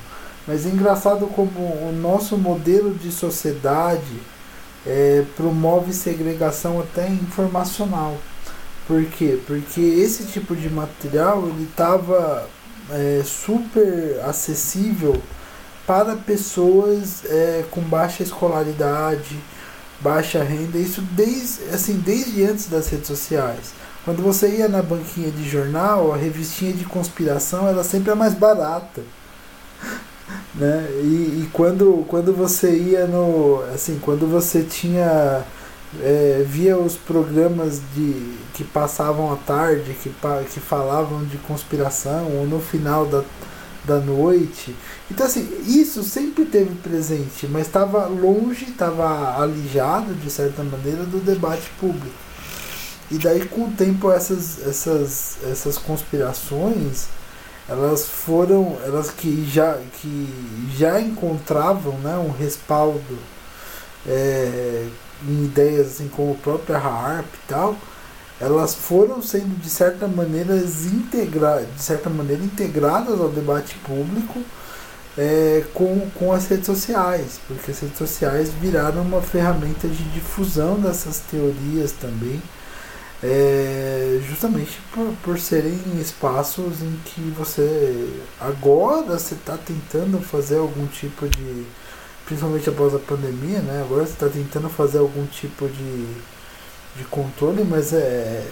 mas 0.49 0.65
é 0.65 0.71
engraçado 0.71 1.27
como 1.27 1.61
o 1.61 1.93
nosso 1.93 2.39
modelo 2.39 2.95
de 2.95 3.13
sociedade 3.13 4.17
é, 4.87 5.23
promove 5.37 5.93
segregação 5.93 6.81
até 6.81 7.07
informacional. 7.07 8.17
Por 8.87 9.05
quê? 9.05 9.39
Porque 9.47 9.79
esse 9.79 10.25
tipo 10.25 10.57
de 10.57 10.71
material 10.71 11.47
ele 11.47 11.65
estava 11.65 12.49
é, 12.91 13.23
super 13.27 14.19
acessível 14.25 15.21
para 15.87 16.17
pessoas 16.17 17.27
é, 17.27 17.67
com 17.71 17.83
baixa 17.83 18.23
escolaridade, 18.23 19.39
baixa 20.01 20.43
renda, 20.43 20.79
isso 20.79 21.03
desde, 21.13 21.65
assim, 21.75 21.99
desde 21.99 22.43
antes 22.45 22.69
das 22.69 22.89
redes 22.89 23.07
sociais. 23.07 23.75
Quando 24.03 24.23
você 24.23 24.49
ia 24.49 24.69
na 24.69 24.81
banquinha 24.81 25.31
de 25.31 25.47
jornal, 25.47 26.15
a 26.15 26.17
revistinha 26.17 26.73
de 26.73 26.87
conspiração 26.87 27.69
era 27.69 27.85
sempre 27.85 28.11
a 28.11 28.15
mais 28.15 28.33
barata 28.33 29.03
né? 30.59 30.89
E, 31.03 31.45
e, 31.45 31.51
quando, 31.53 32.05
quando 32.09 32.33
você 32.33 32.77
ia 32.77 33.07
no. 33.07 33.63
Assim, 33.73 33.99
quando 34.01 34.27
você 34.27 34.63
tinha. 34.63 35.45
É, 36.03 36.45
via 36.47 36.77
os 36.77 36.97
programas 36.97 37.81
de, 37.95 38.37
que 38.53 38.63
passavam 38.63 39.33
à 39.33 39.37
tarde, 39.37 39.95
que, 39.95 40.13
que 40.53 40.61
falavam 40.61 41.25
de 41.25 41.39
conspiração, 41.39 42.27
ou 42.37 42.47
no 42.47 42.61
final 42.61 43.07
da, 43.07 43.25
da 43.87 43.99
noite. 43.99 44.77
Então, 45.11 45.25
assim, 45.25 45.49
isso 45.67 46.03
sempre 46.03 46.45
teve 46.45 46.75
presente, 46.83 47.47
mas 47.47 47.67
estava 47.67 48.05
longe, 48.05 48.67
estava 48.67 49.41
alijado, 49.41 50.13
de 50.13 50.31
certa 50.31 50.63
maneira, 50.63 51.05
do 51.05 51.25
debate 51.25 51.71
público. 51.81 52.15
E 53.11 53.17
daí, 53.17 53.47
com 53.47 53.65
o 53.65 53.71
tempo, 53.71 54.13
essas, 54.13 54.67
essas, 54.67 55.39
essas 55.51 55.79
conspirações 55.79 57.09
elas 57.69 58.07
foram 58.09 58.79
elas 58.85 59.11
que 59.11 59.47
já 59.49 59.79
que 60.01 60.73
já 60.77 61.01
encontravam 61.01 61.93
né, 61.99 62.17
um 62.17 62.31
respaldo 62.31 63.19
é, 64.07 64.87
em 65.27 65.45
ideias 65.45 65.89
assim 65.89 66.09
como 66.09 66.33
a 66.33 66.43
própria 66.43 66.79
Harp 66.79 67.27
e 67.27 67.49
tal 67.49 67.77
elas 68.41 68.75
foram 68.75 69.21
sendo 69.21 69.61
de 69.61 69.69
certa 69.69 70.09
maneira 70.09 70.59
de 70.59 71.83
certa 71.83 72.09
maneira 72.09 72.43
integradas 72.43 73.21
ao 73.21 73.29
debate 73.29 73.75
público 73.85 74.43
é, 75.17 75.65
com, 75.75 76.09
com 76.15 76.33
as 76.33 76.47
redes 76.47 76.67
sociais 76.67 77.41
porque 77.47 77.73
as 77.73 77.81
redes 77.81 77.99
sociais 77.99 78.51
viraram 78.51 79.03
uma 79.03 79.21
ferramenta 79.21 79.89
de 79.89 80.05
difusão 80.11 80.81
dessas 80.81 81.19
teorias 81.31 81.93
também 81.93 82.41
é, 83.23 84.21
justamente 84.29 84.79
por, 84.93 85.13
por 85.25 85.39
serem 85.39 85.81
espaços 86.01 86.81
em 86.83 86.97
que 87.05 87.21
você 87.37 88.23
agora 88.39 89.19
você 89.19 89.35
está 89.35 89.57
tentando 89.57 90.21
fazer 90.21 90.59
algum 90.59 90.87
tipo 90.87 91.29
de 91.29 91.67
principalmente 92.27 92.69
após 92.69 92.95
a 92.95 92.99
pandemia 92.99 93.61
né 93.61 93.83
agora 93.83 94.07
você 94.07 94.13
está 94.13 94.29
tentando 94.29 94.69
fazer 94.69 94.99
algum 94.99 95.27
tipo 95.27 95.67
de, 95.69 96.15
de 96.97 97.05
controle 97.11 97.65
mas 97.65 97.93
é, 97.93 97.97
é, 97.97 98.01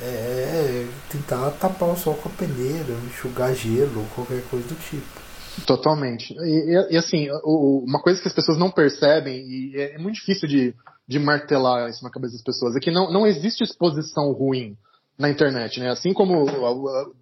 é, 0.05 0.88
tentar 1.11 1.50
tapar 1.52 1.90
o 1.90 1.96
sol 1.96 2.14
com 2.14 2.29
a 2.29 2.33
peneira 2.33 2.92
enxugar 3.07 3.55
gelo 3.55 4.05
qualquer 4.14 4.42
coisa 4.50 4.66
do 4.66 4.74
tipo 4.74 5.26
Totalmente. 5.64 6.35
E, 6.38 6.92
e, 6.92 6.96
assim, 6.98 7.29
uma 7.42 7.98
coisa 8.02 8.20
que 8.20 8.29
as 8.29 8.35
pessoas 8.35 8.59
não 8.59 8.70
percebem, 8.70 9.40
e 9.40 9.72
é, 9.74 9.94
é 9.94 9.98
muito 9.98 10.16
difícil 10.16 10.46
de, 10.46 10.74
de 11.07 11.19
martelar 11.19 11.88
isso 11.88 12.03
na 12.03 12.11
cabeça 12.11 12.35
das 12.35 12.42
pessoas. 12.42 12.77
É 12.77 12.81
que 12.81 12.90
não, 12.90 13.12
não 13.12 13.27
existe 13.27 13.62
exposição 13.62 14.33
ruim 14.33 14.77
na 15.19 15.31
internet, 15.31 15.81
né? 15.81 15.90
Assim 15.90 16.12
como 16.12 16.47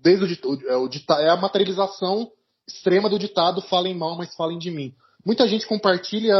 desde 0.02 0.40
o, 0.46 0.50
o, 0.50 0.86
o, 0.86 0.90
é 1.20 1.28
a 1.28 1.36
materialização 1.36 2.30
extrema 2.66 3.08
do 3.08 3.18
ditado 3.18 3.60
falem 3.62 3.94
mal, 3.94 4.16
mas 4.16 4.34
falem 4.34 4.58
de 4.58 4.70
mim. 4.70 4.94
Muita 5.24 5.48
gente 5.48 5.66
compartilha 5.66 6.36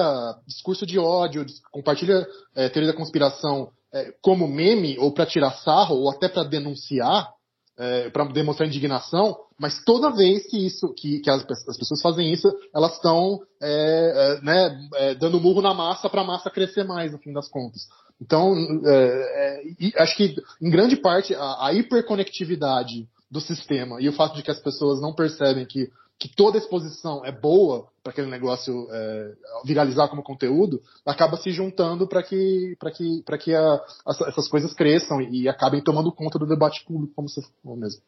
discurso 0.47 0.85
de 0.85 0.99
ódio, 0.99 1.45
compartilha 1.71 2.27
é, 2.55 2.69
teoria 2.69 2.93
da 2.93 2.97
conspiração 2.97 3.71
é, 3.93 4.13
como 4.21 4.49
meme 4.49 4.99
ou 4.99 5.13
para 5.13 5.25
tirar 5.25 5.53
sarro 5.53 5.97
ou 5.97 6.11
até 6.11 6.29
para 6.29 6.45
denunciar, 6.45 7.31
é, 7.79 8.11
para 8.11 8.25
demonstrar 8.27 8.69
indignação, 8.69 9.37
mas 9.59 9.83
toda 9.85 10.11
vez 10.11 10.47
que 10.47 10.67
isso, 10.67 10.93
que, 10.95 11.21
que 11.21 11.31
as, 11.31 11.45
as 11.69 11.77
pessoas 11.77 12.03
fazem 12.03 12.33
isso, 12.33 12.49
elas 12.75 12.95
estão 12.95 13.41
é, 13.63 14.39
é, 14.41 14.41
né, 14.43 14.89
é, 14.95 15.15
dando 15.15 15.41
murro 15.41 15.63
na 15.63 15.73
massa 15.73 16.09
para 16.09 16.23
a 16.23 16.27
massa 16.27 16.51
crescer 16.51 16.85
mais, 16.85 17.13
no 17.13 17.19
fim 17.19 17.33
das 17.33 17.49
contas. 17.49 17.83
Então, 18.21 18.55
é, 18.85 19.63
é, 19.81 20.03
acho 20.03 20.17
que 20.17 20.37
em 20.61 20.71
grande 20.71 20.97
parte 20.97 21.35
a, 21.35 21.67
a 21.67 21.73
hiperconectividade 21.73 23.09
do 23.31 23.41
sistema 23.41 24.01
e 24.01 24.09
o 24.09 24.13
fato 24.13 24.37
de 24.37 24.43
que 24.43 24.51
as 24.51 24.61
pessoas 24.61 25.01
não 25.01 25.15
percebem 25.15 25.67
que 25.67 25.91
que 26.19 26.35
toda 26.35 26.59
exposição 26.59 27.25
é 27.25 27.33
boa 27.33 27.89
para 28.03 28.13
aquele 28.13 28.29
negócio 28.29 28.87
é, 28.91 29.35
viralizar 29.65 30.09
como 30.09 30.23
conteúdo, 30.23 30.81
acaba 31.05 31.37
se 31.37 31.51
juntando 31.51 32.07
para 32.07 32.23
que, 32.23 32.77
pra 32.79 32.91
que, 32.91 33.23
pra 33.25 33.39
que 33.39 33.55
a, 33.55 33.81
essas 34.29 34.49
coisas 34.49 34.73
cresçam 34.75 35.21
e 35.21 35.49
acabem 35.49 35.83
tomando 35.83 36.13
conta 36.13 36.39
do 36.39 36.47
debate 36.47 36.85
público, 36.85 37.15
como 37.15 37.29
você 37.29 37.43
falou 37.63 37.77
mesmo. 37.77 38.01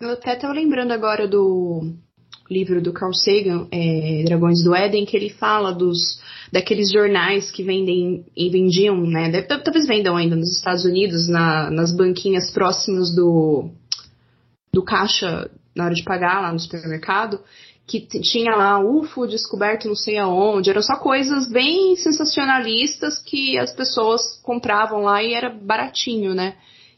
Eu 0.00 0.10
até 0.10 0.34
estava 0.34 0.54
lembrando 0.54 0.92
agora 0.92 1.26
do 1.26 1.92
livro 2.48 2.80
do 2.80 2.92
Carl 2.92 3.12
Sagan, 3.12 3.66
é, 3.72 4.22
Dragões 4.24 4.62
do 4.62 4.72
Éden, 4.72 5.04
que 5.04 5.16
ele 5.16 5.28
fala 5.28 5.74
dos 5.74 6.20
daqueles 6.52 6.92
jornais 6.92 7.50
que 7.50 7.64
vendem 7.64 8.24
e 8.36 8.48
vendiam, 8.48 8.96
né? 8.96 9.42
Talvez 9.42 9.88
vendam 9.88 10.16
ainda 10.16 10.36
nos 10.36 10.56
Estados 10.56 10.84
Unidos, 10.84 11.28
na, 11.28 11.68
nas 11.72 11.92
banquinhas 11.92 12.48
próximas 12.52 13.12
do 13.12 13.70
do 14.72 14.84
caixa 14.84 15.50
na 15.74 15.86
hora 15.86 15.94
de 15.94 16.04
pagar 16.04 16.42
lá 16.42 16.52
no 16.52 16.60
supermercado, 16.60 17.40
que 17.84 17.98
tinha 18.00 18.54
lá 18.54 18.78
UFO 18.78 19.26
descoberto 19.26 19.88
não 19.88 19.96
sei 19.96 20.16
aonde, 20.16 20.70
eram 20.70 20.82
só 20.82 20.94
coisas 20.94 21.50
bem 21.50 21.96
sensacionalistas 21.96 23.18
que 23.18 23.58
as 23.58 23.74
pessoas 23.74 24.22
compravam 24.44 25.02
lá 25.02 25.24
e 25.24 25.34
era 25.34 25.50
baratinho, 25.50 26.34
né? 26.34 26.54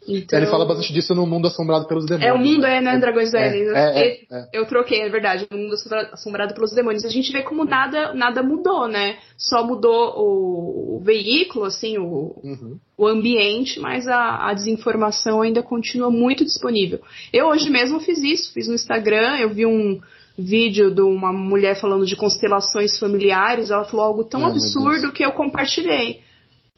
Então, 0.08 0.38
ele 0.38 0.50
fala 0.50 0.64
bastante 0.64 0.92
disso 0.92 1.14
no 1.14 1.26
Mundo 1.26 1.46
Assombrado 1.46 1.86
pelos 1.86 2.06
Demônios. 2.06 2.30
É, 2.30 2.32
o 2.32 2.38
mundo 2.38 2.64
é, 2.64 2.80
né, 2.80 2.98
Dragões 2.98 3.34
é, 3.34 3.48
Aliens. 3.48 3.68
É, 3.68 4.00
é, 4.00 4.20
é, 4.30 4.48
Eu 4.52 4.66
troquei, 4.66 5.02
é 5.02 5.08
verdade, 5.10 5.46
o 5.50 5.56
Mundo 5.56 5.74
Assombrado 6.12 6.54
pelos 6.54 6.72
Demônios. 6.72 7.04
A 7.04 7.10
gente 7.10 7.30
vê 7.30 7.42
como 7.42 7.64
nada, 7.64 8.14
nada 8.14 8.42
mudou, 8.42 8.88
né? 8.88 9.18
Só 9.36 9.64
mudou 9.64 10.14
o, 10.16 10.96
o 10.96 11.00
veículo, 11.00 11.66
assim, 11.66 11.98
o, 11.98 12.34
uhum. 12.42 12.78
o 12.96 13.06
ambiente, 13.06 13.78
mas 13.78 14.08
a, 14.08 14.48
a, 14.48 14.54
desinformação 14.54 15.42
ainda 15.42 15.62
continua 15.62 16.10
muito 16.10 16.44
disponível. 16.44 17.00
Eu 17.32 17.48
hoje 17.48 17.68
mesmo 17.68 18.00
fiz 18.00 18.18
isso, 18.22 18.52
fiz 18.54 18.68
no 18.68 18.74
Instagram, 18.74 19.36
eu 19.38 19.50
vi 19.50 19.66
um 19.66 20.00
vídeo 20.36 20.90
de 20.90 21.02
uma 21.02 21.32
mulher 21.32 21.78
falando 21.78 22.06
de 22.06 22.16
constelações 22.16 22.98
familiares, 22.98 23.70
ela 23.70 23.84
falou 23.84 24.06
algo 24.06 24.24
tão 24.24 24.46
absurdo 24.46 25.12
que 25.12 25.22
eu 25.22 25.32
compartilhei 25.32 26.20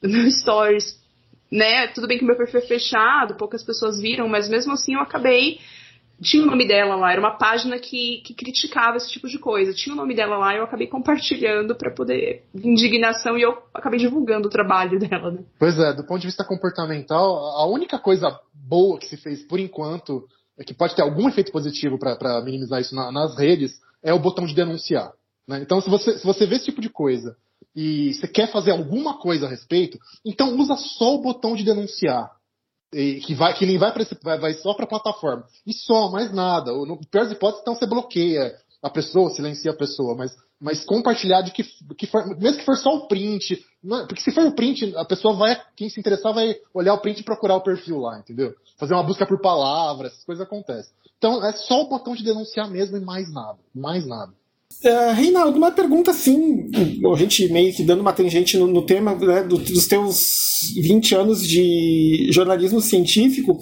no 0.02 0.08
meu 0.08 0.28
stories 0.28 1.00
né? 1.52 1.86
Tudo 1.88 2.08
bem 2.08 2.18
que 2.18 2.24
meu 2.24 2.34
perfil 2.34 2.60
é 2.60 2.66
fechado, 2.66 3.36
poucas 3.36 3.62
pessoas 3.62 4.00
viram, 4.00 4.26
mas 4.26 4.48
mesmo 4.48 4.72
assim 4.72 4.94
eu 4.94 5.00
acabei. 5.00 5.60
Tinha 6.20 6.42
o 6.42 6.46
nome 6.46 6.66
dela 6.66 6.94
lá, 6.94 7.10
era 7.12 7.20
uma 7.20 7.36
página 7.36 7.78
que, 7.78 8.22
que 8.24 8.32
criticava 8.32 8.96
esse 8.96 9.10
tipo 9.10 9.28
de 9.28 9.38
coisa. 9.38 9.74
Tinha 9.74 9.92
o 9.92 9.96
nome 9.96 10.14
dela 10.14 10.38
lá 10.38 10.54
e 10.54 10.58
eu 10.58 10.64
acabei 10.64 10.86
compartilhando 10.86 11.74
para 11.74 11.90
poder. 11.90 12.44
indignação 12.54 13.36
e 13.36 13.42
eu 13.42 13.58
acabei 13.74 13.98
divulgando 13.98 14.46
o 14.46 14.50
trabalho 14.50 14.98
dela, 15.00 15.30
né? 15.30 15.40
Pois 15.58 15.78
é, 15.78 15.92
do 15.92 16.04
ponto 16.04 16.20
de 16.20 16.28
vista 16.28 16.44
comportamental, 16.44 17.36
a 17.58 17.66
única 17.66 17.98
coisa 17.98 18.38
boa 18.54 18.98
que 18.98 19.06
se 19.06 19.16
fez 19.16 19.42
por 19.42 19.58
enquanto, 19.58 20.26
é 20.58 20.64
que 20.64 20.72
pode 20.72 20.94
ter 20.94 21.02
algum 21.02 21.28
efeito 21.28 21.52
positivo 21.52 21.98
para 21.98 22.40
minimizar 22.42 22.80
isso 22.80 22.94
na, 22.94 23.10
nas 23.12 23.36
redes, 23.36 23.72
é 24.02 24.14
o 24.14 24.18
botão 24.18 24.46
de 24.46 24.54
denunciar. 24.54 25.12
Né? 25.46 25.60
Então, 25.60 25.80
se 25.80 25.90
você, 25.90 26.16
se 26.18 26.24
você 26.24 26.46
vê 26.46 26.56
esse 26.56 26.66
tipo 26.66 26.80
de 26.80 26.88
coisa 26.88 27.36
e 27.74 28.12
você 28.14 28.28
quer 28.28 28.50
fazer 28.50 28.72
alguma 28.72 29.18
coisa 29.18 29.46
a 29.46 29.48
respeito, 29.48 29.98
então 30.24 30.56
usa 30.58 30.76
só 30.76 31.14
o 31.14 31.22
botão 31.22 31.54
de 31.54 31.64
denunciar. 31.64 32.30
que, 32.92 33.35
vai, 33.35 33.54
que 33.54 33.66
nem 33.66 33.78
vai, 33.78 33.92
pra, 33.92 34.04
vai, 34.22 34.38
vai 34.38 34.54
só 34.54 34.74
para 34.74 34.85
a 34.85 34.88
plataforma. 34.88 35.44
E 35.66 35.72
só, 35.72 36.11
mais 36.11 36.32
nada. 36.32 36.72
No 36.72 36.98
pior 36.98 37.24
das 37.24 37.32
hipóteses, 37.32 37.62
então 37.62 37.74
você 37.74 37.87
bloqueia 37.87 38.54
a 38.82 38.90
pessoa, 38.90 39.30
silencia 39.30 39.70
a 39.70 39.76
pessoa, 39.76 40.16
mas, 40.16 40.37
mas 40.61 40.85
compartilhar 40.85 41.42
de 41.42 41.52
que, 41.52 41.62
que 41.96 42.06
for, 42.06 42.26
mesmo 42.37 42.58
que 42.58 42.64
for 42.64 42.76
só 42.76 42.90
o 42.90 43.06
print, 43.06 43.54
é, 43.54 44.06
porque 44.06 44.20
se 44.20 44.32
for 44.32 44.44
o 44.44 44.54
print, 44.54 44.92
a 44.96 45.04
pessoa 45.04 45.35
vai, 45.35 45.61
quem 45.76 45.88
se 45.88 46.00
interessar 46.00 46.35
vai 46.35 46.56
olhar 46.74 46.92
o 46.94 46.98
print 46.98 47.20
e 47.20 47.24
procurar 47.24 47.56
o 47.56 47.62
perfil 47.62 47.98
lá, 47.98 48.18
entendeu? 48.18 48.52
Fazer 48.76 48.94
uma 48.94 49.04
busca 49.04 49.24
por 49.24 49.40
palavras, 49.40 50.12
essas 50.12 50.24
coisas 50.24 50.44
acontecem. 50.44 50.92
Então 51.16 51.44
é 51.44 51.52
só 51.52 51.82
o 51.82 51.88
botão 51.88 52.16
de 52.16 52.24
denunciar 52.24 52.68
mesmo 52.68 52.96
e 52.96 53.00
mais 53.00 53.32
nada, 53.32 53.58
mais 53.72 54.04
nada. 54.04 54.32
Uh, 54.85 55.12
Reinaldo, 55.14 55.58
uma 55.58 55.70
pergunta 55.70 56.11
assim, 56.11 56.70
a 57.12 57.16
gente 57.16 57.48
meio 57.52 57.72
que 57.72 57.82
dando 57.82 58.00
uma 58.00 58.12
tangente 58.12 58.56
no, 58.56 58.66
no 58.66 58.82
tema 58.82 59.14
né, 59.14 59.42
do, 59.42 59.58
dos 59.58 59.87
teus 59.87 60.72
20 60.76 61.14
anos 61.14 61.46
de 61.46 62.28
jornalismo 62.30 62.80
científico. 62.80 63.58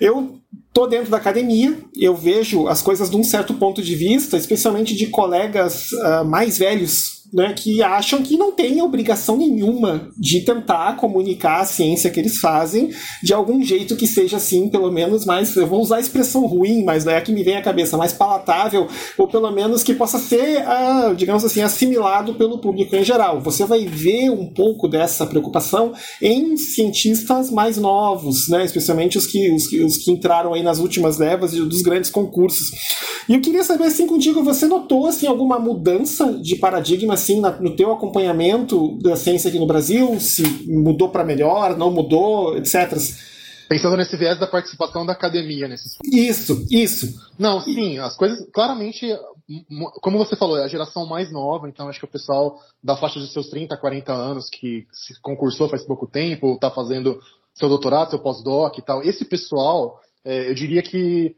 Eu 0.00 0.38
tô 0.72 0.86
dentro 0.86 1.10
da 1.10 1.16
academia, 1.16 1.76
eu 1.96 2.16
vejo 2.16 2.66
as 2.66 2.80
coisas 2.82 3.10
de 3.10 3.16
um 3.16 3.24
certo 3.24 3.54
ponto 3.54 3.82
de 3.82 3.94
vista, 3.94 4.36
especialmente 4.36 4.94
de 4.94 5.06
colegas 5.06 5.92
uh, 5.92 6.24
mais 6.24 6.58
velhos 6.58 7.21
né, 7.32 7.54
que 7.54 7.82
acham 7.82 8.22
que 8.22 8.36
não 8.36 8.52
tem 8.52 8.82
obrigação 8.82 9.36
nenhuma 9.36 10.10
de 10.18 10.40
tentar 10.40 10.96
comunicar 10.96 11.60
a 11.60 11.64
ciência 11.64 12.10
que 12.10 12.20
eles 12.20 12.38
fazem 12.38 12.90
de 13.22 13.32
algum 13.32 13.62
jeito 13.62 13.96
que 13.96 14.06
seja 14.06 14.36
assim, 14.36 14.68
pelo 14.68 14.90
menos 14.90 15.24
mais, 15.24 15.54
eu 15.56 15.66
vou 15.66 15.80
usar 15.80 15.96
a 15.96 16.00
expressão 16.00 16.44
ruim, 16.46 16.84
mas 16.84 17.06
é 17.06 17.16
a 17.16 17.20
que 17.22 17.32
me 17.32 17.42
vem 17.42 17.56
à 17.56 17.62
cabeça, 17.62 17.96
mais 17.96 18.12
palatável, 18.12 18.86
ou 19.16 19.26
pelo 19.26 19.50
menos 19.50 19.82
que 19.82 19.94
possa 19.94 20.18
ser, 20.18 20.58
ah, 20.66 21.14
digamos 21.16 21.44
assim, 21.44 21.62
assimilado 21.62 22.34
pelo 22.34 22.58
público 22.58 22.94
em 22.94 23.04
geral. 23.04 23.40
Você 23.40 23.64
vai 23.64 23.86
ver 23.86 24.30
um 24.30 24.46
pouco 24.46 24.86
dessa 24.86 25.24
preocupação 25.24 25.92
em 26.20 26.56
cientistas 26.56 27.50
mais 27.50 27.78
novos, 27.78 28.48
né, 28.48 28.64
especialmente 28.64 29.16
os 29.16 29.26
que, 29.26 29.50
os, 29.52 29.72
os 29.72 29.96
que 29.96 30.10
entraram 30.10 30.52
aí 30.52 30.62
nas 30.62 30.78
últimas 30.78 31.18
levas 31.18 31.52
dos 31.52 31.80
grandes 31.80 32.10
concursos. 32.10 32.70
E 33.28 33.34
eu 33.34 33.40
queria 33.40 33.62
saber 33.62 33.84
assim 33.84 34.06
contigo, 34.06 34.42
você 34.42 34.66
notou 34.66 35.06
assim 35.06 35.26
alguma 35.26 35.58
mudança 35.58 36.32
de 36.34 36.56
paradigma 36.56 37.16
assim 37.22 37.40
na, 37.40 37.50
no 37.52 37.76
teu 37.76 37.92
acompanhamento 37.92 38.98
da 38.98 39.16
ciência 39.16 39.48
aqui 39.48 39.58
no 39.58 39.66
Brasil? 39.66 40.18
Se 40.20 40.42
mudou 40.68 41.08
para 41.08 41.24
melhor, 41.24 41.76
não 41.76 41.90
mudou, 41.90 42.56
etc. 42.56 42.98
Pensando 43.68 43.96
nesse 43.96 44.16
viés 44.16 44.38
da 44.38 44.46
participação 44.46 45.06
da 45.06 45.12
academia 45.12 45.68
nesses. 45.68 45.96
Isso, 46.04 46.66
isso. 46.70 47.06
Não, 47.38 47.60
sim, 47.60 47.98
as 47.98 48.16
coisas 48.16 48.46
claramente, 48.52 49.06
como 50.02 50.18
você 50.18 50.36
falou, 50.36 50.58
é 50.58 50.64
a 50.64 50.68
geração 50.68 51.06
mais 51.06 51.32
nova, 51.32 51.68
então 51.68 51.88
acho 51.88 51.98
que 51.98 52.04
o 52.04 52.08
pessoal 52.08 52.60
da 52.82 52.96
faixa 52.96 53.18
de 53.18 53.32
seus 53.32 53.48
30, 53.48 53.76
40 53.76 54.12
anos 54.12 54.50
que 54.50 54.86
se 54.92 55.18
concursou 55.22 55.68
faz 55.68 55.84
pouco 55.84 56.06
tempo, 56.06 56.54
está 56.54 56.70
fazendo 56.70 57.18
seu 57.54 57.68
doutorado, 57.68 58.10
seu 58.10 58.18
pós-doc 58.18 58.76
e 58.76 58.82
tal, 58.82 59.02
esse 59.02 59.24
pessoal, 59.24 60.00
é, 60.24 60.50
eu 60.50 60.54
diria 60.54 60.82
que 60.82 61.34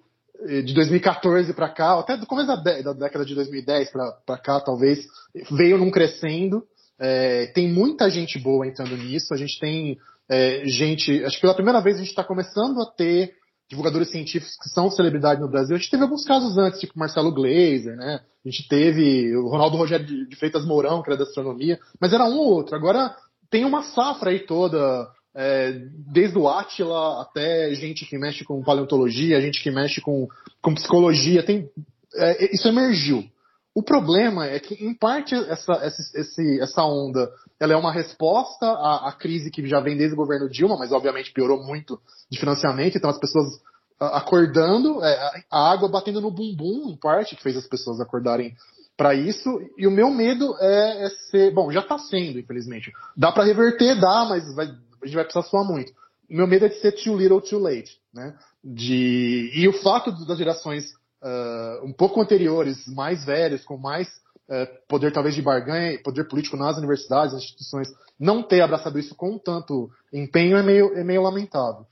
eh, 0.47 0.63
de 0.63 0.75
2014 0.75 1.53
para 1.55 1.69
cá, 1.69 1.99
até 1.99 2.17
do 2.17 2.27
começo 2.27 2.49
da, 2.49 2.57
da 2.57 2.93
década 2.93 3.25
de 3.25 3.35
2010 3.35 3.91
para 3.91 4.39
cá, 4.39 4.61
talvez, 4.61 5.07
veio 5.51 5.79
num 5.79 5.91
crescendo. 5.91 6.63
É, 6.99 7.47
tem 7.49 7.69
muita 7.69 8.09
gente 8.09 8.39
boa 8.39 8.67
entrando 8.67 8.97
nisso. 8.97 9.33
A 9.35 9.37
gente 9.37 9.59
tem 9.59 9.99
é, 10.29 10.63
gente. 10.67 11.25
Acho 11.25 11.37
que 11.37 11.43
pela 11.43 11.55
primeira 11.55 11.81
vez 11.81 11.97
a 11.97 12.01
gente 12.01 12.11
está 12.11 12.25
começando 12.25 12.81
a 12.81 12.87
ter 12.87 13.35
divulgadores 13.69 14.11
científicos 14.11 14.57
que 14.63 14.69
são 14.69 14.91
celebridade 14.91 15.41
no 15.41 15.49
Brasil. 15.49 15.75
A 15.75 15.79
gente 15.79 15.91
teve 15.91 16.03
alguns 16.03 16.25
casos 16.25 16.57
antes, 16.59 16.81
tipo 16.81 16.99
Marcelo 16.99 17.33
Gleiser, 17.33 17.97
né? 17.97 18.21
A 18.45 18.49
gente 18.49 18.69
teve 18.69 19.35
o 19.37 19.49
Ronaldo 19.49 19.77
Rogério 19.77 20.07
de 20.07 20.37
Freitas 20.37 20.67
Mourão, 20.67 21.03
que 21.03 21.09
era 21.09 21.17
da 21.17 21.25
astronomia, 21.25 21.79
mas 21.99 22.13
era 22.13 22.25
um 22.25 22.37
ou 22.37 22.53
outro. 22.53 22.77
Agora 22.77 23.15
tem 23.51 23.65
uma 23.65 23.83
safra 23.83 24.31
aí 24.31 24.41
toda 24.41 25.09
é, 25.35 25.73
desde 26.13 26.39
o 26.39 26.49
Átila 26.49 27.23
até 27.23 27.75
gente 27.75 28.07
que 28.07 28.17
mexe 28.17 28.45
com 28.45 28.63
paleontologia, 28.63 29.41
gente 29.41 29.63
que 29.63 29.71
mexe 29.71 30.01
com, 30.01 30.29
com 30.63 30.75
psicologia, 30.75 31.43
tem, 31.43 31.69
é, 32.15 32.55
isso 32.55 32.69
emergiu. 32.69 33.25
O 33.75 33.83
problema 33.83 34.47
é 34.47 34.61
que, 34.61 34.75
em 34.75 34.95
parte, 34.95 35.35
essa, 35.35 35.73
essa, 35.83 36.43
essa 36.61 36.85
onda 36.85 37.31
ela 37.59 37.73
é 37.73 37.77
uma 37.77 37.93
resposta 37.93 38.67
à, 38.67 39.09
à, 39.09 39.13
crise 39.13 39.51
que 39.51 39.67
já 39.67 39.81
vem 39.81 39.97
desde 39.97 40.15
o 40.15 40.17
governo 40.17 40.49
Dilma, 40.49 40.77
mas 40.79 40.93
obviamente 40.93 41.33
piorou 41.33 41.63
muito 41.63 42.01
de 42.31 42.39
financiamento, 42.39 42.97
então 42.97 43.11
as 43.11 43.19
pessoas 43.19 43.61
acordando, 43.99 45.03
é, 45.03 45.45
a 45.51 45.73
água 45.73 45.89
batendo 45.89 46.21
no 46.21 46.31
bumbum, 46.31 46.91
em 46.91 46.97
parte, 46.97 47.37
que 47.37 47.43
fez 47.43 47.57
as 47.57 47.67
pessoas 47.67 48.01
acordarem 48.01 48.55
para 48.97 49.15
isso. 49.15 49.61
E 49.77 49.87
o 49.87 49.91
meu 49.91 50.11
medo 50.11 50.57
é, 50.61 51.07
é 51.07 51.11
ser. 51.31 51.53
Bom, 51.53 51.71
já 51.71 51.81
está 51.81 51.99
sendo, 51.99 52.39
infelizmente. 52.39 52.93
Dá 53.17 53.33
para 53.33 53.45
reverter, 53.45 53.99
dá, 53.99 54.27
mas 54.29 54.55
vai, 54.55 54.67
a 54.67 55.07
gente 55.07 55.15
vai 55.15 55.25
precisar 55.25 55.49
suar 55.49 55.65
muito. 55.65 55.93
O 56.31 56.37
meu 56.37 56.47
medo 56.47 56.67
é 56.67 56.69
de 56.69 56.81
ser 56.81 56.93
too 56.93 57.17
little, 57.17 57.41
too 57.41 57.59
late, 57.59 57.99
né? 58.13 58.35
De, 58.63 59.51
e 59.55 59.69
o 59.69 59.73
fato 59.73 60.11
das 60.27 60.39
gerações 60.39 60.93
uh, 61.25 61.85
um 61.85 61.93
pouco 61.93 62.21
anteriores, 62.21 62.87
mais 62.87 63.25
velhas, 63.25 63.65
com 63.65 63.79
mais 63.79 64.07
uh, 64.49 64.69
poder 64.87 65.13
talvez 65.13 65.35
de 65.35 65.43
barganha, 65.43 65.99
poder 66.03 66.29
político 66.29 66.57
nas 66.57 66.77
universidades, 66.77 67.33
nas 67.33 67.43
instituições, 67.43 67.89
não 68.21 68.43
ter 68.43 68.61
abraçado 68.61 68.99
isso 68.99 69.15
com 69.15 69.39
tanto 69.39 69.91
empenho 70.13 70.57
é 70.57 70.63
meio, 70.63 70.95
é 70.95 71.03
meio 71.03 71.23
lamentável. 71.23 71.87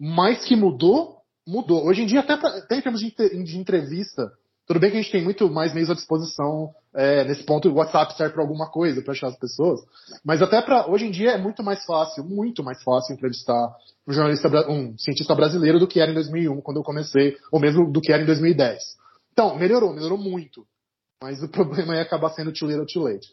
Mas 0.00 0.44
que 0.44 0.56
mudou, 0.56 1.18
mudou. 1.46 1.86
Hoje 1.86 2.02
em 2.02 2.06
dia, 2.06 2.20
até, 2.20 2.36
pra, 2.36 2.48
até 2.50 2.78
em 2.78 2.82
termos 2.82 3.00
de, 3.00 3.10
de 3.44 3.58
entrevista, 3.58 4.32
tudo 4.68 4.80
bem 4.80 4.90
que 4.90 4.98
a 4.98 5.00
gente 5.00 5.10
tem 5.10 5.24
muito 5.24 5.48
mais 5.50 5.72
meios 5.72 5.88
à 5.88 5.94
disposição. 5.94 6.74
É, 6.94 7.24
nesse 7.24 7.42
ponto, 7.42 7.70
o 7.70 7.74
WhatsApp 7.74 8.14
serve 8.16 8.34
para 8.34 8.42
alguma 8.42 8.70
coisa, 8.70 9.00
para 9.00 9.12
achar 9.12 9.28
as 9.28 9.38
pessoas. 9.38 9.80
Mas 10.22 10.42
até 10.42 10.60
para 10.60 10.86
hoje 10.86 11.06
em 11.06 11.10
dia 11.10 11.30
é 11.30 11.38
muito 11.38 11.62
mais 11.62 11.82
fácil, 11.86 12.22
muito 12.22 12.62
mais 12.62 12.82
fácil 12.82 13.14
entrevistar 13.14 13.74
um 14.06 14.12
jornalista, 14.12 14.48
um 14.70 14.96
cientista 14.98 15.34
brasileiro 15.34 15.78
do 15.78 15.88
que 15.88 16.00
era 16.00 16.10
em 16.10 16.14
2001, 16.14 16.60
quando 16.60 16.76
eu 16.76 16.82
comecei, 16.82 17.34
ou 17.50 17.58
mesmo 17.58 17.90
do 17.90 18.00
que 18.00 18.12
era 18.12 18.22
em 18.22 18.26
2010. 18.26 18.82
Então, 19.32 19.56
melhorou, 19.56 19.94
melhorou 19.94 20.18
muito. 20.18 20.66
Mas 21.22 21.42
o 21.42 21.48
problema 21.48 21.96
é 21.96 22.02
acabar 22.02 22.28
sendo 22.30 22.52
too 22.52 22.68
little 22.68 22.86
too 22.86 23.04
late. 23.04 23.26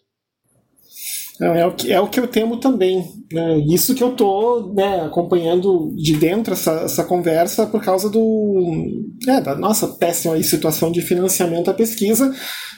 É 1.41 1.65
o, 1.65 1.73
que, 1.73 1.91
é 1.91 1.99
o 1.99 2.07
que 2.07 2.19
eu 2.19 2.27
temo 2.27 2.57
também. 2.57 3.05
Né? 3.31 3.57
Isso 3.67 3.93
que 3.93 4.01
eu 4.01 4.11
estou 4.11 4.73
né, 4.73 5.01
acompanhando 5.01 5.93
de 5.95 6.15
dentro 6.15 6.53
essa, 6.53 6.71
essa 6.83 7.03
conversa 7.03 7.67
por 7.67 7.83
causa 7.83 8.09
do 8.09 9.03
é, 9.27 9.41
da 9.41 9.53
nossa 9.53 9.87
péssima 9.87 10.41
situação 10.41 10.91
de 10.91 11.01
financiamento 11.01 11.69
à 11.69 11.73
pesquisa. 11.73 12.33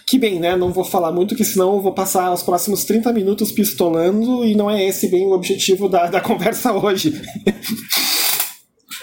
Que 0.08 0.18
bem, 0.18 0.40
né? 0.40 0.56
Não 0.56 0.72
vou 0.72 0.84
falar 0.84 1.12
muito, 1.12 1.36
que 1.36 1.44
senão 1.44 1.76
eu 1.76 1.82
vou 1.82 1.94
passar 1.94 2.34
os 2.34 2.42
próximos 2.42 2.84
30 2.86 3.14
minutos 3.14 3.52
pistolando 3.52 4.44
e 4.44 4.56
não 4.56 4.72
é 4.72 4.84
esse 4.84 5.08
bem 5.08 5.28
o 5.28 5.34
objetivo 5.34 5.88
da, 5.88 6.08
da 6.08 6.22
conversa 6.22 6.72
hoje. 6.72 7.22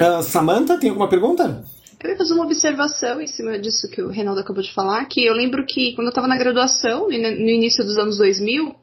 uh, 0.01 0.23
Samantha, 0.23 0.79
tem 0.79 0.88
alguma 0.88 1.09
pergunta? 1.09 1.62
Eu 2.03 2.11
ia 2.11 2.17
fazer 2.17 2.35
uma 2.35 2.45
observação 2.45 3.21
em 3.21 3.27
cima 3.27 3.59
disso 3.59 3.88
que 3.88 4.03
o 4.03 4.09
Reinaldo 4.09 4.40
acabou 4.40 4.62
de 4.62 4.75
falar, 4.75 5.05
que 5.07 5.25
eu 5.25 5.33
lembro 5.33 5.64
que 5.64 5.95
quando 5.95 6.09
eu 6.09 6.11
estava 6.11 6.27
na 6.27 6.37
graduação, 6.37 7.09
no 7.09 7.14
início 7.14 7.85
dos 7.85 7.97
anos 7.97 8.19
2000, 8.19 8.75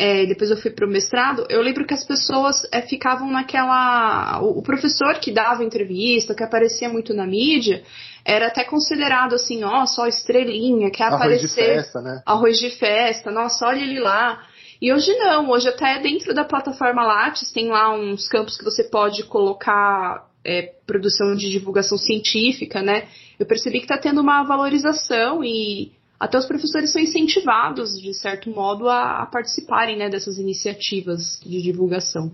é, 0.00 0.24
depois 0.24 0.50
eu 0.50 0.56
fui 0.56 0.70
para 0.70 0.86
o 0.86 0.88
mestrado, 0.88 1.44
eu 1.50 1.60
lembro 1.60 1.84
que 1.84 1.92
as 1.92 2.02
pessoas 2.02 2.66
é, 2.72 2.80
ficavam 2.80 3.30
naquela. 3.30 4.40
O, 4.40 4.60
o, 4.60 4.62
professor 4.62 5.16
que 5.16 5.30
dava 5.30 5.62
entrevista, 5.62 6.34
que 6.34 6.42
aparecia 6.42 6.88
muito 6.88 7.12
na 7.12 7.26
mídia, 7.26 7.82
era 8.24 8.46
até 8.46 8.64
considerado 8.64 9.34
assim, 9.34 9.62
ó, 9.62 9.84
só 9.84 10.06
estrelinha, 10.06 10.90
quer 10.90 11.04
arroz 11.04 11.20
aparecer. 11.20 11.60
Arroz 11.60 11.74
de 11.74 11.82
festa, 11.82 12.00
né? 12.00 12.22
Arroz 12.24 12.58
de 12.58 12.70
festa, 12.70 13.30
nossa, 13.30 13.66
olha 13.66 13.82
ele 13.82 14.00
lá. 14.00 14.42
E 14.80 14.90
hoje 14.90 15.14
não, 15.18 15.50
hoje 15.50 15.68
até 15.68 15.98
dentro 15.98 16.32
da 16.32 16.46
plataforma 16.46 17.04
Lattes 17.04 17.52
tem 17.52 17.68
lá 17.68 17.94
uns 17.94 18.26
campos 18.26 18.56
que 18.56 18.64
você 18.64 18.84
pode 18.84 19.24
colocar 19.24 20.26
é, 20.42 20.62
produção 20.86 21.36
de 21.36 21.50
divulgação 21.50 21.98
científica, 21.98 22.80
né? 22.80 23.06
Eu 23.38 23.44
percebi 23.44 23.80
que 23.80 23.84
está 23.84 23.98
tendo 23.98 24.22
uma 24.22 24.44
valorização 24.44 25.44
e 25.44 25.92
até 26.20 26.36
os 26.36 26.44
professores 26.44 26.92
são 26.92 27.00
incentivados, 27.00 27.98
de 27.98 28.12
certo 28.12 28.50
modo, 28.50 28.86
a, 28.90 29.22
a 29.22 29.26
participarem 29.26 29.96
né, 29.96 30.10
dessas 30.10 30.36
iniciativas 30.36 31.40
de 31.42 31.62
divulgação. 31.62 32.30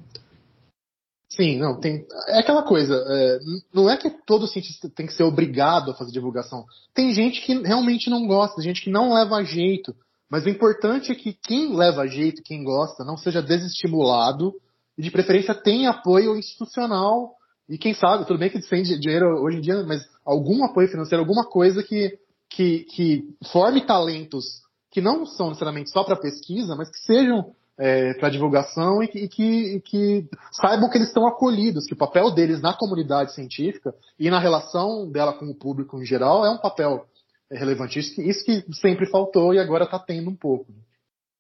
Sim, 1.29 1.59
não, 1.59 1.79
tem. 1.79 2.05
É 2.29 2.41
aquela 2.41 2.65
coisa, 2.65 2.95
é, 2.95 3.39
não 3.73 3.89
é 3.89 3.97
que 3.97 4.11
todo 4.27 4.49
cientista 4.49 4.89
tem 4.89 5.07
que 5.07 5.13
ser 5.13 5.23
obrigado 5.23 5.91
a 5.91 5.95
fazer 5.95 6.11
divulgação. 6.11 6.65
Tem 6.93 7.13
gente 7.13 7.41
que 7.43 7.55
realmente 7.63 8.11
não 8.11 8.27
gosta, 8.27 8.61
gente 8.61 8.83
que 8.83 8.91
não 8.91 9.15
leva 9.15 9.45
jeito. 9.45 9.95
Mas 10.29 10.45
o 10.45 10.49
importante 10.49 11.13
é 11.13 11.15
que 11.15 11.33
quem 11.33 11.77
leva 11.77 12.09
jeito, 12.09 12.43
quem 12.43 12.65
gosta, 12.65 13.05
não 13.05 13.17
seja 13.17 13.41
desestimulado 13.41 14.53
e 14.99 15.03
de 15.03 15.13
preferência 15.13 15.55
tenha 15.55 15.91
apoio 15.91 16.37
institucional. 16.37 17.35
E 17.69 17.79
quem 17.79 17.95
sabe, 17.95 18.27
tudo 18.27 18.39
bem 18.39 18.51
que 18.51 18.61
sem 18.63 18.83
dinheiro 18.83 19.27
hoje 19.43 19.59
em 19.59 19.61
dia, 19.61 19.85
mas 19.85 20.03
algum 20.25 20.65
apoio 20.65 20.89
financeiro, 20.89 21.23
alguma 21.23 21.45
coisa 21.45 21.83
que 21.83 22.19
que, 22.51 22.81
que 22.85 23.25
forme 23.53 23.87
talentos 23.87 24.63
que 24.91 25.01
não 25.01 25.27
são 25.27 25.49
necessariamente 25.49 25.91
só 25.91 26.05
para 26.05 26.17
pesquisa, 26.17 26.75
mas 26.75 26.91
que 26.91 26.99
sejam 26.99 27.53
é, 27.79 28.15
para 28.15 28.31
divulgação 28.31 29.03
e 29.03 29.09
que, 29.09 29.19
e, 29.19 29.29
que, 29.29 29.77
e 29.77 29.81
que, 29.81 30.29
saibam 30.53 30.89
que 30.89 30.97
eles 30.97 31.09
estão 31.09 31.27
acolhidos, 31.27 31.85
que 31.87 31.93
o 31.93 31.99
papel 31.99 32.31
deles 32.31 32.63
na 32.63 32.73
comunidade 32.73 33.35
científica 33.35 33.95
e 34.19 34.31
na 34.31 34.39
relação 34.39 35.11
dela 35.11 35.35
com 35.35 35.47
o 35.47 35.55
público 35.55 36.01
em 36.01 36.07
geral 36.07 36.45
é 36.45 36.51
um 36.51 36.59
papel 36.59 37.05
relevante. 37.51 37.99
Isso, 37.99 38.21
isso 38.23 38.45
que 38.45 38.65
sempre 38.81 39.07
faltou 39.07 39.53
e 39.53 39.59
agora 39.59 39.85
está 39.85 39.99
tendo 39.99 40.31
um 40.31 40.37
pouco. 40.37 40.73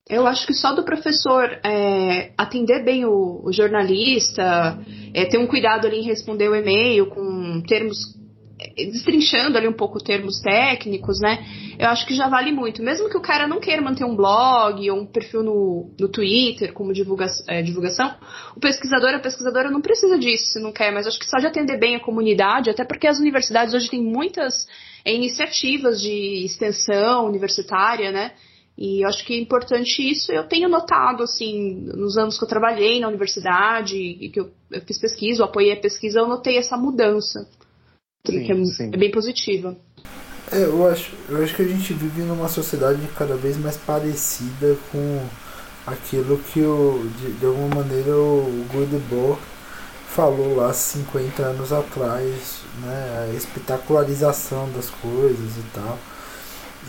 Eu 0.08 0.24
acho 0.24 0.46
que 0.46 0.54
só 0.54 0.72
do 0.72 0.84
professor 0.84 1.44
é, 1.64 2.32
atender 2.38 2.84
bem 2.84 3.04
o, 3.04 3.40
o 3.42 3.52
jornalista, 3.52 4.78
é, 5.12 5.24
ter 5.24 5.36
um 5.36 5.48
cuidado 5.48 5.86
ali 5.86 5.98
em 5.98 6.04
responder 6.04 6.48
o 6.48 6.54
e-mail 6.54 7.06
com 7.06 7.60
termos 7.62 8.15
destrinchando 8.74 9.58
ali 9.58 9.68
um 9.68 9.72
pouco 9.72 10.02
termos 10.02 10.40
técnicos, 10.40 11.20
né? 11.20 11.44
Eu 11.78 11.88
acho 11.88 12.06
que 12.06 12.14
já 12.14 12.26
vale 12.26 12.50
muito. 12.50 12.82
Mesmo 12.82 13.08
que 13.10 13.16
o 13.16 13.20
cara 13.20 13.46
não 13.46 13.60
queira 13.60 13.82
manter 13.82 14.04
um 14.04 14.16
blog 14.16 14.90
ou 14.90 15.00
um 15.00 15.06
perfil 15.06 15.42
no, 15.42 15.90
no 16.00 16.08
Twitter 16.08 16.72
como 16.72 16.92
divulga, 16.92 17.26
é, 17.48 17.60
divulgação, 17.60 18.14
o 18.56 18.60
pesquisador, 18.60 19.14
a 19.14 19.18
pesquisadora 19.18 19.70
não 19.70 19.82
precisa 19.82 20.18
disso 20.18 20.52
se 20.52 20.60
não 20.60 20.72
quer, 20.72 20.90
mas 20.92 21.06
acho 21.06 21.18
que 21.18 21.28
só 21.28 21.36
de 21.36 21.46
atender 21.46 21.78
bem 21.78 21.96
a 21.96 22.00
comunidade, 22.00 22.70
até 22.70 22.84
porque 22.84 23.06
as 23.06 23.18
universidades 23.18 23.74
hoje 23.74 23.90
têm 23.90 24.02
muitas 24.02 24.66
é, 25.04 25.12
iniciativas 25.12 26.00
de 26.00 26.44
extensão 26.44 27.26
universitária, 27.26 28.10
né? 28.10 28.32
E 28.78 29.02
eu 29.02 29.08
acho 29.08 29.24
que 29.24 29.34
é 29.34 29.40
importante 29.40 30.06
isso. 30.06 30.30
Eu 30.32 30.44
tenho 30.44 30.68
notado, 30.68 31.22
assim, 31.22 31.74
nos 31.94 32.18
anos 32.18 32.38
que 32.38 32.44
eu 32.44 32.48
trabalhei 32.48 33.00
na 33.00 33.08
universidade 33.08 33.96
e 33.96 34.28
que 34.28 34.40
eu, 34.40 34.50
eu 34.70 34.80
fiz 34.82 34.98
pesquisa, 34.98 35.42
eu 35.42 35.46
apoiei 35.46 35.72
a 35.72 35.80
pesquisa, 35.80 36.20
eu 36.20 36.28
notei 36.28 36.58
essa 36.58 36.76
mudança 36.76 37.46
sim, 38.32 38.44
que 38.44 38.52
é, 38.52 38.64
sim. 38.64 38.90
é 38.92 38.96
bem 38.96 39.10
positiva. 39.10 39.76
É, 40.52 40.62
eu 40.62 40.88
acho, 40.88 41.12
eu 41.28 41.42
acho 41.42 41.54
que 41.54 41.62
a 41.62 41.68
gente 41.68 41.92
vive 41.92 42.22
numa 42.22 42.48
sociedade 42.48 43.00
cada 43.16 43.34
vez 43.36 43.56
mais 43.56 43.76
parecida 43.76 44.76
com 44.92 45.26
aquilo 45.86 46.38
que 46.38 46.60
o, 46.60 47.08
de, 47.18 47.32
de 47.32 47.46
alguma 47.46 47.82
maneira 47.82 48.16
o 48.16 48.66
Goodebo 48.72 49.38
falou 50.08 50.56
lá 50.56 50.72
50 50.72 51.42
anos 51.42 51.72
atrás, 51.72 52.62
né? 52.82 53.28
A 53.30 53.36
espetacularização 53.36 54.70
das 54.72 54.88
coisas 54.88 55.56
e 55.58 55.62
tal. 55.74 55.98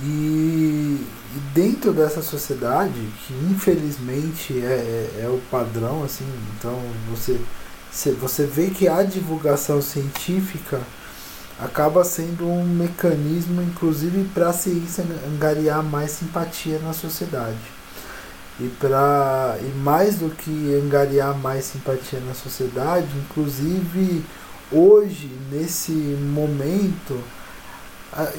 E, 0.04 1.06
e 1.36 1.40
dentro 1.54 1.92
dessa 1.92 2.22
sociedade, 2.22 3.00
que 3.26 3.34
infelizmente 3.52 4.54
é, 4.62 5.12
é, 5.20 5.24
é 5.24 5.28
o 5.28 5.42
padrão, 5.50 6.04
assim, 6.04 6.26
então 6.56 6.80
você, 7.10 7.40
você 8.14 8.46
vê 8.46 8.70
que 8.70 8.88
a 8.88 9.02
divulgação 9.04 9.82
científica 9.82 10.80
acaba 11.60 12.04
sendo 12.04 12.48
um 12.48 12.64
mecanismo, 12.64 13.62
inclusive, 13.62 14.26
para 14.34 14.50
a 14.50 14.54
ciência 14.54 15.04
angariar 15.28 15.84
mais 15.84 16.12
simpatia 16.12 16.80
na 16.80 16.94
sociedade. 16.94 17.58
E, 18.60 18.68
pra, 18.80 19.58
e 19.62 19.78
mais 19.78 20.16
do 20.16 20.30
que 20.30 20.76
angariar 20.84 21.38
mais 21.38 21.66
simpatia 21.66 22.20
na 22.20 22.34
sociedade, 22.34 23.08
inclusive 23.18 24.24
hoje, 24.72 25.32
nesse 25.52 25.92
momento, 25.92 27.22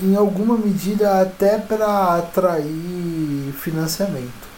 em 0.03 0.16
alguma 0.16 0.57
medida 0.57 1.21
até 1.21 1.59
para 1.59 2.16
atrair 2.16 3.53
financiamento. 3.61 4.49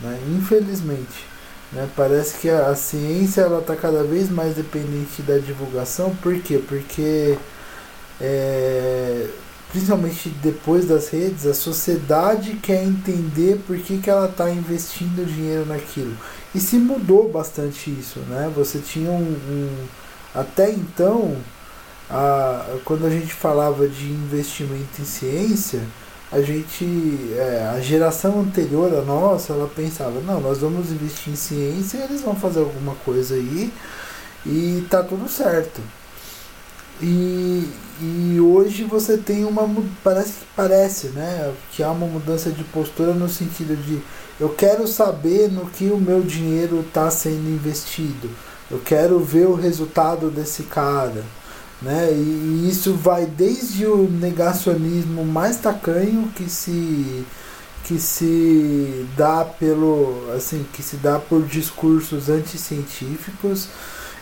Né? 0.00 0.18
Infelizmente. 0.36 1.26
Né? 1.72 1.88
Parece 1.96 2.38
que 2.38 2.50
a, 2.50 2.66
a 2.66 2.74
ciência 2.74 3.46
está 3.58 3.76
cada 3.76 4.02
vez 4.02 4.28
mais 4.30 4.54
dependente 4.54 5.22
da 5.22 5.38
divulgação. 5.38 6.14
Por 6.16 6.38
quê? 6.40 6.60
Porque 6.66 7.38
é, 8.20 9.28
principalmente 9.70 10.28
depois 10.42 10.86
das 10.86 11.08
redes, 11.08 11.46
a 11.46 11.54
sociedade 11.54 12.54
quer 12.62 12.84
entender 12.84 13.60
por 13.66 13.78
que, 13.78 13.98
que 13.98 14.10
ela 14.10 14.28
está 14.28 14.50
investindo 14.50 15.26
dinheiro 15.26 15.64
naquilo. 15.66 16.16
E 16.54 16.60
se 16.60 16.76
mudou 16.76 17.30
bastante 17.30 17.90
isso, 17.90 18.20
né? 18.28 18.52
Você 18.54 18.78
tinha 18.78 19.10
um, 19.10 19.32
um 19.32 19.86
até 20.34 20.70
então, 20.70 21.36
a, 22.10 22.78
quando 22.84 23.06
a 23.06 23.10
gente 23.10 23.32
falava 23.32 23.88
de 23.88 24.10
investimento 24.10 25.00
em 25.00 25.04
ciência, 25.04 25.80
a 26.30 26.40
gente, 26.40 26.84
é, 27.36 27.70
a 27.74 27.80
geração 27.80 28.40
anterior 28.40 28.94
a 28.94 29.02
nossa, 29.02 29.52
ela 29.52 29.68
pensava, 29.68 30.20
não, 30.20 30.40
nós 30.40 30.58
vamos 30.58 30.90
investir 30.90 31.32
em 31.32 31.36
ciência, 31.36 31.98
eles 31.98 32.22
vão 32.22 32.34
fazer 32.34 32.60
alguma 32.60 32.94
coisa 33.04 33.34
aí 33.34 33.70
e 34.46 34.86
tá 34.88 35.02
tudo 35.02 35.28
certo. 35.28 35.80
E, 37.00 37.68
e 38.00 38.40
hoje 38.40 38.84
você 38.84 39.16
tem 39.16 39.44
uma 39.44 39.68
parece 40.04 40.32
que 40.32 40.46
parece, 40.54 41.08
né, 41.08 41.52
que 41.72 41.82
há 41.82 41.90
uma 41.90 42.06
mudança 42.06 42.50
de 42.50 42.62
postura 42.64 43.12
no 43.12 43.28
sentido 43.28 43.76
de 43.76 44.00
eu 44.40 44.48
quero 44.48 44.86
saber 44.88 45.50
no 45.50 45.66
que 45.66 45.86
o 45.90 45.98
meu 45.98 46.20
dinheiro 46.22 46.80
está 46.80 47.10
sendo 47.10 47.48
investido. 47.48 48.28
Eu 48.70 48.80
quero 48.80 49.20
ver 49.20 49.46
o 49.46 49.54
resultado 49.54 50.30
desse 50.30 50.64
cara, 50.64 51.22
né? 51.80 52.10
E, 52.10 52.64
e 52.64 52.68
isso 52.68 52.94
vai 52.94 53.26
desde 53.26 53.86
o 53.86 54.08
negacionismo 54.10 55.24
mais 55.24 55.58
tacanho 55.58 56.28
que 56.34 56.48
se 56.48 57.24
que 57.84 57.98
se 57.98 59.06
dá 59.16 59.44
pelo 59.44 60.32
assim 60.36 60.64
que 60.72 60.82
se 60.82 60.96
dá 60.96 61.18
por 61.18 61.42
discursos 61.42 62.28
anticientíficos 62.28 63.68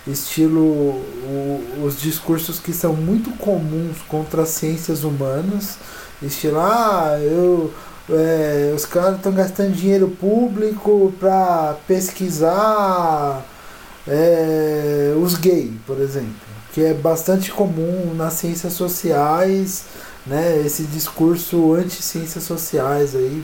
estilo 0.06 0.60
o, 0.60 1.84
os 1.84 2.00
discursos 2.00 2.58
que 2.58 2.72
são 2.72 2.94
muito 2.94 3.30
comuns 3.38 3.98
contra 4.08 4.42
as 4.42 4.50
ciências 4.50 5.04
humanas, 5.04 5.76
estilo, 6.22 6.58
ah, 6.58 7.18
eu, 7.20 7.72
é, 8.10 8.72
os 8.74 8.84
caras 8.84 9.16
estão 9.16 9.32
gastando 9.32 9.72
dinheiro 9.72 10.08
público 10.08 11.12
para 11.18 11.76
pesquisar 11.86 13.44
é, 14.06 15.14
os 15.20 15.34
gays, 15.34 15.72
por 15.86 16.00
exemplo, 16.00 16.34
que 16.72 16.84
é 16.84 16.94
bastante 16.94 17.50
comum 17.52 18.14
nas 18.14 18.34
ciências 18.34 18.72
sociais, 18.72 19.84
né, 20.26 20.62
esse 20.64 20.84
discurso 20.84 21.74
anti-ciências 21.74 22.44
sociais 22.44 23.14
aí, 23.14 23.42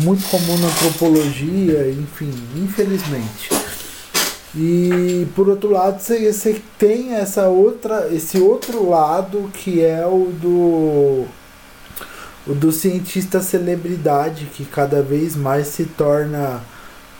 muito 0.00 0.28
comum 0.28 0.58
na 0.58 0.66
antropologia, 0.66 1.90
enfim, 1.90 2.32
infelizmente. 2.56 3.50
E 4.54 5.26
por 5.34 5.48
outro 5.48 5.70
lado, 5.70 6.00
você 6.00 6.62
tem 6.78 7.14
essa 7.14 7.48
outra, 7.48 8.08
esse 8.12 8.38
outro 8.38 8.88
lado 8.88 9.50
que 9.52 9.84
é 9.84 10.06
o 10.06 10.32
do 10.32 11.26
o 12.46 12.54
do 12.54 12.72
cientista 12.72 13.42
celebridade 13.42 14.46
que 14.46 14.64
cada 14.64 15.02
vez 15.02 15.36
mais 15.36 15.66
se 15.66 15.84
torna 15.84 16.62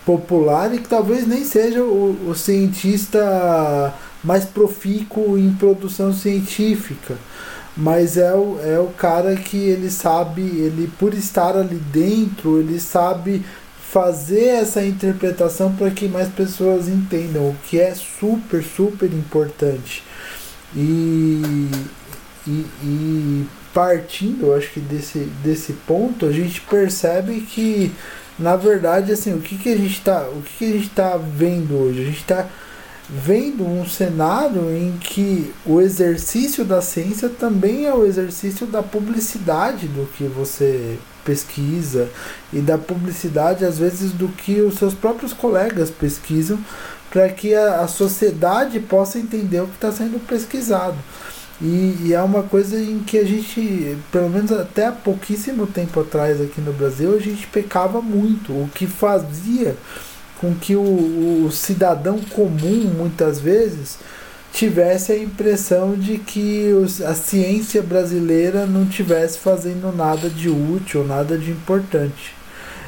popular 0.03 0.73
e 0.73 0.79
que 0.79 0.89
talvez 0.89 1.27
nem 1.27 1.45
seja 1.45 1.83
o, 1.83 2.29
o 2.29 2.33
cientista 2.33 3.93
mais 4.23 4.43
profícuo 4.43 5.37
em 5.37 5.53
produção 5.53 6.11
científica, 6.11 7.15
mas 7.77 8.17
é 8.17 8.33
o, 8.33 8.59
é 8.63 8.79
o 8.79 8.87
cara 8.87 9.35
que 9.35 9.55
ele 9.55 9.91
sabe, 9.91 10.41
ele 10.41 10.91
por 10.97 11.13
estar 11.13 11.55
ali 11.55 11.75
dentro, 11.75 12.59
ele 12.59 12.79
sabe 12.79 13.45
fazer 13.91 14.45
essa 14.45 14.85
interpretação 14.85 15.73
para 15.73 15.89
que 15.89 16.07
mais 16.07 16.29
pessoas 16.29 16.87
entendam, 16.87 17.49
o 17.49 17.55
que 17.65 17.79
é 17.79 17.95
super, 17.95 18.63
super 18.63 19.11
importante. 19.11 20.03
E, 20.75 21.41
e, 22.45 22.65
e 22.83 23.47
partindo, 23.73 24.53
acho 24.53 24.71
que 24.71 24.79
desse, 24.79 25.19
desse 25.43 25.73
ponto, 25.73 26.27
a 26.27 26.31
gente 26.31 26.61
percebe 26.61 27.41
que, 27.41 27.91
na 28.37 28.55
verdade, 28.55 29.11
assim, 29.11 29.33
o 29.33 29.41
que, 29.41 29.57
que 29.57 29.69
a 29.69 29.77
gente 29.77 29.97
está 29.97 30.27
está 30.59 31.17
vendo 31.17 31.75
hoje? 31.75 32.01
A 32.01 32.05
gente 32.05 32.21
está 32.21 32.47
vendo 33.09 33.65
um 33.65 33.87
cenário 33.87 34.69
em 34.69 34.97
que 34.99 35.51
o 35.65 35.81
exercício 35.81 36.63
da 36.63 36.79
ciência 36.79 37.27
também 37.27 37.87
é 37.87 37.93
o 37.93 38.05
exercício 38.05 38.67
da 38.67 38.83
publicidade 38.83 39.87
do 39.87 40.05
que 40.13 40.25
você 40.25 40.99
pesquisa 41.29 42.09
e 42.51 42.59
da 42.59 42.75
publicidade, 42.75 43.63
às 43.63 43.77
vezes, 43.77 44.11
do 44.11 44.27
que 44.29 44.61
os 44.61 44.79
seus 44.79 44.95
próprios 44.95 45.31
colegas 45.31 45.91
pesquisam, 45.91 46.57
para 47.11 47.29
que 47.29 47.53
a, 47.53 47.81
a, 47.81 47.87
sociedade 47.87 48.79
possa 48.79 49.19
entender 49.19 49.61
o 49.61 49.67
que 49.67 49.75
está 49.75 49.91
sendo 49.91 50.19
pesquisado. 50.25 50.97
E, 51.61 51.97
e, 52.05 52.13
é 52.13 52.21
uma 52.21 52.41
coisa 52.41 52.79
em 52.79 52.99
que 52.99 53.17
a 53.19 53.25
gente, 53.25 53.95
pelo 54.11 54.29
menos 54.29 54.51
até 54.51 54.87
há 54.87 54.91
pouquíssimo 54.91 55.67
tempo 55.67 55.99
atrás 55.99 56.41
aqui 56.41 56.61
no 56.61 56.73
Brasil, 56.73 57.15
a 57.15 57.19
gente 57.19 57.45
pecava 57.47 58.01
muito, 58.01 58.51
o 58.51 58.69
que 58.73 58.87
fazia 58.87 59.75
com 60.39 60.55
que 60.55 60.75
o, 60.75 61.45
o 61.45 61.51
cidadão 61.51 62.19
comum, 62.33 62.91
muitas 62.97 63.39
vezes, 63.39 63.99
tivesse 64.53 65.11
a 65.11 65.17
impressão 65.17 65.95
de 65.95 66.17
que 66.17 66.73
os, 66.73 67.01
a 67.01 67.13
ciência 67.13 67.81
brasileira 67.81 68.65
não 68.65 68.85
tivesse 68.85 69.39
fazendo 69.39 69.95
nada 69.95 70.29
de 70.29 70.49
útil, 70.49 71.03
nada 71.05 71.37
de 71.37 71.51
importante. 71.51 72.33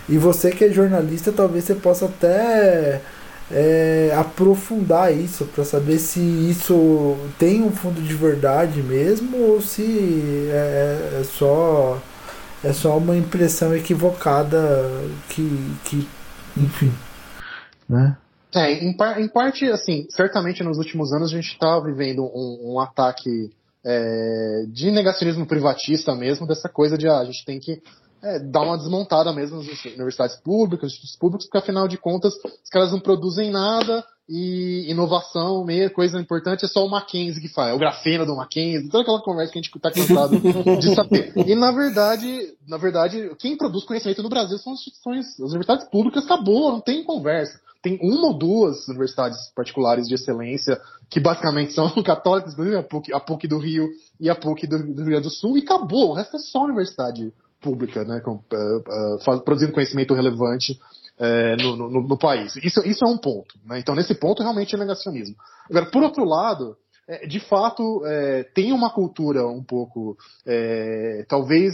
E 0.09 0.17
você 0.17 0.51
que 0.51 0.65
é 0.65 0.69
jornalista, 0.69 1.31
talvez 1.31 1.63
você 1.65 1.75
possa 1.75 2.05
até 2.05 3.01
é, 3.51 4.13
aprofundar 4.17 5.15
isso 5.15 5.45
para 5.45 5.63
saber 5.63 5.99
se 5.99 6.19
isso 6.19 7.17
tem 7.37 7.61
um 7.61 7.71
fundo 7.71 8.01
de 8.01 8.13
verdade 8.13 8.81
mesmo 8.81 9.37
ou 9.37 9.61
se 9.61 10.49
é, 10.51 11.19
é 11.21 11.23
só 11.23 12.01
é 12.63 12.73
só 12.73 12.97
uma 12.97 13.15
impressão 13.17 13.75
equivocada 13.75 14.89
que, 15.29 15.75
que 15.83 16.07
enfim, 16.57 16.93
né? 17.89 18.17
É, 18.53 18.83
em, 18.83 18.95
par, 18.95 19.21
em, 19.21 19.27
parte, 19.27 19.65
assim, 19.71 20.07
certamente 20.09 20.63
nos 20.63 20.77
últimos 20.77 21.13
anos 21.13 21.31
a 21.31 21.35
gente 21.35 21.53
está 21.53 21.79
vivendo 21.79 22.23
um, 22.23 22.73
um 22.73 22.79
ataque 22.79 23.49
é, 23.83 24.65
de 24.67 24.91
negacionismo 24.91 25.45
privatista 25.45 26.13
mesmo, 26.15 26.45
dessa 26.45 26.67
coisa 26.67 26.97
de 26.97 27.07
ah, 27.07 27.19
a 27.19 27.25
gente 27.25 27.45
tem 27.45 27.59
que 27.59 27.81
é, 28.21 28.39
dar 28.39 28.61
uma 28.61 28.77
desmontada 28.77 29.33
mesmo 29.33 29.57
nas 29.57 29.85
universidades 29.85 30.35
públicas, 30.37 30.91
institutos 30.91 31.17
públicos, 31.17 31.45
porque 31.47 31.57
afinal 31.57 31.87
de 31.87 31.97
contas 31.97 32.33
os 32.35 32.69
caras 32.69 32.91
não 32.91 32.99
produzem 32.99 33.49
nada 33.49 34.05
e 34.29 34.89
inovação, 34.89 35.65
meia 35.65 35.89
coisa 35.89 36.19
importante 36.19 36.63
é 36.63 36.67
só 36.67 36.85
o 36.85 36.89
Mackenzie 36.89 37.41
que 37.41 37.49
faz, 37.49 37.71
é 37.71 37.73
o 37.73 37.79
grafeno 37.79 38.25
do 38.25 38.35
Mackenzie, 38.35 38.89
toda 38.89 39.01
aquela 39.01 39.21
conversa 39.21 39.51
que 39.51 39.59
a 39.59 39.61
gente 39.61 39.75
está 39.75 39.91
cansado 39.91 40.39
de 40.79 40.95
saber. 40.95 41.33
E 41.47 41.55
na 41.55 41.71
verdade, 41.71 42.53
na 42.67 42.77
verdade, 42.77 43.31
quem 43.39 43.57
produz 43.57 43.83
conhecimento 43.83 44.21
no 44.21 44.29
Brasil 44.29 44.57
são 44.59 44.73
as 44.73 44.79
instituições, 44.79 45.25
as 45.33 45.49
universidades 45.49 45.89
públicas, 45.89 46.23
acabou, 46.23 46.71
não 46.71 46.79
tem 46.79 47.03
conversa. 47.03 47.59
Tem 47.81 47.97
uma 48.01 48.27
ou 48.27 48.37
duas 48.37 48.87
universidades 48.87 49.37
particulares 49.55 50.07
de 50.07 50.15
excelência, 50.15 50.79
que 51.09 51.19
basicamente 51.19 51.73
são 51.73 51.89
católicas, 52.03 52.55
a 52.57 52.83
PUC, 52.83 53.13
a 53.13 53.19
PUC 53.19 53.47
do 53.47 53.57
Rio 53.57 53.89
e 54.19 54.29
a 54.29 54.35
PUC 54.35 54.67
do, 54.67 54.77
do 54.77 55.01
Rio 55.01 55.05
Grande 55.05 55.23
do 55.23 55.29
Sul, 55.29 55.57
e 55.57 55.61
acabou, 55.61 56.09
o 56.09 56.13
resto 56.13 56.35
é 56.35 56.39
só 56.39 56.63
universidade 56.63 57.33
pública, 57.61 58.03
né, 58.03 58.19
com, 58.21 58.33
uh, 58.33 59.33
uh, 59.35 59.41
produzindo 59.41 59.71
conhecimento 59.71 60.13
relevante 60.13 60.79
é, 61.19 61.55
no, 61.57 61.75
no, 61.75 62.01
no, 62.01 62.17
país. 62.17 62.55
Isso, 62.55 62.81
isso 62.81 63.05
é 63.05 63.07
um 63.07 63.17
ponto. 63.17 63.55
Né? 63.63 63.79
Então, 63.79 63.93
nesse 63.93 64.15
ponto, 64.15 64.41
realmente 64.41 64.73
é 64.73 64.77
negacionismo. 64.77 65.35
Agora, 65.69 65.85
por 65.85 66.01
outro 66.01 66.25
lado, 66.25 66.75
é, 67.07 67.27
de 67.27 67.39
fato, 67.39 68.03
é, 68.05 68.43
tem 68.55 68.73
uma 68.73 68.89
cultura 68.89 69.45
um 69.47 69.63
pouco, 69.63 70.17
é, 70.45 71.23
talvez 71.29 71.73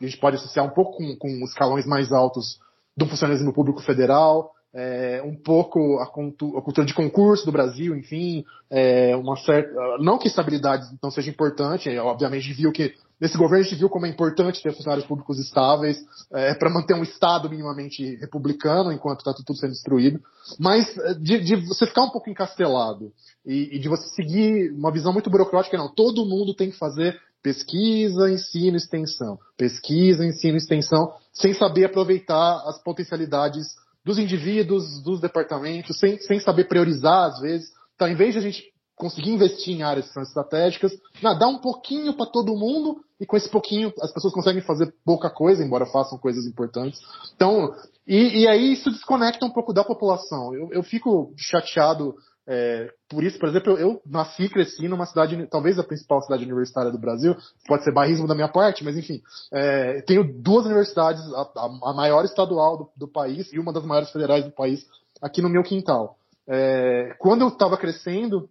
a 0.00 0.04
gente 0.04 0.18
pode 0.18 0.36
associar 0.36 0.66
um 0.66 0.70
pouco 0.70 0.96
com, 0.96 1.16
com 1.16 1.44
escalões 1.44 1.86
mais 1.86 2.10
altos 2.10 2.58
do 2.96 3.06
funcionalismo 3.06 3.52
público 3.52 3.80
federal, 3.80 4.50
é, 4.72 5.20
um 5.24 5.34
pouco 5.34 5.98
a, 5.98 6.04
a, 6.04 6.62
cultura 6.62 6.86
de 6.86 6.94
concurso 6.94 7.44
do 7.44 7.52
Brasil, 7.52 7.96
enfim, 7.96 8.44
é, 8.70 9.16
uma 9.16 9.36
certa. 9.36 9.72
Não 9.98 10.18
que 10.18 10.28
estabilidade 10.28 10.86
não 11.02 11.10
seja 11.10 11.28
importante, 11.28 11.88
obviamente 11.98 12.44
a 12.44 12.48
gente 12.48 12.56
viu 12.56 12.72
que 12.72 12.94
nesse 13.20 13.36
governo 13.36 13.64
a 13.64 13.68
gente 13.68 13.78
viu 13.78 13.88
como 13.88 14.06
é 14.06 14.08
importante 14.08 14.62
ter 14.62 14.72
funcionários 14.72 15.06
públicos 15.06 15.40
estáveis 15.40 15.98
é, 16.32 16.54
para 16.54 16.70
manter 16.70 16.94
um 16.94 17.02
Estado 17.02 17.50
minimamente 17.50 18.14
republicano 18.16 18.92
enquanto 18.92 19.20
está 19.20 19.34
tudo 19.34 19.56
sendo 19.56 19.72
destruído, 19.72 20.20
mas 20.58 20.96
é, 20.98 21.14
de, 21.14 21.40
de, 21.40 21.56
você 21.56 21.86
ficar 21.86 22.04
um 22.04 22.10
pouco 22.10 22.30
encastelado 22.30 23.12
e, 23.44 23.76
e 23.76 23.78
de 23.78 23.88
você 23.88 24.08
seguir 24.14 24.70
uma 24.72 24.92
visão 24.92 25.12
muito 25.12 25.28
burocrática, 25.28 25.76
não, 25.76 25.92
todo 25.92 26.24
mundo 26.24 26.54
tem 26.54 26.70
que 26.70 26.78
fazer 26.78 27.18
pesquisa, 27.42 28.30
ensino, 28.30 28.76
extensão, 28.76 29.38
pesquisa, 29.56 30.24
ensino, 30.24 30.56
extensão, 30.56 31.12
sem 31.32 31.54
saber 31.54 31.86
aproveitar 31.86 32.62
as 32.66 32.80
potencialidades 32.82 33.66
dos 34.04 34.18
indivíduos, 34.18 35.02
dos 35.02 35.20
departamentos, 35.20 35.98
sem, 35.98 36.18
sem 36.18 36.40
saber 36.40 36.64
priorizar 36.64 37.30
às 37.30 37.40
vezes. 37.40 37.68
Então, 37.94 38.08
em 38.08 38.14
vez 38.14 38.32
de 38.32 38.38
a 38.38 38.42
gente 38.42 38.64
conseguir 38.96 39.30
investir 39.30 39.74
em 39.74 39.82
áreas 39.82 40.08
que 40.08 40.12
são 40.12 40.22
estratégicas, 40.22 40.92
dá 41.22 41.48
um 41.48 41.58
pouquinho 41.58 42.14
para 42.14 42.26
todo 42.26 42.56
mundo 42.56 43.00
e 43.18 43.24
com 43.24 43.36
esse 43.36 43.48
pouquinho 43.48 43.92
as 44.00 44.12
pessoas 44.12 44.32
conseguem 44.32 44.60
fazer 44.60 44.92
pouca 45.04 45.30
coisa, 45.30 45.64
embora 45.64 45.86
façam 45.86 46.18
coisas 46.18 46.46
importantes. 46.46 47.00
Então, 47.34 47.74
e, 48.06 48.42
e 48.42 48.48
aí 48.48 48.72
isso 48.72 48.90
desconecta 48.90 49.44
um 49.44 49.50
pouco 49.50 49.72
da 49.72 49.82
população. 49.82 50.54
Eu, 50.54 50.68
eu 50.72 50.82
fico 50.82 51.32
chateado 51.36 52.14
é, 52.48 52.90
por 53.08 53.22
isso, 53.22 53.38
por 53.38 53.48
exemplo, 53.48 53.72
eu, 53.72 53.78
eu 53.78 54.02
nasci 54.06 54.44
e 54.44 54.48
cresci 54.48 54.88
numa 54.88 55.06
cidade, 55.06 55.46
talvez 55.48 55.78
a 55.78 55.84
principal 55.84 56.22
cidade 56.22 56.44
universitária 56.44 56.90
do 56.90 56.98
Brasil, 56.98 57.36
pode 57.66 57.84
ser 57.84 57.92
barrismo 57.92 58.26
da 58.26 58.34
minha 58.34 58.48
parte, 58.48 58.82
mas 58.82 58.96
enfim, 58.96 59.20
é, 59.52 60.02
tenho 60.02 60.24
duas 60.42 60.66
universidades, 60.66 61.22
a, 61.32 61.48
a 61.84 61.94
maior 61.94 62.24
estadual 62.24 62.76
do, 62.76 62.90
do, 62.96 63.08
país 63.08 63.52
e 63.52 63.58
uma 63.58 63.72
das 63.72 63.84
maiores 63.84 64.10
federais 64.10 64.44
do 64.44 64.52
país, 64.52 64.84
aqui 65.22 65.42
no 65.42 65.48
meu 65.48 65.62
quintal. 65.62 66.16
É, 66.48 67.14
quando 67.18 67.42
eu 67.42 67.48
estava 67.48 67.76
crescendo, 67.76 68.48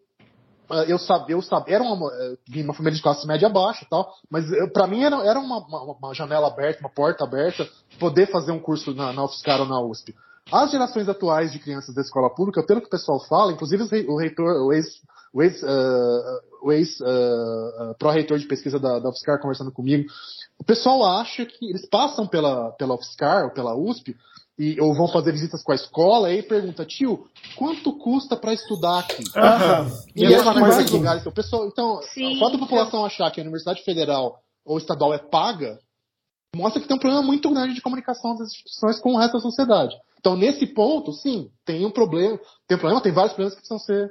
é, 0.72 0.92
eu 0.92 1.00
sabia, 1.00 1.36
eu 1.36 1.42
sabia, 1.42 1.76
era 1.76 1.84
uma, 1.84 2.10
é, 2.14 2.38
vim 2.48 2.64
uma 2.64 2.74
família 2.74 2.96
de 2.96 3.04
classe 3.04 3.28
média 3.28 3.50
baixa 3.50 3.84
e 3.84 3.90
tal, 3.90 4.14
mas 4.30 4.46
para 4.72 4.88
mim 4.88 5.04
era, 5.04 5.18
era 5.26 5.40
uma, 5.40 5.58
uma, 5.58 5.98
uma, 5.98 6.14
janela 6.14 6.48
aberta, 6.48 6.80
uma 6.80 6.90
porta 6.90 7.24
aberta, 7.24 7.68
poder 8.00 8.28
fazer 8.28 8.52
um 8.52 8.60
curso 8.60 8.94
na, 8.94 9.12
na 9.12 9.26
UFSCar 9.26 9.60
ou 9.60 9.68
na 9.68 9.82
USP. 9.82 10.16
As 10.52 10.72
gerações 10.72 11.08
atuais 11.08 11.52
de 11.52 11.60
crianças 11.60 11.94
da 11.94 12.02
escola 12.02 12.34
pública, 12.34 12.66
pelo 12.66 12.82
que 12.82 12.88
o 12.88 12.90
pessoal 12.90 13.20
fala, 13.28 13.52
inclusive 13.52 13.84
o 14.08 14.18
reitor, 14.18 14.66
o 14.66 14.74
ex, 14.74 14.86
o 15.34 15.44
ex, 15.44 15.62
uh, 15.62 16.40
o 16.64 16.72
ex 16.72 17.00
uh, 17.00 17.06
uh, 17.06 17.96
pró-reitor 18.00 18.38
de 18.40 18.48
pesquisa 18.48 18.80
da, 18.80 19.00
da 19.00 19.10
UFSCar 19.10 19.40
conversando 19.40 19.72
comigo, 19.72 20.10
o 20.58 20.64
pessoal 20.64 21.06
acha 21.06 21.46
que 21.46 21.70
eles 21.70 21.88
passam 21.88 22.28
pela, 22.28 22.72
pela 22.72 22.96
UFSCar 22.96 23.46
ou 23.46 23.52
pela 23.52 23.76
USP 23.76 24.16
e, 24.58 24.80
ou 24.82 24.94
vão 24.94 25.08
fazer 25.08 25.32
visitas 25.32 25.64
com 25.64 25.72
a 25.72 25.76
escola 25.76 26.30
e 26.30 26.36
aí 26.36 26.44
pergunta, 26.44 26.86
tio, 26.86 27.28
quanto 27.56 27.98
custa 27.98 28.36
para 28.36 28.54
estudar 28.54 29.00
aqui? 29.00 29.24
E, 30.16 30.26
e 30.26 30.38
lá 30.38 30.54
em 30.54 30.60
vários 30.60 30.92
lugares, 30.92 31.26
o 31.26 31.32
pessoal, 31.32 31.68
então, 31.68 32.02
Sim, 32.14 32.44
a 32.44 32.58
população 32.58 33.06
achar 33.06 33.32
que 33.32 33.40
a 33.40 33.44
Universidade 33.44 33.84
Federal 33.84 34.42
ou 34.66 34.78
estadual 34.78 35.14
é 35.14 35.18
paga, 35.18 35.80
mostra 36.54 36.82
que 36.82 36.88
tem 36.88 36.98
um 36.98 37.00
problema 37.00 37.24
muito 37.24 37.50
grande 37.50 37.74
de 37.74 37.82
comunicação 37.82 38.36
das 38.36 38.50
instituições 38.50 39.00
com 39.00 39.14
o 39.14 39.18
resto 39.18 39.34
da 39.34 39.40
sociedade. 39.40 39.96
Então, 40.20 40.36
nesse 40.36 40.68
ponto, 40.68 41.14
sim, 41.14 41.50
tem 41.66 41.86
um 41.86 41.92
problema, 41.92 42.38
tem 42.68 42.78
um 42.78 42.80
problema, 42.80 43.02
tem 43.02 43.12
vários 43.12 43.34
problemas 43.34 43.56
que 43.56 43.62
precisam 43.62 43.80
ser 43.80 44.10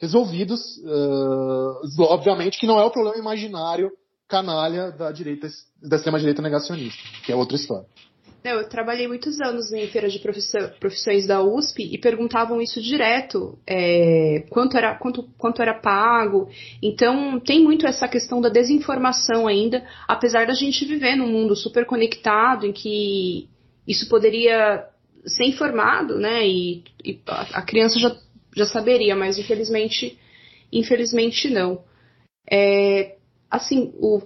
resolvidos. 0.00 0.78
Uh, 0.78 2.02
obviamente 2.04 2.58
que 2.58 2.66
não 2.66 2.78
é 2.80 2.84
o 2.84 2.90
problema 2.90 3.18
imaginário 3.18 3.90
canalha 4.26 4.92
da 4.92 5.10
direita, 5.10 5.48
da 5.82 5.96
extrema-direita 5.96 6.40
negacionista, 6.40 7.02
que 7.24 7.32
é 7.32 7.36
outra 7.36 7.56
história. 7.56 7.86
Eu 8.42 8.66
trabalhei 8.66 9.06
muitos 9.06 9.38
anos 9.40 9.70
em 9.70 9.86
feira 9.88 10.08
de 10.08 10.18
profissões 10.18 11.26
da 11.26 11.42
USP 11.42 11.82
e 11.92 11.98
perguntavam 11.98 12.58
isso 12.58 12.80
direto, 12.80 13.58
é, 13.66 14.46
quanto, 14.48 14.78
era, 14.78 14.94
quanto, 14.94 15.24
quanto 15.36 15.60
era 15.60 15.74
pago. 15.74 16.48
Então 16.82 17.38
tem 17.38 17.62
muito 17.62 17.86
essa 17.86 18.08
questão 18.08 18.40
da 18.40 18.48
desinformação 18.48 19.46
ainda, 19.46 19.84
apesar 20.08 20.46
da 20.46 20.54
gente 20.54 20.86
viver 20.86 21.16
num 21.16 21.28
mundo 21.28 21.54
super 21.54 21.84
conectado 21.84 22.64
em 22.64 22.72
que 22.72 23.46
isso 23.86 24.08
poderia 24.08 24.86
ser 25.26 25.44
informado, 25.44 26.18
né? 26.18 26.46
E, 26.46 26.84
e 27.04 27.20
a 27.26 27.62
criança 27.62 27.98
já, 27.98 28.16
já 28.56 28.66
saberia, 28.66 29.14
mas 29.14 29.38
infelizmente, 29.38 30.18
infelizmente 30.72 31.50
não. 31.50 31.82
É, 32.50 33.16
assim, 33.50 33.92
o, 33.98 34.22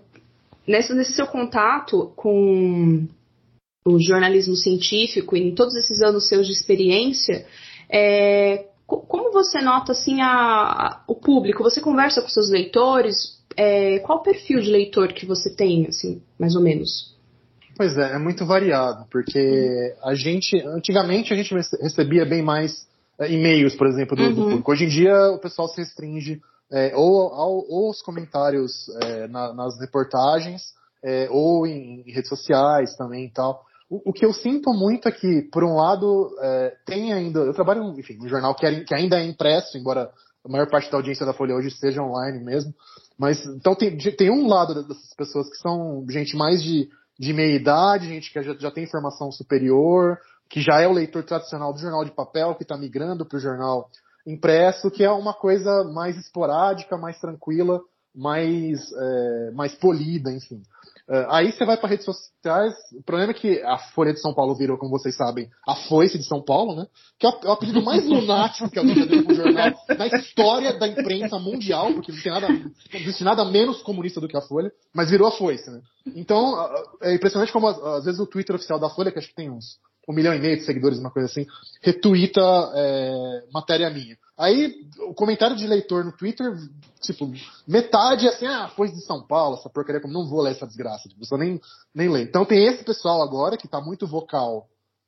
nesse, 0.67 0.95
nesse 0.95 1.13
seu 1.15 1.27
contato 1.27 2.13
com 2.17 3.07
o 3.87 4.01
jornalismo 4.01 4.57
científico 4.57 5.37
e 5.37 5.43
em 5.43 5.55
todos 5.55 5.75
esses 5.75 6.01
anos 6.03 6.27
seus 6.27 6.47
de 6.47 6.53
experiência, 6.53 7.47
é, 7.91 8.67
como 8.87 9.33
você 9.33 9.61
nota 9.61 9.93
assim 9.93 10.21
a, 10.21 10.29
a, 10.29 11.05
o 11.07 11.15
público? 11.15 11.63
Você 11.63 11.81
conversa 11.81 12.23
com 12.23 12.29
seus 12.29 12.51
leitores? 12.51 13.43
É, 13.57 13.99
qual 14.01 14.19
o 14.19 14.23
perfil 14.23 14.61
de 14.61 14.71
leitor 14.71 15.13
que 15.13 15.27
você 15.27 15.55
tem, 15.55 15.87
assim, 15.87 16.23
mais 16.39 16.57
ou 16.57 16.63
menos? 16.63 17.14
Pois 17.77 17.97
é, 17.97 18.15
é 18.15 18.19
muito 18.19 18.47
variado, 18.47 19.07
porque 19.11 19.95
a 20.03 20.15
gente, 20.15 20.57
antigamente 20.61 21.33
a 21.33 21.37
gente 21.37 21.53
recebia 21.55 22.25
bem 22.25 22.43
mais 22.43 22.87
é, 23.19 23.31
e-mails, 23.31 23.75
por 23.75 23.87
exemplo, 23.87 24.17
do, 24.17 24.23
uhum. 24.23 24.35
do, 24.35 24.43
público. 24.43 24.73
Hoje 24.73 24.85
em 24.85 24.89
dia 24.89 25.31
o 25.31 25.39
pessoal 25.39 25.69
se 25.69 25.81
restringe 25.81 26.41
é, 26.71 26.93
ou, 26.95 27.33
ao, 27.33 27.65
ou 27.69 27.87
aos 27.89 28.01
comentários 28.03 28.89
é, 29.03 29.29
na, 29.29 29.53
nas 29.53 29.79
reportagens, 29.81 30.73
é, 31.03 31.29
ou 31.31 31.67
em, 31.67 32.03
em, 32.07 32.13
redes 32.13 32.29
sociais 32.29 32.97
também 32.97 33.27
e 33.27 33.31
tal. 33.31 33.65
O, 33.91 34.11
o, 34.11 34.13
que 34.13 34.25
eu 34.25 34.33
sinto 34.33 34.73
muito 34.73 35.09
é 35.09 35.13
que, 35.13 35.43
por 35.53 35.63
um 35.63 35.77
lado, 35.77 36.31
tem 36.87 37.13
ainda. 37.13 37.41
Eu 37.41 37.53
trabalho, 37.53 37.83
enfim, 37.99 38.17
num 38.17 38.29
jornal 38.29 38.55
que, 38.55 38.81
que 38.81 38.95
ainda 38.95 39.21
é 39.21 39.27
impresso, 39.27 39.77
embora 39.77 40.11
a 40.45 40.49
maior 40.49 40.69
parte 40.69 40.91
da 40.91 40.97
audiência 40.97 41.27
da 41.27 41.35
Folha 41.35 41.55
hoje 41.55 41.71
seja 41.71 42.03
online 42.03 42.43
mesmo. 42.43 42.75
Mas 43.19 43.45
então 43.47 43.75
tem, 43.75 43.97
tem 43.97 44.31
um 44.31 44.49
lado 44.49 44.83
dessas 44.83 45.15
pessoas 45.15 45.49
que 45.49 45.57
são 45.57 46.05
gente 46.09 46.35
mais 46.35 46.63
de 46.63 46.89
de 47.19 47.33
meia 47.33 47.57
idade, 47.57 48.09
gente 48.09 48.33
que 48.33 48.43
já, 48.43 48.55
já 48.55 48.71
tem 48.71 48.87
formação 48.87 49.31
superior, 49.31 50.19
que 50.49 50.61
já 50.61 50.81
é 50.81 50.87
o 50.87 50.93
leitor 50.93 51.23
tradicional 51.25 51.73
do 51.73 51.79
jornal 51.79 52.05
de 52.05 52.11
papel, 52.11 52.55
que 52.55 52.63
está 52.63 52.77
migrando 52.77 53.25
para 53.25 53.37
o 53.37 53.41
jornal 53.41 53.89
impresso, 54.27 54.91
que 54.91 55.05
é 55.05 55.11
uma 55.11 55.35
coisa 55.35 55.85
mais 55.85 56.17
esporádica, 56.17 56.97
mais 56.97 57.19
tranquila, 57.19 57.81
mais, 58.15 58.81
é, 58.93 59.51
mais 59.53 59.75
polida, 59.75 60.33
enfim. 60.33 60.63
Uh, 61.09 61.27
aí 61.29 61.53
você 61.53 61.67
vai 61.67 61.77
para 61.77 61.89
redes 61.89 62.07
sociais. 62.07 62.75
O 62.99 63.03
problema 63.03 63.33
é 63.33 63.35
que 63.35 63.61
a 63.63 63.77
Folha 63.77 64.13
de 64.13 64.21
São 64.21 64.33
Paulo 64.33 64.55
virou, 64.55 64.79
como 64.79 64.91
vocês 64.91 65.15
sabem, 65.15 65.51
a 65.69 65.75
Foice 65.75 66.17
de 66.17 66.25
São 66.25 66.43
Paulo, 66.43 66.75
né? 66.75 66.87
Que 67.19 67.27
é 67.27 67.29
o, 67.29 67.33
é 67.45 67.49
o 67.49 67.53
apelido 67.53 67.83
mais 67.83 68.05
lunático 68.09 68.71
que 68.71 68.79
alguém 68.79 68.95
já 68.95 69.05
deu 69.05 69.25
pro 69.25 69.35
jornal 69.35 69.73
na 69.99 70.07
história 70.07 70.79
da 70.79 70.89
imprensa 70.89 71.39
mundial, 71.39 71.93
porque 71.93 72.11
não 72.11 72.23
tem 72.23 72.33
nada, 72.33 72.49
não 72.49 73.01
existe 73.01 73.23
nada 73.23 73.45
menos 73.45 73.83
comunista 73.83 74.21
do 74.21 74.29
que 74.29 74.37
a 74.37 74.41
Folha, 74.41 74.73
mas 74.95 75.11
virou 75.11 75.29
a 75.29 75.33
Foice, 75.33 75.71
né? 75.71 75.81
Então, 76.17 76.55
é 77.03 77.15
impressionante 77.15 77.53
como 77.53 77.69
às 77.69 78.05
vezes 78.05 78.21
o 78.21 78.27
Twitter 78.27 78.57
oficial 78.57 78.79
da 78.79 78.89
Folha, 78.89 79.13
que 79.13 79.19
acho 79.19 79.29
que 79.29 79.35
tem 79.35 79.51
uns 79.51 79.79
um 80.09 80.13
milhão 80.13 80.35
e 80.35 80.39
meio 80.39 80.57
de 80.57 80.65
seguidores, 80.65 80.99
uma 80.99 81.11
coisa 81.11 81.29
assim, 81.29 81.47
retuita 81.83 82.41
é, 82.75 83.45
matéria 83.53 83.91
minha. 83.91 84.17
Aí, 84.37 84.75
o 85.09 85.15
comentário 85.15 85.57
de 85.57 85.67
leitor 85.67 86.05
no 86.05 86.11
Twitter, 86.11 86.57
tipo, 87.01 87.31
metade 87.69 88.27
é 88.27 88.31
assim, 88.31 88.47
ah, 88.47 88.69
foi 88.75 88.89
de 88.91 89.01
São 89.05 89.25
Paulo, 89.25 89.57
essa 89.57 89.71
porcaria, 89.71 90.01
como 90.01 90.13
não 90.13 90.27
vou 90.27 90.43
ler 90.43 90.53
essa 90.53 90.67
desgraça, 90.67 91.09
tipo, 91.09 91.25
só 91.25 91.37
nem, 91.37 91.61
nem 91.95 92.09
ler. 92.09 92.25
Então 92.25 92.45
tem 92.45 92.65
esse 92.67 92.85
pessoal 92.85 93.23
agora 93.23 93.57
que 93.57 93.69
tá 93.69 93.81
muito 93.81 94.07
vocal, 94.09 94.67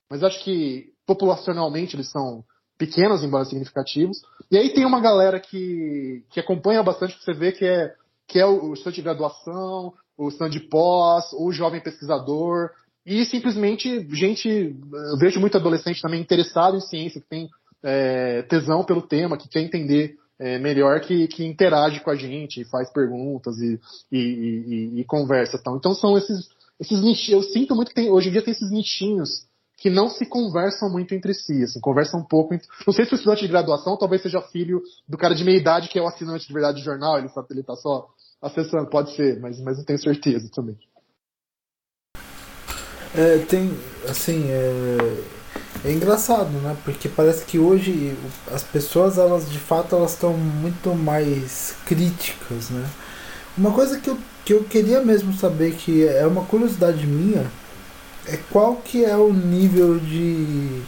mas 0.09 0.22
acho 0.22 0.43
que 0.45 0.93
populacionalmente 1.05 1.97
eles 1.97 2.09
são 2.11 2.45
pequenos, 2.79 3.24
embora 3.24 3.45
significativos. 3.45 4.20
E 4.49 4.57
aí 4.57 4.72
tem 4.72 4.85
uma 4.85 5.01
galera 5.01 5.41
que, 5.41 6.24
que 6.31 6.39
acompanha 6.39 6.83
bastante, 6.83 7.18
que 7.18 7.24
você 7.24 7.33
vê 7.33 7.51
que 7.51 7.64
é, 7.64 7.95
que 8.29 8.39
é 8.39 8.47
o, 8.47 8.66
o 8.66 8.74
estudante 8.74 8.97
de 8.97 9.03
graduação, 9.03 9.93
o 10.16 10.29
estudante 10.29 10.61
de 10.61 10.68
pós, 10.68 11.33
o 11.33 11.51
jovem 11.51 11.81
pesquisador, 11.81 12.70
e 13.05 13.24
simplesmente 13.24 14.07
gente, 14.14 14.49
eu 14.49 15.18
vejo 15.18 15.41
muito 15.41 15.57
adolescente 15.57 16.03
também 16.03 16.20
interessado 16.20 16.77
em 16.77 16.81
ciência, 16.81 17.20
que 17.20 17.29
tem 17.29 17.49
é, 17.87 18.43
tesão 18.43 18.82
pelo 18.84 19.01
tema, 19.01 19.39
que 19.39 19.49
quer 19.49 19.61
entender 19.61 20.16
é, 20.41 20.59
melhor, 20.59 21.01
que, 21.01 21.28
que 21.28 21.47
interage 21.47 22.01
com 22.01 22.11
a 22.11 22.16
gente, 22.16 22.64
faz 22.64 22.93
perguntas 22.93 23.57
e, 23.59 23.80
e, 24.11 24.18
e, 24.18 25.01
e 25.01 25.05
conversa. 25.05 25.57
Tal. 25.57 25.76
Então 25.76 25.95
são 25.95 26.18
esses, 26.18 26.49
esses 26.80 27.01
nichinhos, 27.01 27.45
eu 27.45 27.53
sinto 27.53 27.76
muito 27.76 27.91
que 27.91 27.95
tem, 27.95 28.11
hoje 28.11 28.28
em 28.28 28.32
dia 28.32 28.43
tem 28.43 28.53
esses 28.53 28.70
nichinhos 28.72 29.47
que 29.78 29.89
não 29.89 30.09
se 30.09 30.26
conversam 30.26 30.91
muito 30.91 31.14
entre 31.14 31.32
si, 31.32 31.62
assim, 31.62 31.78
conversam 31.80 32.20
um 32.20 32.24
pouco. 32.24 32.55
Entre... 32.55 32.66
Não 32.84 32.93
sei 32.93 33.05
se 33.05 33.12
o 33.12 33.14
estudante 33.14 33.43
de 33.43 33.49
graduação 33.49 33.97
talvez 33.97 34.22
seja 34.22 34.41
filho 34.41 34.82
do 35.09 35.16
cara 35.16 35.34
de 35.34 35.45
meia 35.45 35.59
idade 35.59 35.89
que 35.89 35.99
é 35.99 36.03
o 36.03 36.09
assinante 36.09 36.47
de 36.47 36.53
verdade 36.53 36.80
do 36.80 36.84
jornal, 36.84 37.18
ele, 37.18 37.28
ele 37.51 37.62
tá 37.62 37.76
só 37.76 38.09
acessando, 38.43 38.91
pode 38.91 39.14
ser, 39.14 39.39
mas, 39.39 39.61
mas 39.61 39.78
não 39.78 39.84
tenho 39.84 39.99
certeza 39.99 40.51
também. 40.53 40.76
É, 43.14 43.39
tem, 43.47 43.70
assim, 44.09 44.51
é, 44.51 44.97
é 45.87 45.93
engraçado, 45.93 46.51
né? 46.61 46.76
Porque 46.84 47.09
parece 47.09 47.45
que 47.45 47.59
hoje 47.59 48.16
as 48.53 48.62
pessoas, 48.62 49.18
elas 49.18 49.49
de 49.49 49.59
fato, 49.59 49.95
elas 49.95 50.12
estão 50.12 50.32
muito 50.32 50.93
mais 50.95 51.74
críticas, 51.87 52.70
né? 52.70 52.84
Uma 53.57 53.70
coisa 53.70 54.01
que 54.01 54.11
eu, 54.11 54.18
que 54.45 54.53
eu 54.53 54.64
queria 54.64 55.01
mesmo 55.01 55.32
saber, 55.32 55.74
que 55.76 56.05
é 56.07 56.26
uma 56.26 56.45
curiosidade 56.45 57.07
minha, 57.07 57.47
é 58.26 58.37
qual 58.51 58.76
que 58.76 59.05
é 59.05 59.16
o 59.16 59.32
nível 59.32 59.99
de 59.99 60.82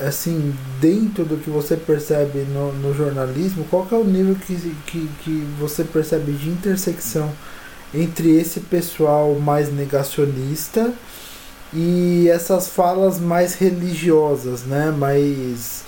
assim 0.00 0.54
dentro 0.80 1.24
do 1.24 1.36
que 1.36 1.48
você 1.48 1.76
percebe 1.76 2.40
no, 2.40 2.72
no 2.72 2.92
jornalismo 2.92 3.64
qual 3.70 3.86
que 3.86 3.94
é 3.94 3.98
o 3.98 4.02
nível 4.02 4.34
que, 4.34 4.56
que, 4.86 5.08
que 5.22 5.46
você 5.56 5.84
percebe 5.84 6.32
de 6.32 6.50
intersecção 6.50 7.32
entre 7.94 8.36
esse 8.36 8.58
pessoal 8.58 9.36
mais 9.36 9.72
negacionista 9.72 10.92
e 11.74 12.28
essas 12.28 12.68
falas 12.68 13.18
mais 13.18 13.54
religiosas 13.54 14.64
né 14.64 14.90
mais 14.90 15.84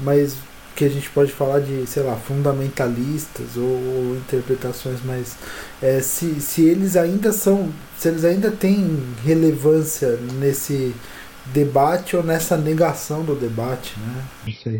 mais 0.00 0.36
que 0.78 0.84
a 0.84 0.88
gente 0.88 1.10
pode 1.10 1.32
falar 1.32 1.58
de, 1.58 1.84
sei 1.88 2.04
lá, 2.04 2.14
fundamentalistas 2.14 3.56
ou, 3.56 3.64
ou 3.64 4.16
interpretações 4.16 5.04
mais. 5.04 5.36
É, 5.82 6.00
se, 6.00 6.40
se 6.40 6.64
eles 6.64 6.96
ainda 6.96 7.32
são. 7.32 7.68
Se 7.96 8.08
eles 8.08 8.24
ainda 8.24 8.52
têm 8.52 8.86
relevância 9.24 10.16
nesse 10.38 10.94
debate 11.46 12.16
ou 12.16 12.22
nessa 12.22 12.56
negação 12.56 13.24
do 13.24 13.34
debate, 13.34 13.98
né? 13.98 14.24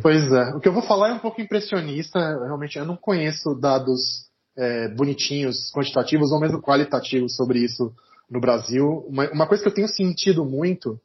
Pois 0.00 0.30
é. 0.30 0.54
O 0.54 0.60
que 0.60 0.68
eu 0.68 0.72
vou 0.72 0.82
falar 0.82 1.08
é 1.08 1.14
um 1.14 1.18
pouco 1.18 1.40
impressionista. 1.40 2.20
Realmente, 2.44 2.78
eu 2.78 2.86
não 2.86 2.96
conheço 2.96 3.56
dados 3.56 4.28
é, 4.56 4.86
bonitinhos, 4.94 5.72
quantitativos 5.74 6.30
ou 6.30 6.38
mesmo 6.38 6.62
qualitativos 6.62 7.34
sobre 7.34 7.58
isso 7.58 7.92
no 8.30 8.40
Brasil. 8.40 9.04
Uma, 9.08 9.30
uma 9.30 9.46
coisa 9.46 9.62
que 9.62 9.68
eu 9.68 9.74
tenho 9.74 9.88
sentido 9.88 10.44
muito 10.44 11.00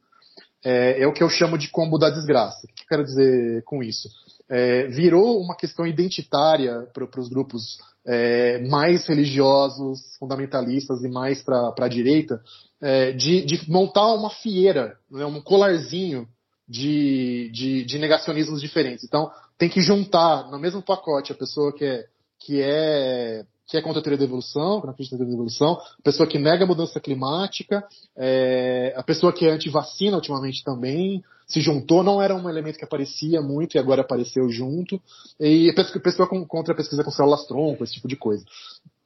é, 0.63 1.01
é, 1.01 1.07
o 1.07 1.13
que 1.13 1.23
eu 1.23 1.29
chamo 1.29 1.57
de 1.57 1.69
combo 1.69 1.97
da 1.97 2.09
desgraça. 2.09 2.65
O 2.65 2.73
que 2.73 2.83
eu 2.83 2.87
quero 2.87 3.03
dizer 3.03 3.63
com 3.63 3.83
isso? 3.83 4.09
é, 4.49 4.87
virou 4.87 5.41
uma 5.41 5.55
questão 5.55 5.85
identitária 5.85 6.87
para 6.93 7.19
os 7.19 7.29
grupos 7.29 7.79
é, 8.05 8.59
mais 8.67 9.07
religiosos, 9.07 10.15
fundamentalistas 10.19 11.03
e 11.03 11.09
mais 11.09 11.41
para 11.41 11.73
a 11.75 11.87
direita, 11.87 12.41
é, 12.81 13.11
de, 13.13 13.43
de, 13.45 13.69
montar 13.69 14.13
uma 14.13 14.29
fieira, 14.29 14.97
né, 15.09 15.25
um 15.25 15.41
colarzinho 15.41 16.27
de, 16.67 17.49
de, 17.53 17.85
de, 17.85 17.97
negacionismos 17.97 18.61
diferentes. 18.61 19.03
Então, 19.03 19.31
tem 19.57 19.69
que 19.69 19.81
juntar 19.81 20.51
no 20.51 20.59
mesmo 20.59 20.81
pacote 20.81 21.31
a 21.31 21.35
pessoa 21.35 21.73
que 21.73 21.85
é, 21.85 22.05
que 22.39 22.61
é 22.61 23.45
que 23.67 23.77
é 23.77 23.81
contra 23.81 23.99
a 23.99 24.03
teoria 24.03 24.17
da 24.17 24.25
evolução, 24.25 24.79
que 24.81 24.87
não 24.87 24.93
acredita 24.93 25.15
na 25.15 25.19
teoria 25.19 25.35
da 25.35 25.41
evolução, 25.41 25.73
a 25.73 26.01
pessoa 26.03 26.27
que 26.27 26.37
nega 26.37 26.63
a 26.63 26.67
mudança 26.67 26.99
climática, 26.99 27.83
é, 28.15 28.93
a 28.95 29.03
pessoa 29.03 29.31
que 29.31 29.45
é 29.45 29.51
anti-vacina 29.51 30.17
ultimamente 30.17 30.63
também, 30.63 31.23
se 31.47 31.61
juntou, 31.61 32.03
não 32.03 32.21
era 32.21 32.35
um 32.35 32.49
elemento 32.49 32.77
que 32.77 32.85
aparecia 32.85 33.41
muito 33.41 33.75
e 33.75 33.79
agora 33.79 34.01
apareceu 34.01 34.49
junto, 34.49 35.01
e 35.39 35.69
a 35.69 35.99
pessoa 35.99 36.27
contra 36.47 36.73
a 36.73 36.77
pesquisa 36.77 37.03
com 37.03 37.11
células 37.11 37.45
tronco, 37.45 37.83
esse 37.83 37.93
tipo 37.93 38.07
de 38.07 38.15
coisa. 38.15 38.43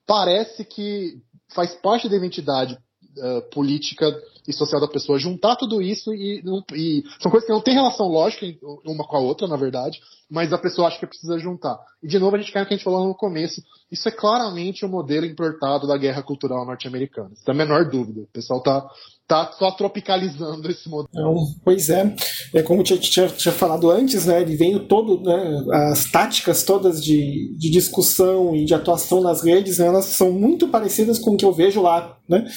Parece 0.06 0.64
que 0.64 1.22
faz 1.54 1.74
parte 1.76 2.10
da 2.10 2.16
identidade 2.16 2.78
uh, 3.18 3.42
política 3.52 4.06
e 4.48 4.54
social 4.54 4.80
da 4.80 4.88
pessoa 4.88 5.20
juntar 5.20 5.58
tudo 5.58 5.82
isso 5.82 6.14
e, 6.14 6.42
e, 6.74 7.04
são 7.22 7.30
coisas 7.30 7.46
que 7.46 7.54
não 7.54 7.62
têm 7.62 7.74
relação 7.74 8.08
lógica 8.08 8.46
uma 8.86 9.06
com 9.06 9.18
a 9.18 9.20
outra, 9.20 9.48
na 9.48 9.58
verdade, 9.58 10.00
mas 10.30 10.54
a 10.54 10.58
pessoa 10.58 10.88
acha 10.88 11.00
que 11.00 11.06
precisa 11.06 11.38
juntar. 11.38 11.78
E 12.02 12.08
de 12.08 12.18
novo 12.18 12.36
a 12.36 12.40
gente 12.40 12.52
cai 12.52 12.62
no 12.62 12.68
que 12.68 12.74
a 12.74 12.78
gente 12.78 12.84
falou 12.84 13.06
no 13.06 13.14
começo, 13.14 13.62
isso 13.92 14.08
é 14.08 14.12
claramente 14.12 14.86
o 14.86 14.88
um 14.88 14.92
modelo 14.92 15.26
importado 15.26 15.86
da 15.86 15.98
guerra 15.98 16.24
cultural 16.24 16.66
norte-americana, 16.66 17.32
sem 17.36 17.54
a 17.54 17.58
menor 17.58 17.90
dúvida. 17.90 18.22
O 18.22 18.28
pessoal 18.28 18.62
tá 18.62 18.88
tá 19.28 19.52
só 19.60 19.72
tropicalizando 19.72 20.72
esse 20.72 20.88
modelo. 20.88 21.10
Não, 21.14 21.36
pois 21.64 21.90
é, 21.90 22.16
é 22.54 22.64
como 22.64 22.82
tinha, 22.82 22.98
tinha, 22.98 23.28
tinha 23.28 23.54
falado 23.54 23.92
antes, 23.92 24.26
né? 24.26 24.42
Ele 24.42 24.56
veio 24.56 24.88
todo, 24.88 25.22
né? 25.22 25.66
As 25.92 26.10
táticas 26.10 26.64
todas 26.64 27.04
de, 27.04 27.54
de 27.58 27.70
discussão 27.70 28.56
e 28.56 28.64
de 28.64 28.74
atuação 28.74 29.20
nas 29.20 29.44
redes, 29.44 29.80
né, 29.80 29.88
elas 29.88 30.06
são 30.06 30.32
muito 30.32 30.70
parecidas 30.70 31.20
com 31.20 31.32
o 31.32 31.38
que 31.38 31.44
eu 31.44 31.52
vejo 31.52 31.82
lá, 31.82 32.18
né? 32.28 32.48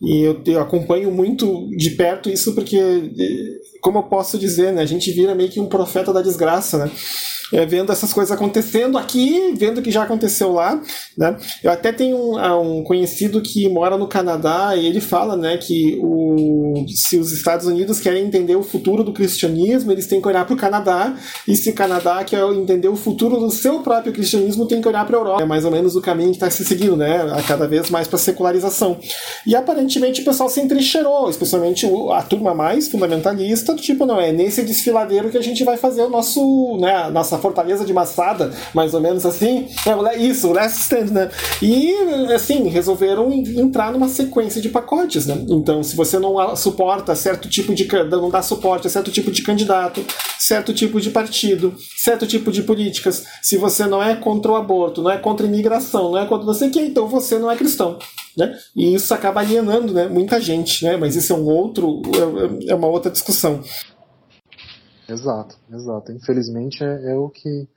E 0.00 0.22
eu, 0.22 0.40
eu 0.46 0.60
acompanho 0.60 1.10
muito 1.10 1.68
de 1.76 1.90
perto 1.90 2.30
isso 2.30 2.54
porque, 2.54 2.78
como 3.80 3.98
eu 3.98 4.02
posso 4.04 4.38
dizer, 4.38 4.72
né? 4.72 4.82
A 4.82 4.86
gente 4.86 5.10
vira 5.10 5.34
meio 5.34 5.50
que 5.50 5.60
um 5.60 5.66
profeta 5.66 6.12
da 6.12 6.22
desgraça, 6.22 6.78
né? 6.78 6.90
É, 7.52 7.64
vendo 7.64 7.92
essas 7.92 8.12
coisas 8.12 8.32
acontecendo 8.32 8.98
aqui, 8.98 9.54
vendo 9.56 9.82
que 9.82 9.90
já 9.90 10.02
aconteceu 10.02 10.52
lá, 10.52 10.80
né? 11.16 11.36
Eu 11.62 11.70
até 11.70 11.92
tenho 11.92 12.16
um, 12.16 12.38
ah, 12.38 12.58
um, 12.58 12.82
conhecido 12.82 13.40
que 13.40 13.68
mora 13.68 13.96
no 13.96 14.06
Canadá 14.06 14.76
e 14.76 14.86
ele 14.86 15.00
fala, 15.00 15.36
né, 15.36 15.56
que 15.56 15.98
o, 16.02 16.84
se 16.88 17.16
os 17.16 17.32
Estados 17.32 17.66
Unidos 17.66 18.00
querem 18.00 18.24
entender 18.24 18.56
o 18.56 18.62
futuro 18.62 19.02
do 19.02 19.12
cristianismo, 19.12 19.90
eles 19.92 20.06
têm 20.06 20.20
que 20.20 20.28
olhar 20.28 20.44
para 20.44 20.54
o 20.54 20.56
Canadá, 20.56 21.16
e 21.46 21.56
se 21.56 21.70
o 21.70 21.74
Canadá 21.74 22.22
quer 22.24 22.42
entender 22.52 22.88
o 22.88 22.96
futuro 22.96 23.38
do 23.38 23.50
seu 23.50 23.80
próprio 23.80 24.12
cristianismo, 24.12 24.66
tem 24.66 24.80
que 24.80 24.88
olhar 24.88 25.06
para 25.06 25.16
a 25.16 25.20
Europa. 25.20 25.42
É 25.42 25.46
mais 25.46 25.64
ou 25.64 25.70
menos 25.70 25.96
o 25.96 26.00
caminho 26.00 26.30
que 26.30 26.36
está 26.36 26.50
se 26.50 26.64
seguindo, 26.64 26.96
né? 26.96 27.22
A 27.32 27.42
cada 27.42 27.66
vez 27.66 27.90
mais 27.90 28.06
para 28.06 28.18
secularização. 28.18 28.98
E 29.46 29.54
aparentemente 29.54 30.20
o 30.20 30.24
pessoal 30.24 30.48
se 30.48 30.60
entrincheirou, 30.60 31.30
especialmente 31.30 31.86
a 32.12 32.22
turma 32.22 32.54
mais 32.54 32.88
fundamentalista, 32.88 33.74
do 33.74 33.80
tipo, 33.80 34.04
não, 34.04 34.20
é 34.20 34.32
nesse 34.32 34.62
desfiladeiro 34.62 35.30
que 35.30 35.38
a 35.38 35.42
gente 35.42 35.64
vai 35.64 35.76
fazer 35.76 36.02
o 36.02 36.10
nosso, 36.10 36.76
né, 36.78 36.94
a 36.94 37.10
nossa 37.10 37.37
fortaleza 37.38 37.84
de 37.84 37.92
Massada, 37.92 38.52
mais 38.74 38.94
ou 38.94 39.00
menos 39.00 39.24
assim. 39.24 39.68
É 39.86 40.18
isso, 40.18 40.48
o 40.48 40.52
Last 40.52 40.80
Stand, 40.80 41.12
né? 41.12 41.30
E, 41.62 41.94
assim, 42.34 42.68
resolveram 42.68 43.32
entrar 43.32 43.92
numa 43.92 44.08
sequência 44.08 44.60
de 44.60 44.68
pacotes, 44.68 45.26
né? 45.26 45.44
Então, 45.48 45.82
se 45.82 45.96
você 45.96 46.18
não 46.18 46.54
suporta 46.56 47.14
certo 47.14 47.48
tipo 47.48 47.74
de. 47.74 47.88
não 48.10 48.30
dá 48.30 48.42
suporte 48.42 48.86
a 48.86 48.90
certo 48.90 49.10
tipo 49.10 49.30
de 49.30 49.42
candidato, 49.42 50.04
certo 50.38 50.72
tipo 50.72 51.00
de 51.00 51.10
partido, 51.10 51.74
certo 51.96 52.26
tipo 52.26 52.50
de 52.50 52.62
políticas, 52.62 53.24
se 53.42 53.56
você 53.56 53.86
não 53.86 54.02
é 54.02 54.14
contra 54.14 54.52
o 54.52 54.56
aborto, 54.56 55.02
não 55.02 55.10
é 55.10 55.18
contra 55.18 55.46
a 55.46 55.48
imigração, 55.48 56.12
não 56.12 56.18
é 56.18 56.26
contra 56.26 56.46
você 56.46 56.68
que, 56.68 56.80
então 56.80 57.06
você 57.06 57.38
não 57.38 57.50
é 57.50 57.56
cristão. 57.56 57.98
Né? 58.36 58.56
E 58.76 58.94
isso 58.94 59.12
acaba 59.12 59.40
alienando 59.40 59.92
né, 59.92 60.06
muita 60.06 60.40
gente, 60.40 60.84
né? 60.84 60.96
mas 60.96 61.16
isso 61.16 61.32
é 61.32 61.36
um 61.36 61.46
outro, 61.46 62.00
é, 62.66 62.70
é 62.70 62.74
uma 62.74 62.86
outra 62.86 63.10
discussão. 63.10 63.62
Exato, 65.08 65.56
exato. 65.72 66.12
Infelizmente 66.12 66.84
é, 66.84 67.12
é, 67.12 67.14
o 67.16 67.28
que 67.30 67.68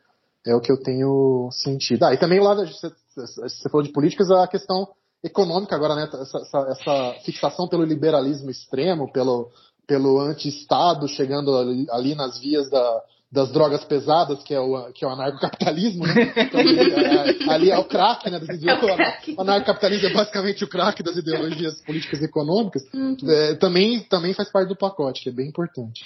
é 0.45 0.55
o 0.55 0.59
que 0.59 0.71
eu 0.71 0.81
tenho 0.81 1.49
sentido. 1.51 2.03
Ah, 2.03 2.13
e 2.13 2.17
também 2.17 2.39
lá 2.39 2.55
você, 2.55 2.91
você 3.15 3.69
falou 3.69 3.85
de 3.85 3.91
políticas, 3.93 4.29
a 4.31 4.47
questão 4.47 4.87
econômica 5.23 5.75
agora, 5.75 5.95
né? 5.95 6.09
Essa, 6.11 6.37
essa, 6.39 6.59
essa 6.71 7.13
fixação 7.23 7.67
pelo 7.67 7.83
liberalismo 7.83 8.49
extremo, 8.49 9.11
pelo 9.11 9.51
pelo 9.87 10.21
anti-estado 10.21 11.05
chegando 11.07 11.57
ali, 11.57 11.85
ali, 11.89 12.15
nas 12.15 12.39
vias 12.39 12.69
da, 12.69 13.01
das 13.29 13.51
drogas 13.51 13.83
pesadas, 13.83 14.41
que 14.41 14.53
é 14.53 14.59
o, 14.59 14.91
que 14.93 15.03
é 15.03 15.07
o 15.07 15.11
anarcocapitalismo, 15.11 16.07
né? 16.07 16.33
Então, 16.37 16.59
ali, 16.61 16.79
é, 16.79 17.51
ali, 17.51 17.71
é, 17.71 17.77
o 17.77 17.83
crack, 17.83 18.29
né? 18.29 18.39
Das 18.39 18.55
ideologias. 18.55 19.37
O 19.37 19.41
anarcocapitalismo 19.41 20.07
é 20.07 20.13
basicamente 20.13 20.63
o 20.63 20.69
crack 20.69 21.03
das 21.03 21.17
ideologias 21.17 21.81
políticas 21.81 22.21
e 22.21 22.25
econômicas. 22.25 22.83
Uhum. 22.93 23.17
É, 23.27 23.55
também, 23.55 23.99
também 24.01 24.33
faz 24.33 24.49
parte 24.49 24.69
do 24.69 24.77
pacote, 24.77 25.23
que 25.23 25.29
é 25.29 25.33
bem 25.33 25.49
importante. 25.49 26.05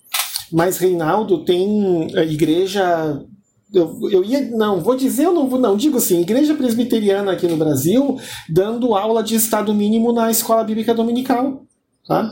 Mas 0.51 0.77
Reinaldo 0.77 1.43
tem 1.43 2.07
eh, 2.15 2.25
igreja 2.25 3.25
eu, 3.73 3.99
eu, 4.09 4.23
ia. 4.23 4.49
Não, 4.51 4.81
vou 4.81 4.95
dizer, 4.95 5.25
eu 5.25 5.33
não 5.33 5.49
vou. 5.49 5.59
Não, 5.59 5.75
digo 5.75 5.97
assim, 5.97 6.21
igreja 6.21 6.53
presbiteriana 6.53 7.33
aqui 7.33 7.47
no 7.47 7.57
Brasil 7.57 8.17
dando 8.49 8.95
aula 8.95 9.21
de 9.21 9.35
Estado 9.35 9.73
mínimo 9.73 10.13
na 10.13 10.31
escola 10.31 10.63
bíblica 10.63 10.93
dominical. 10.93 11.63
Tá? 12.07 12.31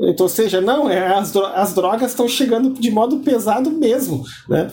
Então, 0.00 0.24
ou 0.24 0.30
seja, 0.30 0.60
não, 0.60 0.88
é, 0.88 1.14
as, 1.14 1.34
as 1.36 1.74
drogas 1.74 2.12
estão 2.12 2.28
chegando 2.28 2.72
de 2.80 2.90
modo 2.90 3.18
pesado 3.18 3.70
mesmo. 3.70 4.24
Né? 4.48 4.70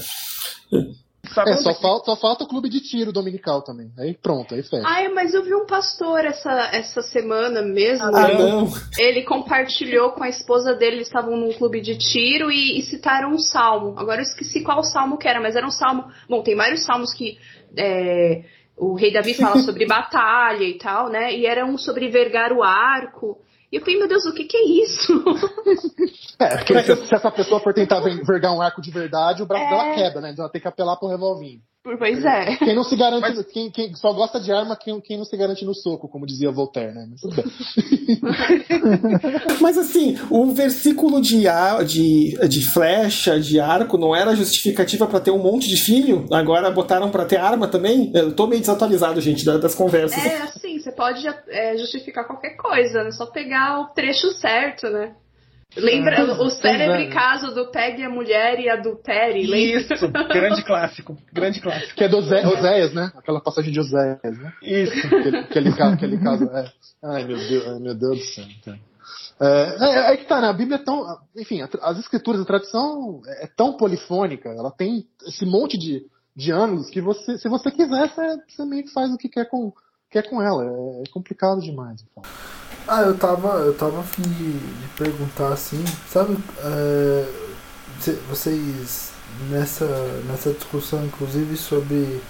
É, 1.42 1.58
só 1.58 1.74
falta, 1.74 2.06
só 2.06 2.16
falta 2.16 2.44
o 2.44 2.48
clube 2.48 2.70
de 2.70 2.80
tiro 2.80 3.12
dominical 3.12 3.62
também. 3.62 3.92
Aí 3.98 4.14
pronto, 4.14 4.54
aí 4.54 4.64
fecha. 4.64 4.84
Ai, 4.86 5.10
mas 5.10 5.34
eu 5.34 5.44
vi 5.44 5.54
um 5.54 5.66
pastor 5.66 6.26
essa, 6.26 6.70
essa 6.72 7.02
semana 7.02 7.62
mesmo. 7.62 8.06
Ah, 8.06 8.28
não. 8.28 8.72
Ele 8.98 9.24
compartilhou 9.24 10.12
com 10.12 10.24
a 10.24 10.30
esposa 10.30 10.74
dele, 10.74 10.98
eles 10.98 11.08
estavam 11.08 11.36
num 11.36 11.52
clube 11.54 11.82
de 11.82 11.98
tiro 11.98 12.52
e, 12.52 12.80
e, 12.80 12.82
citaram 12.84 13.32
um 13.32 13.40
salmo. 13.40 13.98
Agora 13.98 14.20
eu 14.22 14.26
esqueci 14.26 14.62
qual 14.62 14.84
salmo 14.84 15.18
que 15.18 15.28
era, 15.28 15.42
mas 15.42 15.56
era 15.56 15.66
um 15.66 15.72
salmo. 15.72 16.06
Bom, 16.30 16.42
tem 16.42 16.56
vários 16.56 16.84
salmos 16.86 17.14
que. 17.14 17.38
É, 17.78 18.44
o 18.78 18.94
rei 18.94 19.12
Davi 19.12 19.34
fala 19.34 19.60
sobre 19.64 19.86
batalha 19.86 20.64
e 20.64 20.78
tal, 20.78 21.10
né? 21.10 21.34
E 21.34 21.46
era 21.46 21.66
um 21.66 21.78
sobre 21.78 22.10
vergar 22.10 22.52
o 22.52 22.64
arco. 22.64 23.40
E 23.72 23.78
eu 23.78 23.82
falei, 23.82 23.98
meu 23.98 24.08
Deus, 24.08 24.26
o 24.26 24.34
que, 24.34 24.46
que 24.46 24.58
é 24.58 24.84
isso? 24.84 25.24
É, 26.38 26.58
porque 26.58 26.84
se, 26.84 27.08
se 27.08 27.16
essa 27.16 27.32
pessoa 27.32 27.62
for 27.62 27.74
tentar 27.74 28.02
vergar 28.02 28.52
um 28.52 28.62
arco 28.62 28.82
de 28.82 28.92
verdade, 28.92 29.42
o 29.42 29.46
braço 29.46 29.64
é... 29.64 29.70
dela 29.70 29.96
quebra, 29.96 30.20
né? 30.20 30.32
Então 30.32 30.44
ela 30.44 30.52
tem 30.52 30.62
que 30.62 30.68
apelar 30.68 30.98
pro 30.98 31.08
revolvinho. 31.08 31.62
Pois 32.00 32.26
é. 32.26 32.56
Quem 32.58 32.76
não 32.76 32.84
se 32.84 32.96
garante, 32.96 33.22
Mas... 33.22 33.46
quem, 33.46 33.70
quem, 33.70 33.94
só 33.94 34.12
gosta 34.12 34.40
de 34.40 34.52
arma, 34.52 34.76
quem, 34.76 35.00
quem 35.00 35.20
não 35.20 35.24
se 35.24 35.38
garante 35.38 35.64
no 35.64 35.76
soco, 35.76 36.08
como 36.10 36.26
dizia 36.26 36.52
Voltaire, 36.52 36.96
né? 36.96 37.08
Mas 37.08 37.22
tudo 37.22 37.36
bem. 37.36 37.46
Mas 39.62 39.78
assim, 39.78 40.18
o 40.32 40.52
versículo 40.52 41.22
de, 41.22 41.44
de, 41.86 42.48
de 42.48 42.66
flecha, 42.66 43.40
de 43.40 43.60
arco, 43.60 44.00
não 44.00 44.16
era 44.16 44.36
justificativa 44.36 45.06
para 45.06 45.20
ter 45.20 45.30
um 45.30 45.38
monte 45.38 45.70
de 45.70 45.78
filho? 45.78 46.26
Agora 46.32 46.72
botaram 46.72 47.12
para 47.12 47.26
ter 47.26 47.38
arma 47.38 47.68
também? 47.68 48.12
Eu 48.16 48.36
tô 48.36 48.48
meio 48.48 48.62
desatualizado, 48.62 49.22
gente, 49.22 49.46
das 49.46 49.76
conversas. 49.76 50.26
É, 50.26 50.42
assim, 50.42 50.80
você 50.80 50.92
pode 50.92 51.24
é, 51.50 51.78
justificar 51.78 52.26
qualquer 52.26 52.56
coisa, 52.58 53.02
é 53.02 53.12
só 53.12 53.28
pegar 53.28 53.82
o 53.82 53.86
trecho 53.94 54.32
certo, 54.32 54.90
né? 54.90 55.14
Lembra 55.78 56.22
ah, 56.22 56.42
o 56.42 56.50
célebre 56.50 57.10
caso 57.10 57.54
do 57.54 57.70
pegue 57.70 58.02
a 58.04 58.10
mulher 58.10 58.60
e 58.60 58.70
adultere, 58.70 59.42
Isso, 59.42 60.10
grande 60.10 60.64
clássico, 60.64 61.18
grande 61.34 61.60
clássico. 61.60 61.96
Que 61.96 62.06
é 62.06 62.08
do 62.08 62.22
Zé, 62.22 62.48
Oséias, 62.48 62.94
né? 62.94 63.12
Aquela 63.16 63.42
passagem 63.42 63.74
de 63.74 63.80
Oséias, 63.80 64.38
né? 64.38 64.54
Isso. 64.62 65.08
Aquele, 65.08 65.38
aquele, 65.38 65.76
caso, 65.76 65.94
aquele 65.94 66.18
caso, 66.18 66.46
é. 66.46 66.72
Ai, 67.04 67.26
meu 67.26 67.38
Deus, 67.38 67.68
ai, 67.68 67.80
meu 67.80 67.94
Deus 67.94 68.20
do 68.20 68.26
céu. 68.26 68.46
Então. 68.62 68.80
É, 69.40 69.76
é, 69.82 70.14
é, 70.14 70.18
que 70.18 70.26
tá, 70.26 70.40
né? 70.40 70.48
A 70.48 70.54
Bíblia 70.54 70.78
é 70.78 70.84
tão. 70.84 71.04
Enfim, 71.36 71.62
as 71.82 72.00
escrituras, 72.00 72.42
a 72.42 72.46
tradição 72.46 73.22
é 73.42 73.48
tão 73.48 73.76
polifônica, 73.76 74.50
ela 74.50 74.72
tem 74.72 75.06
esse 75.28 75.46
monte 75.46 75.78
de, 75.78 76.06
de 76.34 76.52
ângulos 76.54 76.90
que 76.90 77.02
você, 77.02 77.38
se 77.38 77.50
você 77.50 77.70
quiser, 77.70 78.10
você, 78.10 78.38
você 78.48 78.66
meio 78.66 78.84
que 78.84 78.94
faz 78.94 79.12
o 79.12 79.18
que 79.18 79.28
quer 79.28 79.50
com, 79.50 79.74
quer 80.10 80.30
com 80.30 80.42
ela. 80.42 80.64
É, 80.64 81.02
é 81.02 81.12
complicado 81.12 81.60
demais. 81.60 82.02
Então. 82.10 82.24
Ah, 82.88 83.02
eu 83.02 83.18
tava, 83.18 83.48
eu 83.60 83.74
tava 83.74 84.00
afim 84.00 84.22
de, 84.22 84.60
de 84.60 84.88
perguntar 84.96 85.54
assim, 85.54 85.84
sabe, 86.08 86.38
é, 86.60 87.28
vocês 88.30 89.12
nessa, 89.50 89.86
nessa 90.28 90.52
discussão, 90.54 91.04
inclusive 91.04 91.58
sobre 91.58 92.22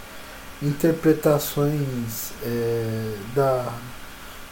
interpretações 0.62 2.32
é, 2.41 3.18
da, 3.36 3.74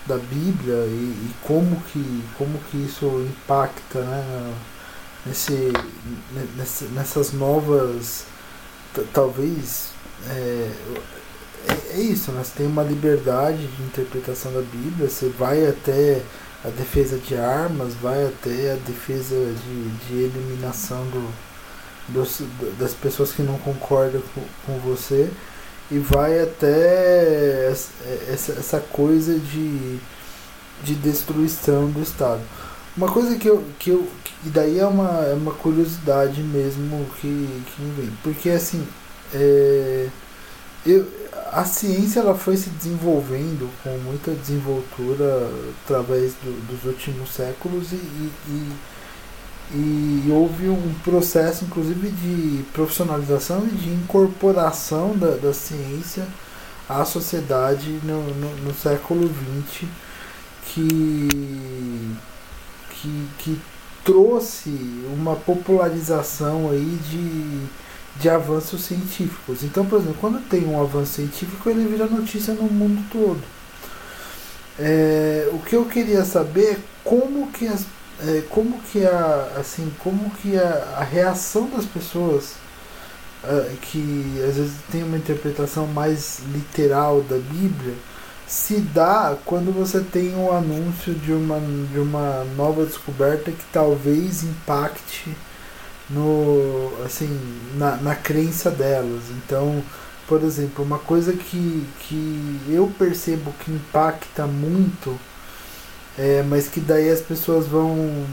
da 0.06 0.18
Bíblia 0.18 0.76
e, 0.88 1.30
e, 1.30 1.36
como, 1.42 1.82
que, 1.84 2.24
como 2.38 2.60
que 2.70 2.78
isso 2.78 3.06
impacta 3.22 4.02
né, 4.02 4.56
nesse, 5.26 5.72
nessas 6.92 7.32
novas, 7.32 8.26
talvez, 9.14 9.92
é, 10.28 10.72
é, 11.68 11.98
é 11.98 12.02
isso, 12.02 12.32
né? 12.32 12.44
Você 12.44 12.52
tem 12.58 12.68
uma 12.68 12.84
liberdade 12.84 13.66
de 13.68 13.84
interpretação 13.84 14.52
da 14.54 14.62
Bíblia, 14.62 15.10
você 15.10 15.30
vai 15.30 15.66
até 15.68 16.22
a 16.64 16.70
defesa 16.70 17.18
de 17.18 17.36
armas, 17.36 17.94
vai 17.96 18.26
até 18.26 18.72
a 18.72 18.76
defesa 18.88 19.36
de, 19.36 19.90
de 20.08 20.24
eliminação 20.24 21.04
do, 21.06 21.30
dos, 22.10 22.42
das 22.80 22.94
pessoas 22.94 23.32
que 23.32 23.42
não 23.42 23.58
concordam 23.60 24.22
com, 24.34 24.42
com 24.66 24.80
você 24.80 25.30
e 25.92 26.00
vai 26.00 26.40
até 26.40 27.70
essa, 27.70 28.54
essa 28.54 28.80
coisa 28.80 29.38
de, 29.38 30.00
de 30.84 30.96
destruição 30.96 31.90
do 31.90 32.02
Estado. 32.02 32.42
Uma 32.96 33.12
coisa 33.12 33.36
que 33.36 33.48
eu. 33.48 33.64
Que 33.80 33.90
eu 33.90 34.08
e 34.46 34.50
daí 34.50 34.78
é 34.78 34.86
uma, 34.86 35.26
é 35.26 35.34
uma 35.34 35.54
curiosidade 35.54 36.42
mesmo 36.42 37.06
que, 37.20 37.64
que 37.66 37.82
me 37.82 37.92
vem. 37.94 38.12
Porque 38.24 38.50
assim. 38.50 38.86
É, 39.34 40.10
eu, 40.86 41.08
a 41.54 41.66
ciência 41.66 42.20
ela 42.20 42.36
foi 42.36 42.58
se 42.58 42.70
desenvolvendo 42.70 43.70
com 43.84 43.96
muita 44.00 44.32
desenvoltura 44.32 45.50
através 45.84 46.34
do, 46.44 46.52
dos 46.68 46.84
últimos 46.86 47.30
séculos 47.30 47.92
e, 47.92 47.96
e, 48.48 48.72
e, 49.72 50.32
houve 50.32 50.68
um 50.68 50.94
processo 51.04 51.66
inclusive 51.66 52.10
de 52.10 52.64
profissionalização 52.74 53.66
e 53.68 53.76
de 53.76 53.90
incorporação 53.90 55.16
da, 55.16 55.36
da 55.36 55.54
ciência 55.54 56.28
à 56.90 57.06
sociedade 57.06 58.00
no, 58.04 58.24
no, 58.34 58.56
no 58.58 58.74
século 58.74 59.30
XX 59.30 59.88
que, 60.66 62.16
que, 62.90 63.28
que 63.38 63.62
trouxe 64.04 64.70
uma 65.14 65.36
popularização 65.36 66.70
aí 66.72 67.00
de 67.10 67.83
de 68.20 68.30
avanços 68.30 68.84
científicos. 68.84 69.64
Então, 69.64 69.86
por 69.86 70.00
exemplo, 70.00 70.18
quando 70.20 70.48
tem 70.48 70.66
um 70.66 70.80
avanço 70.82 71.14
científico, 71.14 71.70
ele 71.70 71.86
vira 71.86 72.06
notícia 72.06 72.54
no 72.54 72.64
mundo 72.64 73.04
todo. 73.12 73.42
É, 74.80 75.50
o 75.52 75.60
que 75.60 75.76
eu 75.76 75.86
queria 75.86 76.24
saber 76.26 76.74
é 76.74 76.78
como 77.04 77.52
que 77.52 77.68
as, 77.68 77.86
é, 78.22 78.44
como 78.50 78.80
que 78.82 79.06
a 79.06 79.52
assim 79.60 79.92
como 80.00 80.32
que 80.42 80.58
a, 80.58 80.96
a 80.98 81.04
reação 81.04 81.70
das 81.70 81.86
pessoas 81.86 82.56
é, 83.44 83.76
que 83.82 84.42
às 84.48 84.56
vezes 84.56 84.74
tem 84.92 85.04
uma 85.04 85.18
interpretação 85.18 85.86
mais 85.86 86.40
literal 86.52 87.22
da 87.22 87.38
Bíblia 87.38 87.94
se 88.48 88.80
dá 88.80 89.36
quando 89.46 89.72
você 89.74 90.00
tem 90.00 90.36
um 90.36 90.52
anúncio 90.52 91.14
de 91.14 91.32
uma, 91.32 91.60
de 91.92 92.00
uma 92.00 92.44
nova 92.56 92.86
descoberta 92.86 93.52
que 93.52 93.64
talvez 93.72 94.44
impacte 94.44 95.36
no 96.14 96.92
assim 97.06 97.30
na, 97.76 97.98
na 97.98 98.16
crença 98.16 98.72
delas. 98.72 99.24
Então 99.32 99.84
por 100.28 100.42
exemplo 100.44 100.84
uma 100.84 101.00
coisa 101.00 101.34
que, 101.34 101.86
que 102.02 102.62
eu 102.70 102.92
percebo 102.98 103.54
que 103.60 103.72
impacta 103.72 104.48
muito 104.48 105.20
é, 106.18 106.44
mas 106.44 106.68
que 106.68 106.80
daí 106.80 107.10
as 107.10 107.22
pessoas 107.22 107.68
vão 107.68 108.26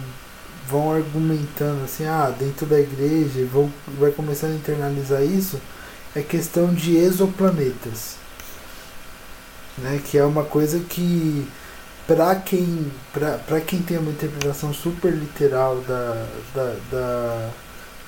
vão 0.68 0.92
argumentando 0.92 1.84
assim 1.84 2.06
ah 2.06 2.32
dentro 2.38 2.64
da 2.66 2.78
igreja 2.78 3.44
vão 3.52 3.72
vai 3.98 4.12
começando 4.12 4.52
a 4.52 4.56
internalizar 4.56 5.22
isso 5.22 5.60
é 6.14 6.22
questão 6.22 6.72
de 6.72 6.96
exoplanetas 6.96 8.20
né? 9.80 10.00
Que 10.04 10.18
é 10.18 10.24
uma 10.24 10.44
coisa 10.44 10.80
que 10.80 11.46
para 12.06 12.34
quem 12.36 12.90
para 13.12 13.60
quem 13.60 13.82
tem 13.82 13.98
uma 13.98 14.10
interpretação 14.10 14.72
super 14.72 15.12
literal 15.12 15.76
da, 15.82 16.26
da, 16.54 16.76
da, 16.90 17.50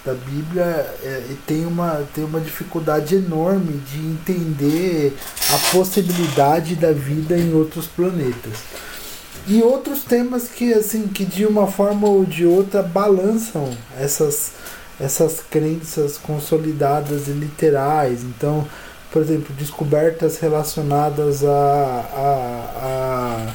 da 0.05 0.15
Bíblia 0.15 0.65
é, 1.03 1.23
tem, 1.47 1.65
uma, 1.65 2.05
tem 2.15 2.25
uma 2.25 2.41
dificuldade 2.41 3.15
enorme 3.15 3.81
de 3.91 3.99
entender 3.99 5.17
a 5.53 5.73
possibilidade 5.73 6.75
da 6.75 6.93
vida 6.93 7.37
em 7.37 7.55
outros 7.55 7.87
planetas. 7.87 8.59
E 9.47 9.63
outros 9.63 10.05
temas 10.05 10.49
que 10.49 10.73
assim 10.73 11.09
que 11.09 11.25
de 11.25 11.47
uma 11.47 11.67
forma 11.67 12.09
ou 12.09 12.25
de 12.25 12.47
outra 12.47 12.83
balançam 12.83 13.71
essas 13.99 14.53
essas 15.01 15.41
crenças 15.41 16.17
consolidadas 16.17 17.27
e 17.27 17.33
literais. 17.33 18.23
Então 18.23 18.67
por 19.11 19.21
exemplo 19.21 19.55
descobertas 19.57 20.39
relacionadas 20.39 21.45
a, 21.45 21.51
a, 22.15 22.77
a 22.77 23.53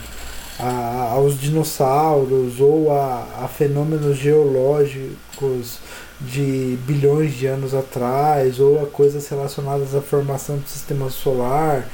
a, 0.59 1.11
aos 1.11 1.39
dinossauros 1.39 2.59
ou 2.59 2.91
a, 2.91 3.43
a 3.43 3.47
fenômenos 3.47 4.17
geológicos 4.17 5.77
de 6.19 6.77
bilhões 6.85 7.33
de 7.33 7.45
anos 7.45 7.73
atrás 7.73 8.59
ou 8.59 8.83
a 8.83 8.87
coisas 8.87 9.27
relacionadas 9.27 9.93
à 9.95 10.01
formação 10.01 10.57
do 10.57 10.67
sistema 10.67 11.09
solar. 11.09 11.87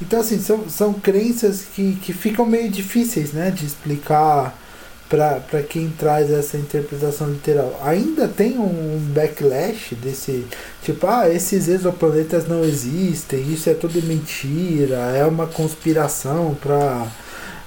Então, 0.00 0.20
assim, 0.20 0.38
são, 0.38 0.68
são 0.68 0.92
crenças 0.94 1.62
que, 1.74 1.94
que 1.96 2.12
ficam 2.12 2.46
meio 2.46 2.70
difíceis 2.70 3.32
né, 3.32 3.50
de 3.50 3.66
explicar 3.66 4.56
para 5.08 5.62
quem 5.68 5.90
traz 5.90 6.30
essa 6.30 6.56
interpretação 6.56 7.28
literal. 7.30 7.80
Ainda 7.84 8.28
tem 8.28 8.56
um 8.58 8.98
backlash 9.12 9.96
desse 9.96 10.46
tipo, 10.84 11.04
ah, 11.06 11.28
esses 11.28 11.66
exoplanetas 11.66 12.46
não 12.46 12.62
existem, 12.62 13.40
isso 13.52 13.68
é 13.68 13.74
tudo 13.74 14.00
mentira, 14.02 14.96
é 15.16 15.24
uma 15.26 15.48
conspiração 15.48 16.56
para 16.60 17.08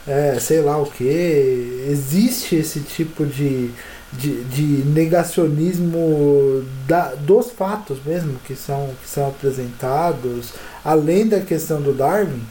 é, 0.08 0.38
sei 0.40 0.62
lá 0.62 0.78
o 0.78 0.86
que. 0.86 1.86
Existe 1.90 2.56
esse 2.56 2.80
tipo 2.80 3.26
de, 3.26 3.72
de, 4.18 4.44
de 4.46 4.86
negacionismo 4.90 6.64
da, 6.88 7.16
dos 7.16 7.52
fatos 7.52 8.04
mesmo 8.06 8.40
que 8.40 8.56
são, 8.56 8.94
que 9.02 9.08
são 9.08 9.28
apresentados, 9.28 10.54
além 10.84 11.28
da 11.28 11.42
questão 11.42 11.82
do 11.82 11.94
Darwin? 11.94 12.42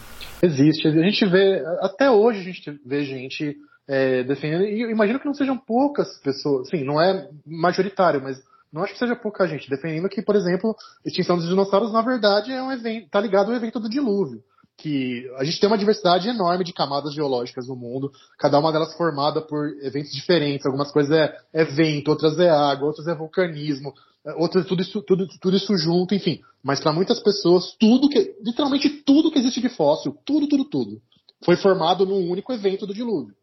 Existe. 0.43 0.89
A 0.89 0.91
gente 0.91 1.25
vê, 1.27 1.65
até 1.81 2.11
hoje 2.11 2.41
a 2.41 2.43
gente 2.43 2.81
vê 2.85 3.05
gente 3.05 3.57
é, 3.89 4.25
defendendo, 4.25 4.65
e 4.65 4.91
imagino 4.91 5.21
que 5.21 5.27
não 5.27 5.35
sejam 5.35 5.57
poucas 5.57 6.19
pessoas, 6.19 6.69
sim, 6.69 6.85
não 6.85 7.01
é 7.01 7.29
majoritário, 7.47 8.23
mas 8.23 8.43
não 8.73 8.83
acho 8.83 8.95
que 8.95 8.99
seja 8.99 9.15
pouca 9.15 9.47
gente 9.47 9.69
defendendo 9.69 10.09
que, 10.09 10.23
por 10.23 10.35
exemplo, 10.35 10.75
extinção 11.05 11.37
dos 11.37 11.49
dinossauros, 11.49 11.93
na 11.93 12.03
verdade, 12.03 12.51
é 12.51 12.63
um 12.63 12.73
evento, 12.73 13.09
tá 13.11 13.21
ligado 13.21 13.51
ao 13.51 13.57
evento 13.57 13.79
do 13.79 13.89
dilúvio 13.89 14.43
que 14.83 15.31
a 15.37 15.45
gente 15.45 15.61
tem 15.61 15.69
uma 15.69 15.79
diversidade 15.79 16.29
enorme 16.29 16.65
de 16.65 16.73
camadas 16.73 17.15
geológicas 17.15 17.69
no 17.69 17.77
mundo, 17.77 18.11
cada 18.37 18.59
uma 18.59 18.73
delas 18.73 18.93
formada 18.97 19.41
por 19.41 19.69
eventos 19.81 20.11
diferentes. 20.11 20.67
Algumas 20.67 20.91
coisas 20.91 21.17
é, 21.17 21.33
é 21.53 21.65
vento, 21.65 22.09
outras 22.09 22.37
é 22.37 22.51
água, 22.51 22.89
outras 22.89 23.07
é 23.07 23.15
vulcanismo, 23.15 23.95
é, 24.27 24.35
outras 24.35 24.67
tudo 24.67 24.83
isso, 24.83 25.01
tudo, 25.03 25.29
tudo 25.41 25.57
isso 25.57 25.77
junto, 25.77 26.17
enfim. 26.17 26.41
Mas 26.65 26.81
para 26.81 26.93
muitas 26.93 27.21
pessoas, 27.21 27.77
tudo 27.79 28.09
que, 28.09 28.35
literalmente 28.43 28.91
tudo 28.91 29.31
que 29.31 29.39
existe 29.39 29.61
de 29.61 29.69
fóssil, 29.69 30.19
tudo, 30.25 30.49
tudo, 30.49 30.65
tudo, 30.65 31.01
foi 31.45 31.55
formado 31.55 32.05
num 32.05 32.29
único 32.29 32.53
evento 32.53 32.85
do 32.85 32.93
dilúvio. 32.93 33.37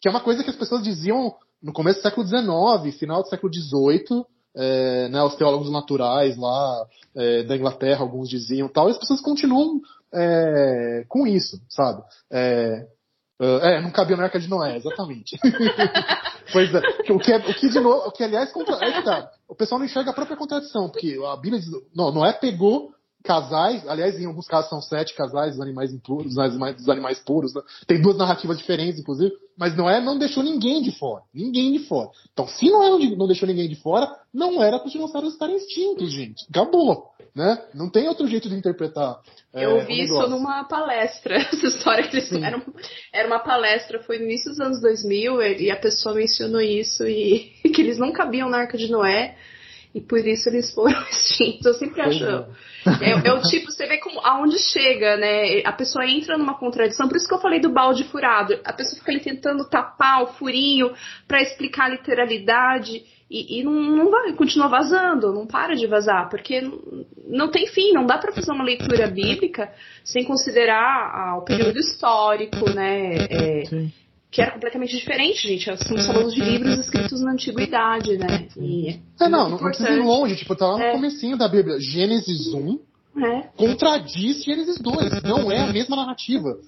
que 0.00 0.06
é 0.06 0.10
uma 0.12 0.20
coisa 0.20 0.44
que 0.44 0.50
as 0.50 0.56
pessoas 0.56 0.84
diziam 0.84 1.34
no 1.60 1.72
começo 1.72 1.98
do 1.98 2.02
século 2.02 2.24
XIX, 2.24 2.96
final 2.96 3.20
do 3.20 3.28
século 3.28 3.52
XVIII, 3.52 4.24
é, 4.54 5.08
né, 5.08 5.22
os 5.24 5.34
teólogos 5.34 5.70
naturais 5.70 6.36
lá 6.36 6.86
é, 7.16 7.42
da 7.42 7.56
Inglaterra, 7.56 8.00
alguns 8.00 8.28
diziam 8.28 8.68
tal, 8.68 8.88
e 8.88 8.92
as 8.92 8.98
pessoas 8.98 9.20
continuam 9.20 9.80
é, 10.12 11.04
com 11.08 11.26
isso, 11.26 11.60
sabe? 11.68 12.02
É, 12.30 12.86
é, 13.40 13.80
não 13.80 13.90
cabia 13.90 14.16
na 14.16 14.24
Arca 14.24 14.40
de 14.40 14.48
Noé, 14.48 14.76
exatamente. 14.76 15.38
pois 16.52 16.74
é, 16.74 16.80
o 17.12 17.18
que, 17.18 17.32
é, 17.32 17.36
o 17.36 17.54
que 17.54 17.68
de 17.68 17.80
novo, 17.80 18.08
o 18.08 18.12
que 18.12 18.24
aliás, 18.24 18.50
contra, 18.52 18.74
é, 18.84 19.02
tá, 19.02 19.30
o 19.48 19.54
pessoal 19.54 19.78
não 19.78 19.86
enxerga 19.86 20.10
a 20.10 20.14
própria 20.14 20.36
contradição, 20.36 20.88
porque 20.90 21.18
a 21.24 21.36
Bíblia 21.36 21.60
diz, 21.60 21.70
não, 21.94 22.10
Noé 22.10 22.32
pegou 22.32 22.92
casais, 23.22 23.86
aliás, 23.86 24.18
em 24.18 24.26
alguns 24.26 24.46
casos 24.46 24.70
são 24.70 24.80
sete 24.80 25.14
casais 25.14 25.52
dos 25.52 25.60
animais 25.60 25.92
impuros, 25.92 26.38
animais, 26.38 26.88
animais 26.88 27.18
puros, 27.20 27.54
né? 27.54 27.60
tem 27.86 28.00
duas 28.00 28.16
narrativas 28.16 28.58
diferentes, 28.58 29.00
inclusive, 29.00 29.32
mas 29.56 29.76
Noé 29.76 30.00
não 30.00 30.18
deixou 30.18 30.42
ninguém 30.42 30.82
de 30.82 30.92
fora, 30.92 31.22
ninguém 31.34 31.72
de 31.72 31.80
fora. 31.80 32.10
Então, 32.32 32.46
se 32.48 32.70
Noé 32.70 32.90
não 33.16 33.26
deixou 33.26 33.46
ninguém 33.46 33.68
de 33.68 33.76
fora, 33.76 34.08
não 34.32 34.62
era 34.62 34.78
para 34.78 34.86
os 34.86 34.92
dinossauros 34.92 35.32
estarem 35.32 35.56
extintos, 35.56 36.10
gente. 36.12 36.46
Acabou, 36.48 37.10
né? 37.34 37.58
Não 37.74 37.90
tem 37.90 38.08
outro 38.08 38.26
jeito 38.26 38.48
de 38.48 38.54
interpretar. 38.54 39.18
É, 39.52 39.64
Eu 39.64 39.84
vi 39.86 40.02
isso 40.02 40.28
numa 40.28 40.64
palestra, 40.64 41.36
essa 41.40 41.66
história 41.66 42.06
que 42.06 42.16
eles 42.16 42.32
era, 42.32 42.62
era 43.12 43.26
uma 43.26 43.38
palestra, 43.38 44.02
foi 44.02 44.18
no 44.18 44.24
início 44.24 44.50
dos 44.50 44.60
anos 44.60 44.80
2000, 44.80 45.42
e 45.58 45.70
a 45.70 45.76
pessoa 45.76 46.14
mencionou 46.14 46.60
isso, 46.60 47.04
e 47.08 47.52
que 47.74 47.80
eles 47.80 47.98
não 47.98 48.12
cabiam 48.12 48.48
na 48.48 48.58
Arca 48.58 48.76
de 48.76 48.90
Noé, 48.90 49.36
e 49.94 50.00
por 50.00 50.18
isso 50.18 50.48
eles 50.48 50.72
foram 50.72 51.00
extintos. 51.10 51.64
Eu 51.66 51.74
sempre 51.74 52.00
acho. 52.02 52.24
É, 52.24 53.28
é, 53.28 53.32
o 53.32 53.40
tipo, 53.42 53.70
você 53.70 53.86
vê 53.86 53.98
como, 53.98 54.20
aonde 54.20 54.58
chega, 54.58 55.16
né? 55.16 55.62
A 55.64 55.72
pessoa 55.72 56.06
entra 56.06 56.38
numa 56.38 56.58
contradição, 56.58 57.08
por 57.08 57.16
isso 57.16 57.26
que 57.26 57.34
eu 57.34 57.40
falei 57.40 57.60
do 57.60 57.72
balde 57.72 58.04
furado. 58.04 58.58
A 58.64 58.72
pessoa 58.72 58.98
fica 58.98 59.12
ali 59.12 59.20
tentando 59.20 59.68
tapar 59.68 60.22
o 60.22 60.34
furinho 60.34 60.92
para 61.26 61.42
explicar 61.42 61.86
a 61.86 61.88
literalidade. 61.88 63.02
E, 63.30 63.60
e, 63.60 63.62
não, 63.62 63.72
não 63.72 64.10
vai, 64.10 64.32
continua 64.32 64.68
vazando, 64.68 65.34
não 65.34 65.46
para 65.46 65.74
de 65.74 65.86
vazar, 65.86 66.30
porque 66.30 66.62
não, 67.26 67.50
tem 67.50 67.66
fim, 67.66 67.92
não 67.92 68.06
dá 68.06 68.16
para 68.16 68.32
fazer 68.32 68.50
uma 68.52 68.64
leitura 68.64 69.06
bíblica 69.06 69.70
sem 70.02 70.24
considerar 70.24 71.12
ah, 71.14 71.36
o 71.36 71.42
período 71.42 71.78
histórico, 71.78 72.70
né? 72.70 73.16
É, 73.30 73.62
que 74.30 74.40
era 74.40 74.52
completamente 74.52 74.96
diferente, 74.96 75.46
gente. 75.46 75.70
Estamos 75.70 76.06
falando 76.06 76.30
de 76.30 76.40
livros 76.40 76.78
escritos 76.78 77.20
na 77.20 77.32
antiguidade, 77.32 78.16
né? 78.16 78.48
E 78.56 78.98
é, 79.20 79.28
não, 79.28 79.50
não 79.50 79.58
precisa 79.58 79.90
ir 79.90 80.00
longe, 80.00 80.36
tipo, 80.36 80.56
tá 80.56 80.66
lá 80.66 80.78
no 80.78 80.84
é. 80.84 80.92
comecinho 80.92 81.36
da 81.36 81.48
Bíblia. 81.48 81.78
Gênesis 81.78 82.52
1 82.54 82.78
é. 83.24 83.40
contradiz 83.56 84.42
Gênesis 84.44 84.78
2. 84.80 85.22
Não 85.22 85.50
é 85.52 85.60
a 85.60 85.72
mesma 85.72 85.96
narrativa. 85.96 86.58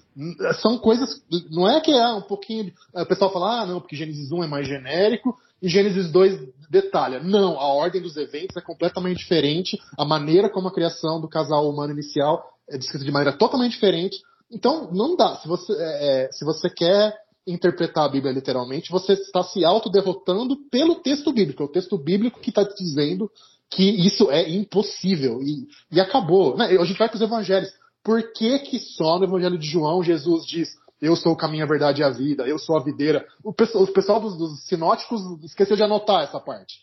São 0.61 0.77
coisas. 0.79 1.23
Não 1.51 1.69
é 1.69 1.81
que 1.81 1.91
é 1.91 2.09
um 2.09 2.23
pouquinho. 2.23 2.73
O 2.95 3.07
pessoal 3.07 3.33
fala, 3.33 3.63
ah, 3.63 3.67
não, 3.67 3.81
porque 3.81 3.97
Gênesis 3.97 4.31
1 4.31 4.45
é 4.45 4.47
mais 4.47 4.67
genérico 4.67 5.37
e 5.63 5.69
Gênesis 5.69 6.11
2 6.11 6.49
detalha. 6.71 7.21
Não, 7.21 7.59
a 7.59 7.67
ordem 7.67 8.01
dos 8.01 8.17
eventos 8.17 8.57
é 8.57 8.61
completamente 8.61 9.19
diferente. 9.19 9.79
A 9.99 10.05
maneira 10.05 10.49
como 10.49 10.69
a 10.69 10.73
criação 10.73 11.21
do 11.21 11.29
casal 11.29 11.69
humano 11.69 11.93
inicial 11.93 12.45
é 12.69 12.79
descrita 12.79 13.05
de 13.05 13.11
maneira 13.11 13.37
totalmente 13.37 13.73
diferente. 13.73 14.21
Então, 14.51 14.91
não 14.93 15.17
dá. 15.17 15.37
Se 15.37 15.49
você, 15.49 15.73
é, 15.73 16.25
é 16.25 16.33
se 16.33 16.45
você 16.45 16.71
quer 16.71 17.15
interpretar 17.47 18.05
a 18.05 18.09
Bíblia 18.09 18.33
literalmente, 18.33 18.91
você 18.91 19.15
está 19.15 19.43
se 19.43 19.65
autoderrotando 19.65 20.57
pelo 20.71 20.97
texto 20.97 21.33
bíblico. 21.33 21.63
É 21.63 21.67
o 21.67 21.71
texto 21.71 21.99
bíblico 21.99 22.41
que 22.41 22.51
está 22.51 22.63
dizendo 22.63 23.31
que 23.69 23.83
isso 23.83 24.31
é 24.31 24.49
impossível. 24.49 25.43
E, 25.43 25.67
e 25.91 26.01
acabou. 26.01 26.57
Né? 26.57 26.67
A 26.67 26.85
gente 26.85 26.99
vai 26.99 27.09
para 27.09 27.17
os 27.17 27.23
evangelhos. 27.23 27.71
Por 28.03 28.33
que, 28.33 28.59
que 28.61 28.79
só 28.79 29.19
no 29.19 29.25
evangelho 29.25 29.59
de 29.59 29.67
João 29.67 30.03
Jesus 30.03 30.47
diz 30.47 30.69
eu 31.01 31.17
sou 31.17 31.33
o 31.33 31.37
caminho, 31.37 31.65
a 31.65 31.69
verdade 31.69 32.03
e 32.03 32.05
a 32.05 32.11
vida, 32.11 32.47
eu 32.47 32.59
sou 32.59 32.77
a 32.77 32.85
videira? 32.85 33.27
O 33.43 33.53
pessoal, 33.53 33.85
o 33.85 33.93
pessoal 33.93 34.21
dos, 34.21 34.37
dos 34.37 34.65
sinóticos 34.67 35.23
esqueceu 35.45 35.77
de 35.77 35.83
anotar 35.83 36.23
essa 36.23 36.39
parte. 36.39 36.75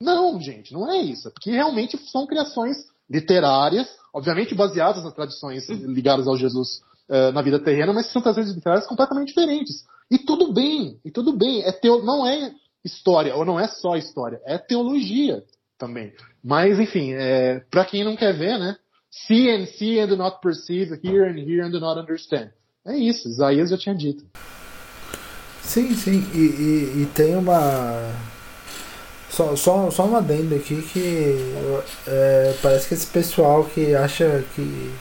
Não, 0.00 0.40
gente, 0.40 0.72
não 0.72 0.90
é 0.90 0.98
isso. 0.98 1.28
É 1.28 1.30
porque 1.30 1.50
realmente 1.50 1.96
são 2.10 2.26
criações 2.26 2.76
literárias, 3.08 3.88
obviamente 4.12 4.54
baseadas 4.54 5.02
nas 5.02 5.14
tradições 5.14 5.68
ligadas 5.68 6.26
ao 6.26 6.36
Jesus 6.36 6.80
uh, 7.08 7.32
na 7.32 7.42
vida 7.42 7.58
terrena, 7.58 7.92
mas 7.92 8.12
são 8.12 8.22
tradições 8.22 8.54
literárias 8.54 8.86
completamente 8.86 9.28
diferentes. 9.28 9.84
E 10.10 10.18
tudo 10.18 10.52
bem, 10.52 11.00
e 11.04 11.10
tudo 11.10 11.32
bem. 11.32 11.62
É 11.62 11.72
teo, 11.72 12.02
não 12.02 12.26
é 12.26 12.52
história, 12.84 13.34
ou 13.34 13.44
não 13.44 13.58
é 13.58 13.66
só 13.66 13.96
história, 13.96 14.40
é 14.44 14.58
teologia 14.58 15.42
também. 15.78 16.12
Mas, 16.42 16.78
enfim, 16.78 17.12
é, 17.12 17.60
para 17.70 17.84
quem 17.84 18.04
não 18.04 18.16
quer 18.16 18.32
ver, 18.32 18.58
né? 18.58 18.76
See 19.10 19.50
and 19.50 19.66
see 19.66 19.98
and 19.98 20.08
do 20.08 20.16
not 20.16 20.40
perceive, 20.40 21.00
hear 21.02 21.24
and 21.24 21.38
hear 21.38 21.64
and 21.64 21.70
do 21.70 21.80
not 21.80 21.98
understand. 21.98 22.50
É 22.86 22.96
isso, 22.96 23.28
Isaías 23.28 23.70
já 23.70 23.76
tinha 23.76 23.94
dito. 23.94 24.24
Sim, 25.62 25.92
sim, 25.96 26.24
e, 26.32 26.38
e, 26.38 27.02
e 27.02 27.08
tem 27.12 27.34
uma. 27.34 28.12
Só, 29.28 29.56
só, 29.56 29.90
só 29.90 30.04
uma 30.04 30.18
adendo 30.18 30.54
aqui 30.54 30.80
que 30.80 31.54
é, 32.06 32.54
parece 32.62 32.86
que 32.88 32.94
esse 32.94 33.06
pessoal 33.08 33.64
que 33.64 33.94
acha 33.94 34.44
que 34.54 34.92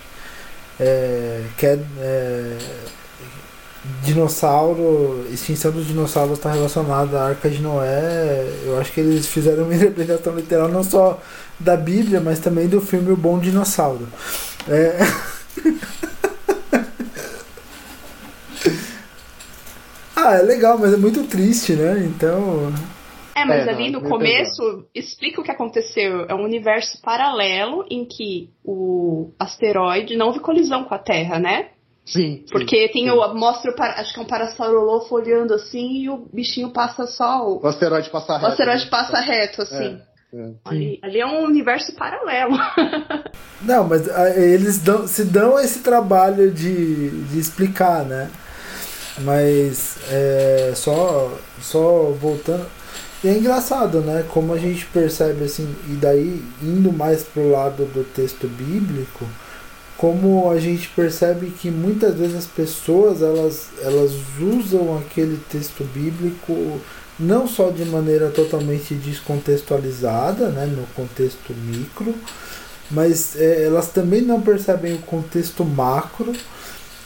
é, 0.79 1.43
quer 1.57 1.79
é, 1.99 2.57
dinossauro, 4.03 5.25
extinção 5.31 5.71
dos 5.71 5.85
dinossauros 5.85 6.39
está 6.39 6.51
relacionada 6.51 7.21
à 7.21 7.27
Arca 7.29 7.49
de 7.49 7.61
Noé. 7.61 8.51
Eu 8.65 8.79
acho 8.79 8.91
que 8.91 8.99
eles 8.99 9.27
fizeram 9.27 9.63
uma 9.63 9.73
interpretação 9.75 10.35
literal 10.35 10.67
não 10.67 10.83
só 10.83 11.21
da 11.59 11.77
Bíblia, 11.77 12.19
mas 12.19 12.39
também 12.39 12.67
do 12.67 12.81
filme 12.81 13.11
O 13.11 13.15
Bom 13.17 13.37
Dinossauro. 13.37 14.07
É... 14.67 14.97
ah, 20.25 20.33
é 20.35 20.41
legal, 20.41 20.77
mas 20.77 20.93
é 20.93 20.97
muito 20.97 21.23
triste, 21.27 21.73
né? 21.73 22.03
Então. 22.05 22.73
É, 23.35 23.43
mas 23.43 23.67
é, 23.67 23.69
ali 23.69 23.91
não, 23.91 24.01
no 24.01 24.09
começo 24.09 24.61
pesado. 24.61 24.87
explica 24.95 25.41
o 25.41 25.43
que 25.43 25.51
aconteceu. 25.51 26.25
É 26.27 26.33
um 26.33 26.43
universo 26.43 27.01
paralelo 27.01 27.85
em 27.89 28.05
que 28.05 28.49
o 28.63 29.31
asteroide 29.37 30.15
não 30.15 30.27
houve 30.27 30.39
colisão 30.39 30.85
com 30.85 30.95
a 30.95 30.99
Terra, 30.99 31.37
né? 31.37 31.69
Sim. 32.05 32.45
Porque 32.51 32.87
sim, 32.87 32.93
tem 32.93 33.03
sim. 33.05 33.09
o. 33.09 33.33
Mostra 33.33 33.71
o. 33.71 33.81
Acho 33.81 34.13
que 34.13 34.19
é 34.19 34.23
um 34.23 34.27
parasaurolofo 34.27 35.13
olhando 35.15 35.53
assim 35.53 36.03
e 36.03 36.09
o 36.09 36.27
bichinho 36.31 36.69
passa 36.69 37.05
só. 37.07 37.45
O, 37.45 37.63
o 37.63 37.67
asteroide 37.67 38.09
passa 38.09 38.33
reto. 38.33 38.45
O 38.45 38.47
asteroide 38.47 38.83
né? 38.85 38.89
passa 38.89 39.19
reto, 39.19 39.61
assim. 39.63 40.01
É, 40.33 40.37
é. 40.37 40.51
Ali, 40.63 40.99
ali, 41.01 41.19
é 41.19 41.25
um 41.25 41.43
universo 41.43 41.93
paralelo. 41.95 42.57
Não, 43.61 43.87
mas 43.87 44.07
ah, 44.09 44.29
eles 44.29 44.79
dão, 44.79 45.07
se 45.07 45.25
dão 45.25 45.59
esse 45.59 45.79
trabalho 45.79 46.51
de, 46.51 47.09
de 47.25 47.39
explicar, 47.39 48.05
né? 48.05 48.29
Mas 49.19 49.97
é, 50.09 50.73
só, 50.75 51.31
só 51.61 52.13
voltando. 52.19 52.65
E 53.23 53.29
é 53.29 53.37
engraçado, 53.37 54.01
né? 54.01 54.25
Como 54.29 54.53
a 54.53 54.57
gente 54.57 54.85
percebe 54.87 55.45
assim, 55.45 55.73
e 55.87 55.93
daí 55.93 56.43
indo 56.61 56.91
mais 56.91 57.23
pro 57.23 57.49
lado 57.49 57.85
do 57.85 58.03
texto 58.03 58.47
bíblico 58.47 59.25
como 59.97 60.51
a 60.51 60.59
gente 60.59 60.89
percebe 60.89 61.47
que 61.51 61.71
muitas 61.71 62.15
vezes 62.15 62.35
as 62.35 62.45
pessoas 62.45 63.21
elas, 63.21 63.69
elas 63.81 64.11
usam 64.39 64.97
aquele 64.97 65.39
texto 65.49 65.83
bíblico 65.85 66.81
não 67.17 67.47
só 67.47 67.69
de 67.69 67.85
maneira 67.85 68.29
totalmente 68.29 68.93
descontextualizada, 68.93 70.49
né, 70.49 70.65
no 70.65 70.85
contexto 70.87 71.53
micro, 71.53 72.13
mas 72.91 73.37
é, 73.37 73.63
elas 73.63 73.87
também 73.87 74.21
não 74.21 74.41
percebem 74.41 74.93
o 74.93 74.99
contexto 74.99 75.63
macro 75.63 76.33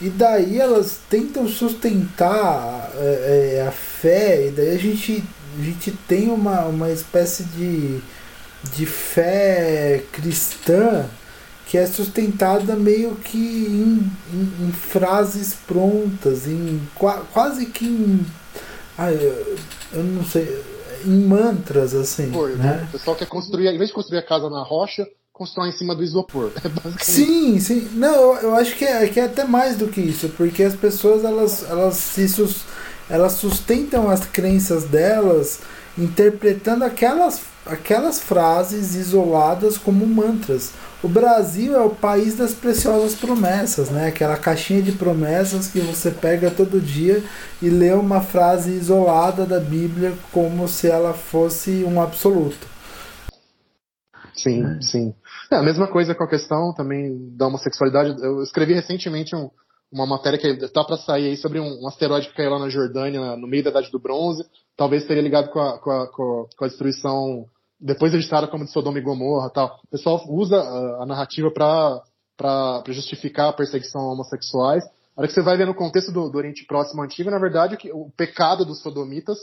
e 0.00 0.08
daí 0.08 0.58
elas 0.58 0.98
tentam 1.10 1.46
sustentar 1.46 2.90
é, 2.96 3.56
é, 3.58 3.66
a 3.66 3.70
fé 3.70 4.46
e 4.46 4.50
daí 4.50 4.74
a 4.74 4.78
gente, 4.78 5.22
a 5.58 5.62
gente 5.62 5.90
tem 6.08 6.30
uma, 6.30 6.64
uma 6.64 6.90
espécie 6.90 7.44
de, 7.44 8.00
de 8.74 8.86
fé 8.86 10.02
cristã 10.10 11.06
que 11.70 11.78
é 11.78 11.86
sustentada 11.86 12.74
meio 12.74 13.14
que 13.14 13.38
em, 13.38 14.12
em, 14.32 14.66
em 14.68 14.72
frases 14.72 15.54
prontas, 15.54 16.48
em 16.48 16.80
quase 17.32 17.66
que 17.66 17.84
em. 17.84 18.26
Eu 19.92 20.02
não 20.02 20.24
sei. 20.24 20.64
Em 21.04 21.24
mantras, 21.24 21.94
assim. 21.94 22.32
Foi, 22.32 22.56
né? 22.56 22.86
O 22.88 22.92
pessoal 22.92 23.16
quer 23.16 23.26
construir, 23.26 23.68
em 23.68 23.78
vez 23.78 23.88
de 23.88 23.94
construir 23.94 24.18
a 24.18 24.26
casa 24.26 24.50
na 24.50 24.62
rocha, 24.64 25.06
constrói 25.40 25.70
em 25.70 25.72
cima 25.72 25.94
do 25.94 26.04
isopor. 26.04 26.52
É 27.00 27.02
sim, 27.02 27.58
sim. 27.58 27.88
Não, 27.94 28.36
eu, 28.36 28.54
acho 28.54 28.76
que 28.76 28.84
é, 28.84 29.06
que 29.06 29.18
é 29.18 29.24
até 29.24 29.44
mais 29.44 29.76
do 29.76 29.88
que 29.88 30.00
isso, 30.00 30.28
porque 30.36 30.62
as 30.62 30.74
pessoas 30.74 31.24
elas, 31.24 31.64
elas 31.68 31.96
se 31.96 32.28
sus, 32.28 32.64
elas 33.08 33.32
sustentam 33.32 34.10
as 34.10 34.24
crenças 34.24 34.84
delas 34.84 35.60
interpretando 35.96 36.84
aquelas, 36.84 37.40
aquelas 37.64 38.20
frases 38.20 38.94
isoladas 38.94 39.78
como 39.78 40.06
mantras. 40.06 40.72
O 41.02 41.08
Brasil 41.08 41.74
é 41.74 41.80
o 41.80 41.90
país 41.90 42.34
das 42.34 42.52
preciosas 42.52 43.14
promessas, 43.14 43.88
né? 43.88 44.08
Aquela 44.08 44.36
caixinha 44.36 44.82
de 44.82 44.92
promessas 44.92 45.68
que 45.68 45.80
você 45.80 46.10
pega 46.10 46.50
todo 46.50 46.80
dia 46.80 47.22
e 47.62 47.70
lê 47.70 47.92
uma 47.92 48.20
frase 48.20 48.72
isolada 48.72 49.46
da 49.46 49.58
Bíblia 49.58 50.12
como 50.32 50.68
se 50.68 50.88
ela 50.88 51.14
fosse 51.14 51.84
um 51.84 52.00
absoluto. 52.00 52.68
Sim, 54.34 54.64
é. 54.64 54.80
sim. 54.80 55.14
É 55.52 55.56
a 55.56 55.62
mesma 55.62 55.88
coisa 55.88 56.14
com 56.14 56.22
a 56.22 56.28
questão 56.28 56.72
também 56.72 57.36
da 57.36 57.48
homossexualidade. 57.48 58.22
Eu 58.22 58.40
escrevi 58.40 58.72
recentemente 58.72 59.34
um, 59.34 59.50
uma 59.90 60.06
matéria 60.06 60.38
que 60.38 60.46
está 60.46 60.84
para 60.84 60.96
sair 60.96 61.26
aí 61.26 61.36
sobre 61.36 61.58
um, 61.58 61.82
um, 61.82 61.88
asteroide 61.88 62.28
que 62.28 62.36
caiu 62.36 62.50
lá 62.50 62.58
na 62.60 62.68
Jordânia, 62.68 63.36
no 63.36 63.48
meio 63.48 63.64
da 63.64 63.70
Idade 63.70 63.90
do 63.90 63.98
Bronze. 63.98 64.44
Talvez 64.76 65.04
teria 65.06 65.22
ligado 65.22 65.50
com 65.50 65.58
a, 65.58 65.78
com 65.78 65.90
a, 65.90 66.06
com 66.06 66.64
a 66.64 66.68
destruição, 66.68 67.46
depois 67.80 68.12
registrada 68.12 68.46
como 68.46 68.64
de 68.64 68.70
Sodoma 68.70 68.98
e 68.98 69.02
Gomorra 69.02 69.50
tal. 69.50 69.80
O 69.84 69.88
pessoal 69.88 70.24
usa 70.28 70.56
a, 70.56 71.02
a 71.02 71.06
narrativa 71.06 71.50
para 71.50 72.82
justificar 72.86 73.48
a 73.48 73.52
perseguição 73.52 74.02
a 74.02 74.12
homossexuais. 74.12 74.84
A 75.16 75.20
hora 75.20 75.26
que 75.26 75.34
você 75.34 75.42
vai 75.42 75.56
ver 75.56 75.66
no 75.66 75.74
contexto 75.74 76.12
do, 76.12 76.30
do 76.30 76.38
Oriente 76.38 76.64
Próximo 76.64 77.02
Antigo, 77.02 77.28
na 77.28 77.40
verdade, 77.40 77.76
o, 77.92 78.06
o 78.06 78.10
pecado 78.12 78.64
dos 78.64 78.80
sodomitas 78.80 79.36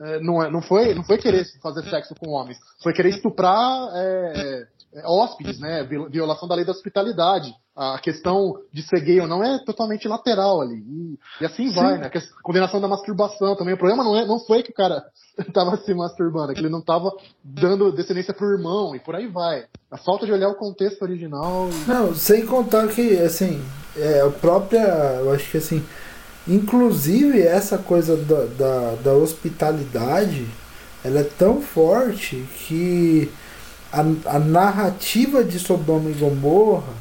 é, 0.00 0.20
não, 0.20 0.42
é, 0.42 0.50
não, 0.50 0.60
foi, 0.60 0.92
não 0.92 1.04
foi 1.04 1.18
querer 1.18 1.46
fazer 1.62 1.88
sexo 1.88 2.14
com 2.16 2.30
homens, 2.30 2.58
foi 2.82 2.92
querer 2.92 3.10
estuprar 3.10 3.90
é, 3.94 4.66
hóspedes, 5.04 5.58
né? 5.58 5.82
Violação 6.10 6.46
da 6.46 6.54
lei 6.54 6.64
da 6.64 6.72
hospitalidade. 6.72 7.52
A 7.76 7.98
questão 7.98 8.54
de 8.72 8.82
ser 8.82 9.00
gay 9.00 9.20
ou 9.20 9.26
não 9.26 9.42
é 9.42 9.58
totalmente 9.64 10.06
lateral 10.06 10.60
ali. 10.60 10.76
E, 10.76 11.18
e 11.40 11.44
assim 11.44 11.68
Sim. 11.68 11.74
vai, 11.74 11.98
né? 11.98 12.06
A 12.06 12.42
condenação 12.42 12.80
da 12.80 12.86
masturbação 12.86 13.56
também. 13.56 13.74
O 13.74 13.78
problema 13.78 14.04
não, 14.04 14.16
é, 14.16 14.24
não 14.24 14.38
foi 14.38 14.62
que 14.62 14.70
o 14.70 14.74
cara 14.74 15.02
estava 15.38 15.76
se 15.78 15.92
masturbando, 15.92 16.52
é 16.52 16.54
que 16.54 16.60
ele 16.60 16.68
não 16.68 16.78
estava 16.78 17.10
dando 17.42 17.90
descendência 17.90 18.32
pro 18.32 18.52
irmão 18.52 18.94
e 18.94 19.00
por 19.00 19.16
aí 19.16 19.26
vai. 19.26 19.64
A 19.90 19.96
falta 19.96 20.24
de 20.24 20.32
olhar 20.32 20.48
o 20.48 20.54
contexto 20.54 21.02
original. 21.02 21.68
E... 21.70 21.90
Não, 21.90 22.14
sem 22.14 22.46
contar 22.46 22.86
que, 22.88 23.18
assim, 23.18 23.64
é, 23.96 24.20
a 24.20 24.30
própria. 24.30 24.80
Eu 25.20 25.32
acho 25.32 25.50
que 25.50 25.56
assim. 25.56 25.84
Inclusive 26.46 27.40
essa 27.40 27.78
coisa 27.78 28.18
da, 28.18 28.44
da, 28.44 28.94
da 28.96 29.12
hospitalidade 29.14 30.46
ela 31.04 31.20
é 31.20 31.24
tão 31.24 31.60
forte 31.60 32.46
que 32.66 33.30
a, 33.94 34.36
a 34.36 34.38
narrativa 34.38 35.44
de 35.44 35.58
Sodoma 35.58 36.10
e 36.10 36.14
Gomorra, 36.14 36.92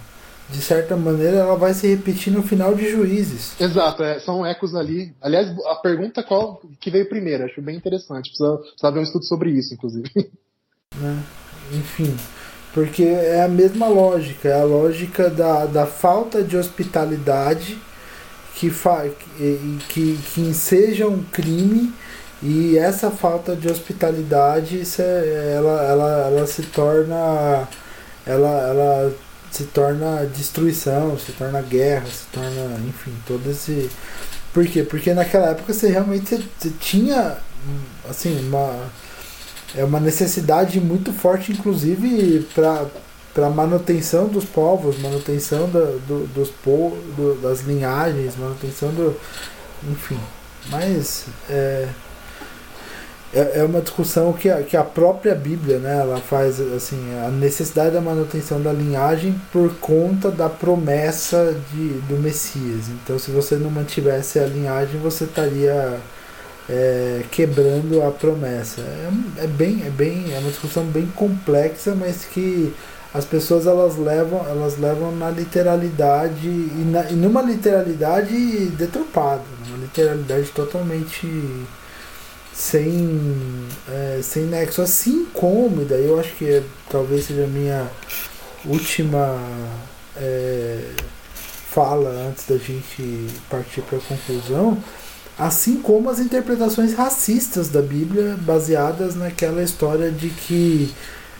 de 0.49 0.61
certa 0.61 0.95
maneira, 0.95 1.37
ela 1.37 1.55
vai 1.55 1.73
se 1.73 1.87
repetir 1.87 2.31
no 2.31 2.43
final 2.43 2.75
de 2.75 2.89
Juízes. 2.89 3.59
Exato, 3.59 4.03
é, 4.03 4.19
são 4.19 4.45
ecos 4.45 4.75
ali. 4.75 5.15
Aliás, 5.19 5.49
a 5.65 5.75
pergunta 5.75 6.21
qual 6.21 6.61
que 6.79 6.91
veio 6.91 7.09
primeiro, 7.09 7.45
acho 7.45 7.61
bem 7.61 7.75
interessante. 7.75 8.29
Precisa, 8.29 8.57
precisa 8.57 8.91
ver 8.91 8.99
um 8.99 9.03
estudo 9.03 9.25
sobre 9.25 9.49
isso, 9.51 9.73
inclusive. 9.73 10.09
Né? 10.95 11.23
Enfim, 11.73 12.15
porque 12.71 13.01
é 13.01 13.41
a 13.41 13.47
mesma 13.47 13.87
lógica, 13.87 14.47
é 14.47 14.61
a 14.61 14.63
lógica 14.63 15.27
da, 15.27 15.65
da 15.65 15.87
falta 15.87 16.43
de 16.43 16.55
hospitalidade 16.55 17.79
que, 18.53 18.69
fa, 18.69 19.09
que, 19.09 19.79
que, 19.89 20.19
que 20.35 20.41
enseja 20.41 21.07
um 21.07 21.23
crime 21.23 21.91
e 22.43 22.77
essa 22.77 23.09
falta 23.09 23.55
de 23.55 23.69
hospitalidade, 23.69 24.83
é, 24.99 25.53
ela, 25.55 25.81
ela, 25.83 26.27
ela 26.27 26.47
se 26.47 26.61
torna. 26.63 27.67
Ela, 28.25 28.49
ela 28.69 29.15
se 29.49 29.65
torna 29.65 30.25
destruição, 30.25 31.17
se 31.17 31.31
torna 31.33 31.61
guerra, 31.61 32.05
se 32.07 32.25
torna, 32.33 32.79
enfim, 32.87 33.13
todo 33.25 33.49
esse. 33.49 33.89
Por 34.53 34.65
quê? 34.67 34.83
Porque 34.83 35.13
naquela 35.13 35.51
época 35.51 35.73
você 35.73 35.87
realmente 35.89 36.35
você 36.57 36.71
tinha 36.79 37.37
assim, 38.09 38.47
uma, 38.47 38.89
é 39.75 39.83
uma 39.85 39.99
necessidade 39.99 40.79
muito 40.81 41.13
forte, 41.13 41.51
inclusive, 41.51 42.47
para 42.53 42.87
para 43.33 43.49
manutenção 43.49 44.27
dos 44.27 44.45
povos, 44.45 44.99
manutenção 44.99 45.67
da, 45.67 45.79
do, 45.79 46.27
dos 46.27 46.49
po, 46.49 46.95
do, 47.17 47.41
das 47.41 47.61
linhagens, 47.61 48.35
manutenção 48.37 48.89
do. 48.89 49.15
Enfim. 49.89 50.19
Mas 50.69 51.25
é, 51.49 51.87
é, 53.33 53.59
é 53.59 53.63
uma 53.63 53.81
discussão 53.81 54.31
que 54.31 54.49
a, 54.49 54.61
que 54.61 54.77
a 54.77 54.83
própria 54.83 55.33
Bíblia 55.33 55.79
né, 55.79 55.99
ela 55.99 56.19
faz 56.19 56.59
assim 56.59 56.99
a 57.25 57.29
necessidade 57.29 57.91
da 57.91 58.01
manutenção 58.01 58.61
da 58.61 58.71
linhagem 58.71 59.35
por 59.51 59.73
conta 59.75 60.29
da 60.29 60.47
promessa 60.47 61.55
de, 61.71 61.89
do 62.01 62.21
Messias. 62.21 62.89
Então, 62.89 63.17
se 63.17 63.31
você 63.31 63.55
não 63.55 63.71
mantivesse 63.71 64.39
a 64.39 64.45
linhagem, 64.45 64.99
você 64.99 65.23
estaria 65.23 65.99
é, 66.69 67.23
quebrando 67.31 68.03
a 68.03 68.11
promessa. 68.11 68.81
É, 68.81 69.43
é, 69.43 69.47
bem, 69.47 69.83
é 69.85 69.89
bem, 69.89 70.33
é 70.33 70.37
uma 70.37 70.49
discussão 70.49 70.85
bem 70.85 71.07
complexa, 71.15 71.95
mas 71.95 72.25
que 72.25 72.71
as 73.13 73.25
pessoas 73.25 73.65
elas 73.65 73.97
levam, 73.97 74.45
elas 74.47 74.77
levam 74.77 75.11
na 75.11 75.29
literalidade 75.29 76.47
e, 76.47 76.87
na, 76.91 77.09
e 77.09 77.13
numa 77.13 77.41
literalidade 77.41 78.67
deturpada, 78.77 79.43
uma 79.67 79.77
literalidade 79.77 80.49
totalmente 80.51 81.27
sem, 82.53 83.67
é, 83.89 84.19
sem 84.21 84.43
nexo. 84.43 84.81
Assim 84.81 85.25
como, 85.33 85.81
e 85.81 85.85
daí 85.85 86.05
eu 86.05 86.19
acho 86.19 86.33
que 86.35 86.45
é, 86.45 86.63
talvez 86.89 87.25
seja 87.25 87.43
a 87.43 87.47
minha 87.47 87.89
última 88.65 89.39
é, 90.15 90.79
fala 91.73 92.09
antes 92.29 92.45
da 92.45 92.57
gente 92.57 93.27
partir 93.49 93.81
para 93.81 93.97
a 93.97 94.01
conclusão, 94.01 94.77
assim 95.37 95.77
como 95.77 96.09
as 96.09 96.19
interpretações 96.19 96.93
racistas 96.93 97.69
da 97.69 97.81
Bíblia 97.81 98.37
baseadas 98.41 99.15
naquela 99.15 99.63
história 99.63 100.11
de 100.11 100.29
que 100.29 100.93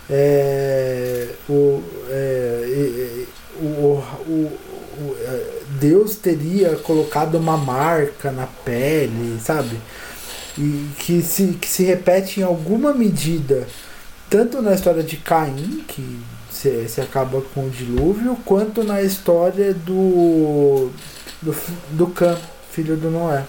é, 0.09 1.29
o, 1.47 1.83
é, 2.09 3.25
o, 3.61 3.65
o, 3.65 4.51
o, 4.97 5.15
é, 5.21 5.61
Deus 5.79 6.15
teria 6.15 6.75
colocado 6.77 7.35
uma 7.35 7.57
marca 7.57 8.31
na 8.31 8.47
pele, 8.47 9.39
sabe? 9.39 9.77
E 10.57 10.89
que 10.99 11.21
se, 11.21 11.53
que 11.53 11.67
se 11.67 11.83
repete 11.83 12.39
em 12.39 12.43
alguma 12.43 12.93
medida, 12.93 13.67
tanto 14.29 14.61
na 14.61 14.73
história 14.73 15.03
de 15.03 15.17
Caim, 15.17 15.83
que 15.87 16.19
se, 16.49 16.87
se 16.87 17.01
acaba 17.01 17.41
com 17.41 17.67
o 17.67 17.69
dilúvio, 17.69 18.37
quanto 18.45 18.83
na 18.83 19.01
história 19.01 19.73
do, 19.73 20.89
do, 21.41 21.55
do 21.91 22.07
Cã, 22.07 22.37
filho 22.69 22.95
do 22.95 23.09
Noé. 23.09 23.45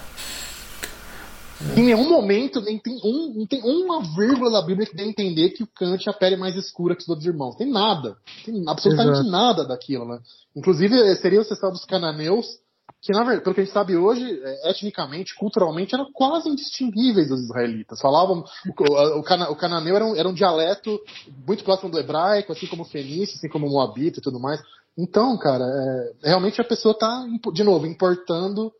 Em 1.75 1.83
nenhum 1.83 2.09
momento 2.09 2.59
nem 2.61 2.77
tem, 2.77 2.99
um, 3.03 3.33
não 3.33 3.47
tem 3.47 3.61
uma 3.63 4.01
vírgula 4.15 4.51
da 4.51 4.61
Bíblia 4.61 4.85
que 4.85 4.95
dê 4.95 5.03
a 5.03 5.07
entender 5.07 5.51
que 5.51 5.63
o 5.63 5.67
Cã 5.67 5.97
tinha 5.97 6.13
a 6.13 6.17
pele 6.17 6.35
mais 6.35 6.55
escura 6.55 6.95
que 6.95 7.01
os 7.01 7.09
outros 7.09 7.25
irmãos. 7.25 7.55
Tem 7.55 7.69
nada. 7.69 8.17
Tem 8.45 8.63
absolutamente 8.67 9.19
Exato. 9.19 9.29
nada 9.29 9.65
daquilo, 9.65 10.05
né? 10.05 10.19
Inclusive, 10.55 11.15
seria 11.15 11.39
o 11.39 11.41
ancestral 11.41 11.71
dos 11.71 11.85
cananeus, 11.85 12.59
que, 13.05 13.13
na 13.13 13.19
verdade, 13.19 13.43
pelo 13.43 13.53
que 13.53 13.61
a 13.61 13.63
gente 13.63 13.73
sabe 13.73 13.95
hoje, 13.95 14.41
é, 14.43 14.71
etnicamente, 14.71 15.35
culturalmente, 15.35 15.93
eram 15.93 16.11
quase 16.11 16.49
indistinguíveis 16.49 17.29
dos 17.29 17.43
israelitas. 17.43 18.01
Falavam, 18.01 18.43
o, 18.67 19.19
o, 19.19 19.23
cana, 19.23 19.49
o 19.51 19.55
cananeu 19.55 19.95
era 19.95 20.05
um, 20.05 20.15
era 20.15 20.27
um 20.27 20.33
dialeto 20.33 20.99
muito 21.47 21.63
próximo 21.63 21.91
do 21.91 21.99
hebraico, 21.99 22.51
assim 22.51 22.65
como 22.65 22.81
o 22.81 22.87
fenício, 22.87 23.35
assim 23.35 23.47
como 23.47 23.67
o 23.67 23.69
moabita 23.69 24.19
e 24.19 24.23
tudo 24.23 24.39
mais. 24.39 24.59
Então, 24.97 25.37
cara, 25.37 25.63
é, 25.63 26.29
realmente 26.29 26.59
a 26.59 26.63
pessoa 26.63 26.93
está, 26.93 27.23
de 27.53 27.63
novo, 27.63 27.85
importando 27.85 28.73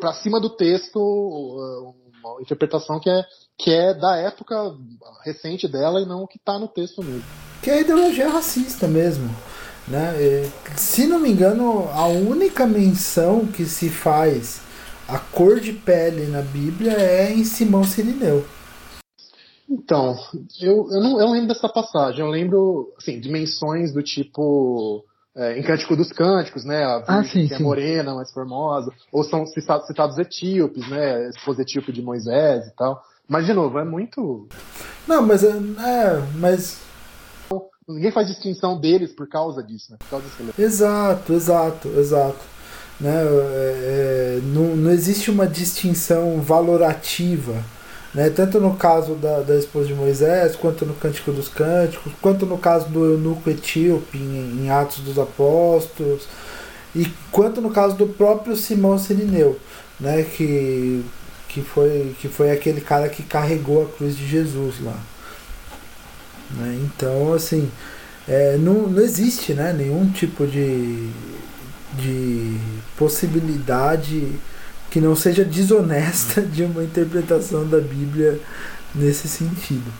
para 0.00 0.14
cima 0.14 0.40
do 0.40 0.48
texto 0.48 0.98
uma 2.22 2.40
interpretação 2.40 3.00
que 3.00 3.10
é, 3.10 3.24
que 3.58 3.70
é 3.70 3.92
da 3.92 4.16
época 4.16 4.54
recente 5.24 5.68
dela 5.68 6.00
e 6.00 6.06
não 6.06 6.22
o 6.22 6.28
que 6.28 6.38
está 6.38 6.58
no 6.58 6.68
texto 6.68 7.02
mesmo. 7.02 7.24
Que 7.62 7.70
é 7.70 7.74
a 7.74 7.80
ideologia 7.80 8.28
racista 8.28 8.88
mesmo. 8.88 9.28
Né? 9.88 10.50
Se 10.76 11.06
não 11.06 11.18
me 11.18 11.30
engano, 11.30 11.88
a 11.92 12.06
única 12.06 12.66
menção 12.66 13.46
que 13.46 13.64
se 13.64 13.90
faz 13.90 14.60
a 15.08 15.18
cor 15.18 15.60
de 15.60 15.72
pele 15.72 16.26
na 16.26 16.40
Bíblia 16.40 16.92
é 16.92 17.32
em 17.32 17.44
Simão 17.44 17.84
Sirineu. 17.84 18.44
Então, 19.68 20.14
eu, 20.60 20.88
eu, 20.90 21.00
não, 21.00 21.20
eu 21.20 21.30
lembro 21.30 21.48
dessa 21.48 21.68
passagem. 21.68 22.20
Eu 22.20 22.28
lembro 22.28 22.92
assim, 22.98 23.18
de 23.18 23.30
menções 23.30 23.92
do 23.92 24.02
tipo. 24.02 25.04
É, 25.34 25.58
em 25.58 25.62
Cântico 25.62 25.96
dos 25.96 26.12
Cânticos, 26.12 26.62
né? 26.62 26.84
A 26.84 27.04
ah, 27.06 27.24
sim, 27.24 27.46
que 27.48 27.54
é 27.54 27.56
sim. 27.56 27.62
é 27.62 27.66
morena, 27.66 28.14
mais 28.14 28.30
formosa. 28.30 28.92
Ou 29.10 29.24
são 29.24 29.46
citados, 29.46 29.86
citados 29.86 30.18
etíopes, 30.18 30.86
né? 30.90 31.30
Esposa 31.30 31.62
etíope 31.62 31.90
de 31.90 32.02
Moisés 32.02 32.66
e 32.66 32.76
tal. 32.76 33.02
Mas, 33.26 33.46
de 33.46 33.54
novo, 33.54 33.78
é 33.78 33.84
muito. 33.84 34.46
Não, 35.08 35.22
mas. 35.22 35.42
É, 35.42 35.48
é 35.48 36.22
mas 36.36 36.78
Ninguém 37.88 38.12
faz 38.12 38.28
distinção 38.28 38.78
deles 38.78 39.12
por 39.12 39.28
causa 39.28 39.62
disso, 39.62 39.90
né? 39.90 39.98
Por 39.98 40.08
causa 40.08 40.26
desse 40.26 40.62
exato, 40.62 41.32
exato, 41.32 41.88
exato. 41.88 42.40
Né? 43.00 43.10
É, 43.10 44.38
é, 44.38 44.40
não, 44.44 44.76
não 44.76 44.90
existe 44.90 45.30
uma 45.30 45.46
distinção 45.46 46.40
valorativa. 46.40 47.62
Né? 48.14 48.30
Tanto 48.30 48.60
no 48.60 48.76
caso 48.76 49.14
da, 49.14 49.40
da 49.40 49.56
esposa 49.56 49.88
de 49.88 49.94
Moisés, 49.94 50.54
quanto 50.54 50.86
no 50.86 50.94
Cântico 50.94 51.32
dos 51.32 51.48
Cânticos, 51.48 52.12
quanto 52.20 52.46
no 52.46 52.58
caso 52.58 52.88
do 52.88 53.04
eunuco 53.04 53.50
etíope 53.50 54.16
em, 54.16 54.64
em 54.64 54.70
Atos 54.70 54.98
dos 54.98 55.18
Apóstolos, 55.18 56.28
e 56.94 57.10
quanto 57.32 57.60
no 57.60 57.70
caso 57.70 57.96
do 57.96 58.06
próprio 58.06 58.54
Simão 58.54 58.98
Sirineu, 58.98 59.58
né? 59.98 60.22
que, 60.22 61.04
que, 61.48 61.62
foi, 61.62 62.14
que 62.20 62.28
foi 62.28 62.52
aquele 62.52 62.80
cara 62.80 63.08
que 63.08 63.22
carregou 63.22 63.82
a 63.82 63.88
cruz 63.88 64.16
de 64.16 64.26
Jesus 64.26 64.76
lá. 64.80 64.96
Né? 66.54 66.80
Então, 66.84 67.32
assim, 67.32 67.70
é, 68.28 68.56
não, 68.56 68.88
não 68.88 69.02
existe 69.02 69.54
né, 69.54 69.72
nenhum 69.72 70.10
tipo 70.10 70.46
de, 70.46 71.10
de 71.94 72.58
possibilidade 72.96 74.38
que 74.90 75.00
não 75.00 75.16
seja 75.16 75.44
desonesta 75.44 76.40
de 76.44 76.64
uma 76.64 76.84
interpretação 76.84 77.68
da 77.68 77.80
Bíblia 77.80 78.40
nesse 78.94 79.26
sentido. 79.26 79.90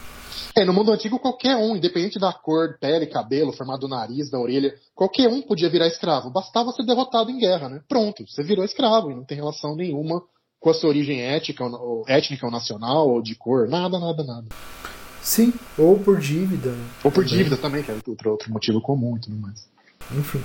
É, 0.55 0.67
no 0.67 0.73
mundo 0.75 0.93
antigo 0.93 1.19
qualquer 1.19 1.57
um, 1.57 1.77
independente 1.77 2.19
da 2.19 2.31
cor, 2.31 2.77
pele, 2.79 3.07
cabelo, 3.07 3.53
formato 3.53 3.81
do 3.81 3.89
nariz, 3.89 4.31
da 4.31 4.39
orelha, 4.39 4.75
qualquer 4.95 5.29
um 5.29 5.41
podia 5.41 5.71
virar 5.71 5.87
escravo. 5.87 6.31
Bastava 6.31 6.73
ser 6.73 6.85
derrotado 6.85 7.31
em 7.31 7.39
guerra, 7.39 7.71
né? 7.71 7.81
Pronto, 7.89 8.25
você 8.29 8.43
virou 8.43 8.63
escravo 8.63 9.11
e 9.11 9.15
não 9.15 9.25
tem 9.25 9.39
relação 9.39 9.75
nenhuma 9.75 10.23
com 10.61 10.71
a 10.71 10.75
sua 10.75 10.91
origem 10.91 11.23
ética, 11.23 11.65
ou, 11.65 12.05
étnica 12.07 12.45
ou 12.45 12.53
nacional, 12.53 13.09
ou 13.09 13.23
de 13.23 13.35
cor, 13.35 13.67
nada, 13.67 13.99
nada, 13.99 14.23
nada. 14.23 14.49
Sim, 15.23 15.55
ou 15.79 15.99
por 15.99 16.19
dívida. 16.19 16.75
Ou 17.05 17.11
por 17.11 17.25
também. 17.25 17.39
dívida 17.39 17.57
também, 17.57 17.83
que 17.83 17.91
é 17.91 17.97
outro, 18.07 18.31
outro 18.31 18.53
motivo 18.53 18.81
comum 18.81 19.17
e 19.17 19.21
tudo 19.21 19.37
mais. 19.37 19.65
Enfim. 20.11 20.43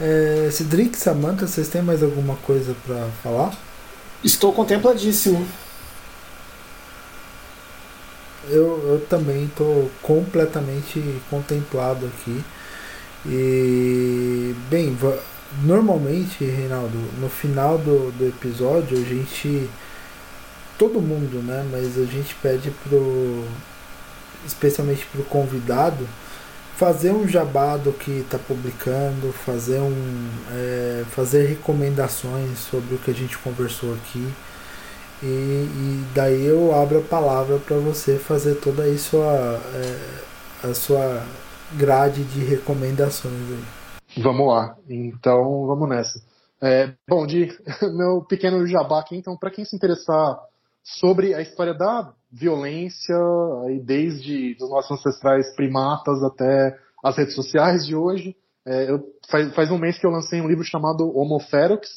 É, 0.00 0.48
Cedric, 0.50 0.96
Samantha, 0.96 1.46
vocês 1.46 1.68
têm 1.68 1.82
mais 1.82 2.02
alguma 2.02 2.36
coisa 2.36 2.74
para 2.86 3.08
falar? 3.22 3.56
Estou 4.22 4.52
contempladíssimo. 4.52 5.46
Eu, 8.48 8.88
eu 8.88 9.06
também 9.08 9.44
estou 9.44 9.90
completamente 10.02 11.02
contemplado 11.30 12.06
aqui. 12.06 12.42
E, 13.26 14.54
bem, 14.70 14.96
normalmente, 15.62 16.44
Reinaldo, 16.44 16.96
no 17.18 17.28
final 17.28 17.78
do, 17.78 18.10
do 18.12 18.26
episódio 18.26 18.98
a 18.98 19.02
gente. 19.02 19.68
Todo 20.78 21.00
mundo, 21.00 21.42
né? 21.42 21.66
Mas 21.70 21.98
a 21.98 22.04
gente 22.04 22.34
pede 22.36 22.70
pro. 22.70 23.44
Especialmente 24.46 25.06
pro 25.06 25.22
convidado 25.24 26.06
fazer 26.80 27.12
um 27.12 27.28
jabá 27.28 27.76
do 27.76 27.92
que 27.92 28.20
está 28.20 28.38
publicando, 28.38 29.30
fazer 29.34 29.80
um 29.80 30.30
é, 30.50 31.04
fazer 31.10 31.44
recomendações 31.44 32.58
sobre 32.58 32.94
o 32.94 32.98
que 32.98 33.10
a 33.10 33.14
gente 33.14 33.36
conversou 33.36 33.92
aqui 33.92 34.26
e, 35.22 35.26
e 35.26 36.04
daí 36.14 36.46
eu 36.46 36.74
abro 36.74 37.00
a 37.00 37.02
palavra 37.02 37.58
para 37.58 37.76
você 37.76 38.18
fazer 38.18 38.54
toda 38.54 38.84
aí 38.84 38.96
sua 38.96 39.60
é, 39.74 40.68
a 40.70 40.72
sua 40.72 41.22
grade 41.76 42.24
de 42.24 42.42
recomendações 42.42 43.34
aí. 43.34 44.22
Vamos 44.22 44.48
lá, 44.48 44.74
então 44.88 45.66
vamos 45.66 45.86
nessa. 45.86 46.22
É, 46.62 46.94
bom, 47.06 47.26
de 47.26 47.48
meu 47.94 48.24
pequeno 48.26 48.66
jabá 48.66 49.00
aqui, 49.00 49.16
então 49.16 49.36
para 49.36 49.50
quem 49.50 49.66
se 49.66 49.76
interessar 49.76 50.38
sobre 50.82 51.34
a 51.34 51.42
história 51.42 51.74
da 51.74 52.14
violência, 52.30 53.16
aí 53.66 53.80
desde 53.80 54.56
os 54.60 54.70
nossos 54.70 54.92
ancestrais 54.92 55.54
primatas 55.54 56.22
até 56.22 56.78
as 57.02 57.16
redes 57.16 57.34
sociais 57.34 57.86
de 57.86 57.96
hoje. 57.96 58.36
É, 58.64 58.90
eu, 58.90 59.02
faz, 59.28 59.54
faz 59.54 59.70
um 59.70 59.78
mês 59.78 59.98
que 59.98 60.06
eu 60.06 60.10
lancei 60.10 60.40
um 60.40 60.48
livro 60.48 60.64
chamado 60.64 61.10
Homo 61.16 61.40
Ferox, 61.40 61.88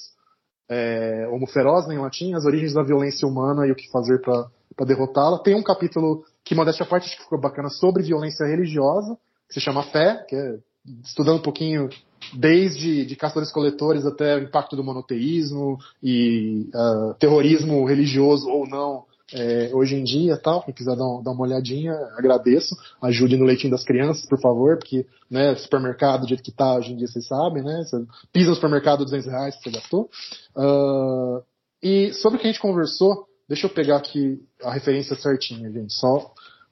é, 0.70 1.28
Homo 1.30 1.46
Feroz 1.48 1.88
né, 1.88 1.96
em 1.96 2.00
latim, 2.00 2.34
As 2.34 2.46
Origens 2.46 2.74
da 2.74 2.84
Violência 2.84 3.28
Humana 3.28 3.68
e 3.68 3.72
o 3.72 3.76
que 3.76 3.92
Fazer 3.92 4.20
para 4.22 4.86
Derrotá-la. 4.86 5.40
Tem 5.40 5.56
um 5.56 5.64
capítulo 5.64 6.24
que, 6.44 6.56
modéstia 6.56 6.86
à 6.86 6.88
parte, 6.88 7.08
acho 7.08 7.18
que 7.18 7.24
ficou 7.24 7.40
bacana, 7.40 7.70
sobre 7.70 8.04
violência 8.04 8.46
religiosa, 8.46 9.18
que 9.48 9.54
se 9.54 9.60
chama 9.60 9.84
Fé, 9.84 10.26
que 10.28 10.36
é 10.36 10.58
estudando 11.04 11.40
um 11.40 11.44
pouquinho 11.44 11.90
desde 12.34 13.06
de 13.06 13.16
caçadores-coletores 13.16 14.06
até 14.06 14.36
o 14.36 14.44
impacto 14.44 14.76
do 14.76 14.84
monoteísmo 14.84 15.78
e 16.02 16.70
uh, 16.74 17.14
terrorismo 17.16 17.86
religioso 17.86 18.50
ou 18.50 18.68
não 18.68 19.06
é, 19.34 19.72
hoje 19.74 19.96
em 19.96 20.04
dia 20.04 20.38
tal. 20.38 20.62
Quem 20.64 20.74
quiser 20.74 20.96
dar, 20.96 21.22
dar, 21.24 21.32
uma 21.32 21.42
olhadinha, 21.42 21.94
agradeço. 22.18 22.76
Ajude 23.02 23.36
no 23.36 23.46
leitinho 23.46 23.72
das 23.72 23.84
crianças, 23.84 24.26
por 24.28 24.40
favor, 24.40 24.78
porque 24.78 25.06
né, 25.30 25.56
supermercado 25.56 26.22
do 26.22 26.28
jeito 26.28 26.44
que 26.44 26.52
tá 26.52 26.76
hoje 26.76 26.94
em 26.94 26.98
dia, 26.98 27.08
vocês 27.08 27.28
sabem, 27.28 27.64
né? 27.64 27.84
Você 27.84 28.06
pisa 28.32 28.50
no 28.50 28.56
supermercado 28.56 29.04
200 29.04 29.28
reais 29.28 29.56
que 29.56 29.64
você 29.64 29.72
gastou. 29.72 30.10
Uh, 30.56 31.44
e 31.82 32.14
sobre 32.14 32.38
o 32.38 32.42
que 32.42 32.48
a 32.48 32.52
gente 32.52 32.62
conversou, 32.62 33.28
deixa 33.48 33.66
eu 33.66 33.72
pegar 33.72 33.98
aqui 33.98 34.42
a 34.62 34.72
referência 34.72 35.16
certinha, 35.16 35.72
gente. 35.72 35.94
Só 35.94 36.32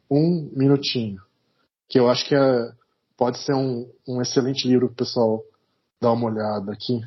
um 0.10 0.50
minutinho. 0.56 1.20
Que 1.90 2.00
eu 2.00 2.10
acho 2.10 2.26
que 2.26 2.36
é, 2.36 2.72
pode 3.18 3.40
ser 3.40 3.54
um, 3.54 3.90
um 4.08 4.22
excelente 4.22 4.68
livro 4.68 4.88
pro 4.88 4.98
pessoal 4.98 5.44
dar 6.02 6.12
uma 6.14 6.28
olhada 6.28 6.72
aqui. 6.72 7.02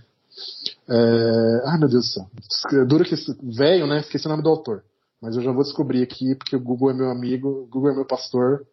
É... 0.89 1.63
Ai 1.67 1.79
meu 1.79 1.89
Deus 1.89 2.05
do 2.05 2.71
céu. 2.71 2.87
Duro 2.87 3.05
que 3.05 3.15
velho, 3.43 3.87
né? 3.87 4.01
Esqueci 4.01 4.27
o 4.27 4.31
nome 4.31 4.43
do 4.43 4.51
autor. 4.51 4.85
Mas 5.25 5.37
eu 5.37 5.43
já 5.43 5.53
vou 5.53 5.63
descobrir 5.63 6.03
aqui, 6.03 6.35
porque 6.35 6.55
o 6.55 6.61
Google 6.61 6.91
é 6.91 6.95
meu 6.95 7.09
amigo, 7.09 7.49
o 7.49 7.67
Google 7.67 7.93
é 7.93 7.95
meu 7.95 8.05
pastor, 8.05 8.67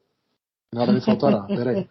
nada 0.73 0.91
me 0.91 0.99
faltará. 0.99 1.43
Peraí. 1.47 1.87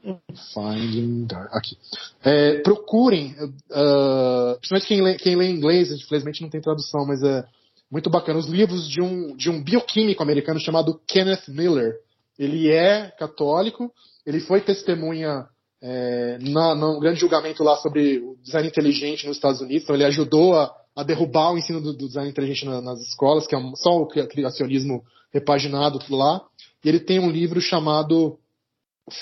Finding 0.52 1.24
Dark. 1.24 1.48
Aqui. 1.54 1.78
É, 2.22 2.58
procurem, 2.60 3.34
uh, 3.40 4.58
principalmente 4.58 4.86
quem 4.86 5.00
lê, 5.00 5.14
quem 5.14 5.34
lê 5.34 5.50
inglês, 5.50 5.90
infelizmente 5.90 6.42
não 6.42 6.50
tem 6.50 6.60
tradução, 6.60 7.06
mas 7.06 7.22
é 7.22 7.42
muito 7.90 8.10
bacana. 8.10 8.38
Os 8.38 8.48
livros 8.48 8.86
de 8.86 9.00
um, 9.00 9.34
de 9.34 9.48
um 9.48 9.64
bioquímico 9.64 10.22
americano 10.22 10.60
chamado 10.60 11.00
Kenneth 11.08 11.48
Miller. 11.48 11.98
Ele 12.38 12.70
é 12.70 13.10
católico, 13.18 13.90
ele 14.26 14.40
foi 14.40 14.60
testemunha 14.60 15.46
é, 15.80 16.36
na, 16.38 16.74
no 16.74 17.00
grande 17.00 17.18
julgamento 17.18 17.64
lá 17.64 17.76
sobre 17.76 18.18
o 18.18 18.36
design 18.42 18.68
inteligente 18.68 19.26
nos 19.26 19.38
Estados 19.38 19.62
Unidos, 19.62 19.84
então 19.84 19.96
ele 19.96 20.04
ajudou 20.04 20.54
a 20.54 20.70
a 21.00 21.02
derrubar 21.02 21.52
o 21.52 21.58
ensino 21.58 21.80
do, 21.80 21.94
do 21.94 22.06
design 22.06 22.28
inteligente 22.28 22.66
na, 22.66 22.80
nas 22.80 23.00
escolas, 23.00 23.46
que 23.46 23.56
é 23.56 23.58
só 23.76 23.96
o 23.96 24.06
criacionismo 24.06 25.02
repaginado 25.32 25.98
lá. 26.10 26.42
E 26.84 26.88
ele 26.88 27.00
tem 27.00 27.18
um 27.18 27.30
livro 27.30 27.60
chamado 27.60 28.38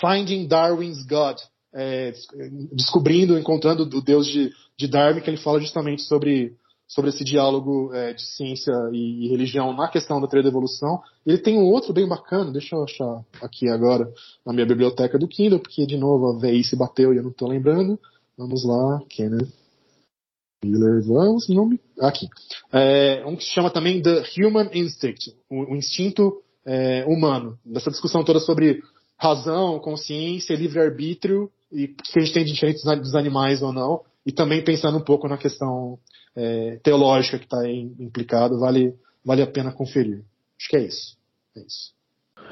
Finding 0.00 0.46
Darwin's 0.48 1.06
God, 1.06 1.36
é, 1.72 2.12
descobrindo, 2.72 3.38
encontrando 3.38 3.84
o 3.84 4.02
Deus 4.02 4.26
de, 4.26 4.50
de, 4.76 4.88
Darwin, 4.88 5.20
que 5.20 5.30
ele 5.30 5.36
fala 5.36 5.60
justamente 5.60 6.02
sobre, 6.02 6.56
sobre 6.86 7.10
esse 7.10 7.22
diálogo 7.22 7.94
é, 7.94 8.12
de 8.12 8.22
ciência 8.22 8.72
e, 8.92 9.26
e, 9.26 9.28
religião 9.28 9.72
na 9.72 9.86
questão 9.86 10.20
da 10.20 10.26
teoria 10.26 10.44
da 10.44 10.48
evolução. 10.48 11.00
Ele 11.24 11.38
tem 11.38 11.58
um 11.58 11.66
outro 11.66 11.92
bem 11.92 12.08
bacana, 12.08 12.50
deixa 12.50 12.74
eu 12.74 12.82
achar 12.82 13.24
aqui 13.40 13.68
agora 13.68 14.12
na 14.44 14.52
minha 14.52 14.66
biblioteca 14.66 15.16
do 15.16 15.28
Kindle, 15.28 15.60
porque 15.60 15.86
de 15.86 15.96
novo 15.96 16.32
a 16.32 16.38
VI 16.40 16.64
se 16.64 16.74
bateu 16.74 17.14
e 17.14 17.18
eu 17.18 17.22
não 17.22 17.30
estou 17.30 17.48
lembrando. 17.48 17.98
Vamos 18.36 18.64
lá, 18.64 19.00
Kenneth 19.08 19.67
Miller, 20.64 21.02
vamos, 21.04 21.48
nome? 21.48 21.80
Aqui. 22.00 22.28
É, 22.72 23.24
um 23.24 23.36
que 23.36 23.44
se 23.44 23.50
chama 23.50 23.70
também 23.70 24.02
The 24.02 24.24
Human 24.38 24.70
Instinct, 24.72 25.34
o, 25.48 25.72
o 25.72 25.76
instinto 25.76 26.42
é, 26.64 27.04
humano. 27.06 27.58
Dessa 27.64 27.90
discussão 27.90 28.24
toda 28.24 28.40
sobre 28.40 28.82
razão, 29.16 29.78
consciência, 29.78 30.56
livre-arbítrio 30.56 31.50
e 31.70 31.88
que 31.88 32.18
a 32.18 32.20
gente 32.20 32.32
tem 32.32 32.44
de 32.44 32.52
diferentes 32.52 32.82
dos 32.82 33.14
animais 33.14 33.62
ou 33.62 33.72
não. 33.72 34.02
E 34.26 34.32
também 34.32 34.62
pensando 34.62 34.98
um 34.98 35.04
pouco 35.04 35.28
na 35.28 35.38
questão 35.38 35.98
é, 36.36 36.78
teológica 36.82 37.38
que 37.38 37.44
está 37.44 37.68
implicada, 37.68 38.56
vale, 38.58 38.94
vale 39.24 39.42
a 39.42 39.46
pena 39.46 39.72
conferir. 39.72 40.22
Acho 40.58 40.68
que 40.68 40.76
é 40.76 40.84
isso. 40.84 41.16
É 41.56 41.60
isso. 41.60 41.92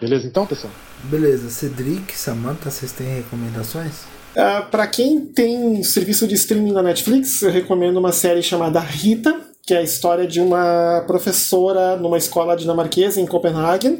Beleza 0.00 0.26
então, 0.26 0.46
pessoal? 0.46 0.72
Beleza. 1.04 1.50
Cedric, 1.50 2.16
Samantha, 2.16 2.70
vocês 2.70 2.92
têm 2.92 3.16
recomendações? 3.16 4.15
Ah, 4.36 4.60
para 4.70 4.86
quem 4.86 5.20
tem 5.20 5.82
serviço 5.82 6.28
de 6.28 6.34
streaming 6.34 6.72
na 6.72 6.82
Netflix, 6.82 7.40
eu 7.40 7.50
recomendo 7.50 7.96
uma 7.96 8.12
série 8.12 8.42
chamada 8.42 8.78
Rita, 8.80 9.45
que 9.66 9.74
é 9.74 9.78
a 9.78 9.82
história 9.82 10.28
de 10.28 10.40
uma 10.40 11.02
professora 11.08 11.96
numa 11.96 12.16
escola 12.16 12.56
dinamarquesa 12.56 13.20
em 13.20 13.26
Copenhagen. 13.26 13.98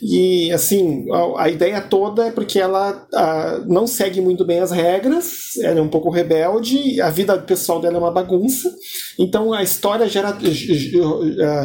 E, 0.00 0.52
assim, 0.52 1.06
a, 1.10 1.42
a 1.42 1.48
ideia 1.48 1.80
toda 1.80 2.28
é 2.28 2.30
porque 2.30 2.60
ela 2.60 3.04
a, 3.12 3.62
não 3.66 3.84
segue 3.84 4.20
muito 4.20 4.44
bem 4.44 4.60
as 4.60 4.70
regras, 4.70 5.56
ela 5.60 5.80
é 5.80 5.82
um 5.82 5.88
pouco 5.88 6.08
rebelde, 6.08 7.00
a 7.00 7.10
vida 7.10 7.36
pessoal 7.38 7.80
dela 7.80 7.96
é 7.96 7.98
uma 7.98 8.12
bagunça. 8.12 8.72
Então, 9.18 9.52
a 9.52 9.62
história 9.64 10.08
gera, 10.08 10.38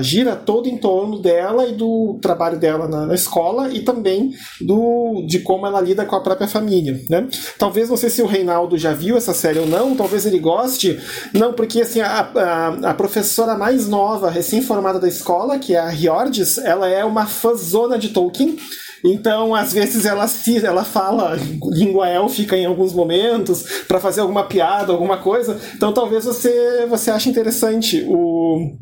gira 0.02 0.36
todo 0.36 0.68
em 0.68 0.78
torno 0.78 1.20
dela 1.20 1.68
e 1.68 1.74
do 1.74 2.18
trabalho 2.20 2.58
dela 2.58 2.88
na, 2.88 3.06
na 3.06 3.14
escola 3.14 3.70
e 3.72 3.82
também 3.82 4.34
do, 4.60 5.24
de 5.28 5.40
como 5.40 5.68
ela 5.68 5.80
lida 5.80 6.06
com 6.06 6.16
a 6.16 6.22
própria 6.22 6.48
família, 6.48 7.00
né? 7.08 7.28
Talvez, 7.60 7.88
não 7.88 7.98
sei 7.98 8.10
se 8.10 8.22
o 8.24 8.26
Reinaldo 8.26 8.80
já 8.80 8.94
viu 8.94 9.16
essa 9.16 9.34
série 9.34 9.60
ou 9.60 9.68
não, 9.68 9.96
talvez 9.96 10.26
ele 10.26 10.40
goste. 10.40 11.00
Não, 11.34 11.54
porque, 11.54 11.82
assim, 11.82 12.02
a, 12.02 12.32
a, 12.36 12.68
a 12.90 12.94
professora 12.96 13.27
professora 13.28 13.58
mais 13.58 13.90
nova, 13.90 14.30
recém-formada 14.30 15.00
da 15.00 15.08
escola, 15.08 15.60
que 15.60 15.76
é 15.76 15.80
a 15.80 15.90
Riordes, 15.90 16.58
ela 16.58 16.88
é 16.88 17.04
uma 17.04 17.26
fãzona 17.26 18.00
de 18.00 18.10
Tolkien. 18.10 18.58
Então, 19.04 19.54
às 19.54 19.74
vezes, 19.74 20.06
ela, 20.06 20.26
ela 20.64 20.86
fala 20.86 21.38
língua 21.66 22.08
élfica 22.08 22.56
em 22.56 22.66
alguns 22.66 22.94
momentos 22.94 23.84
para 23.86 24.00
fazer 24.00 24.22
alguma 24.22 24.46
piada, 24.46 24.94
alguma 24.94 25.18
coisa. 25.18 25.60
Então, 25.76 25.94
talvez 25.94 26.24
você, 26.24 26.86
você 26.90 27.12
ache 27.12 27.30
interessante 27.30 28.06
o, 28.08 28.78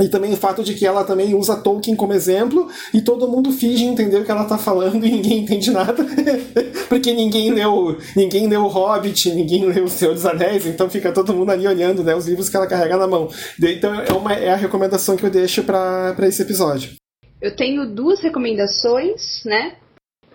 e 0.00 0.08
também 0.08 0.32
o 0.32 0.36
fato 0.36 0.64
de 0.64 0.74
que 0.74 0.86
ela 0.86 1.04
também 1.04 1.34
usa 1.34 1.56
Tolkien 1.56 1.94
como 1.94 2.12
exemplo 2.12 2.68
e 2.92 3.00
todo 3.00 3.28
mundo 3.28 3.52
finge 3.52 3.84
entender 3.84 4.18
o 4.18 4.24
que 4.24 4.30
ela 4.30 4.42
está 4.42 4.58
falando 4.58 5.06
e 5.06 5.10
ninguém 5.10 5.38
entende 5.40 5.70
nada. 5.70 6.04
Porque 6.88 7.12
ninguém 7.12 7.52
leu, 7.52 7.96
ninguém 8.16 8.48
leu 8.48 8.66
Hobbit, 8.66 9.32
ninguém 9.32 9.64
leu 9.66 9.84
o 9.84 9.88
Senhor 9.88 10.14
dos 10.14 10.26
Anéis, 10.26 10.66
então 10.66 10.90
fica 10.90 11.12
todo 11.12 11.32
mundo 11.32 11.50
ali 11.50 11.66
olhando 11.66 12.02
né, 12.02 12.14
os 12.14 12.26
livros 12.26 12.48
que 12.48 12.56
ela 12.56 12.66
carrega 12.66 12.96
na 12.96 13.06
mão. 13.06 13.28
Então 13.62 13.94
é, 13.94 14.12
uma, 14.12 14.32
é 14.32 14.50
a 14.50 14.56
recomendação 14.56 15.16
que 15.16 15.24
eu 15.24 15.30
deixo 15.30 15.62
para 15.62 16.14
esse 16.22 16.42
episódio. 16.42 16.94
Eu 17.40 17.54
tenho 17.54 17.86
duas 17.86 18.20
recomendações, 18.20 19.42
né? 19.44 19.76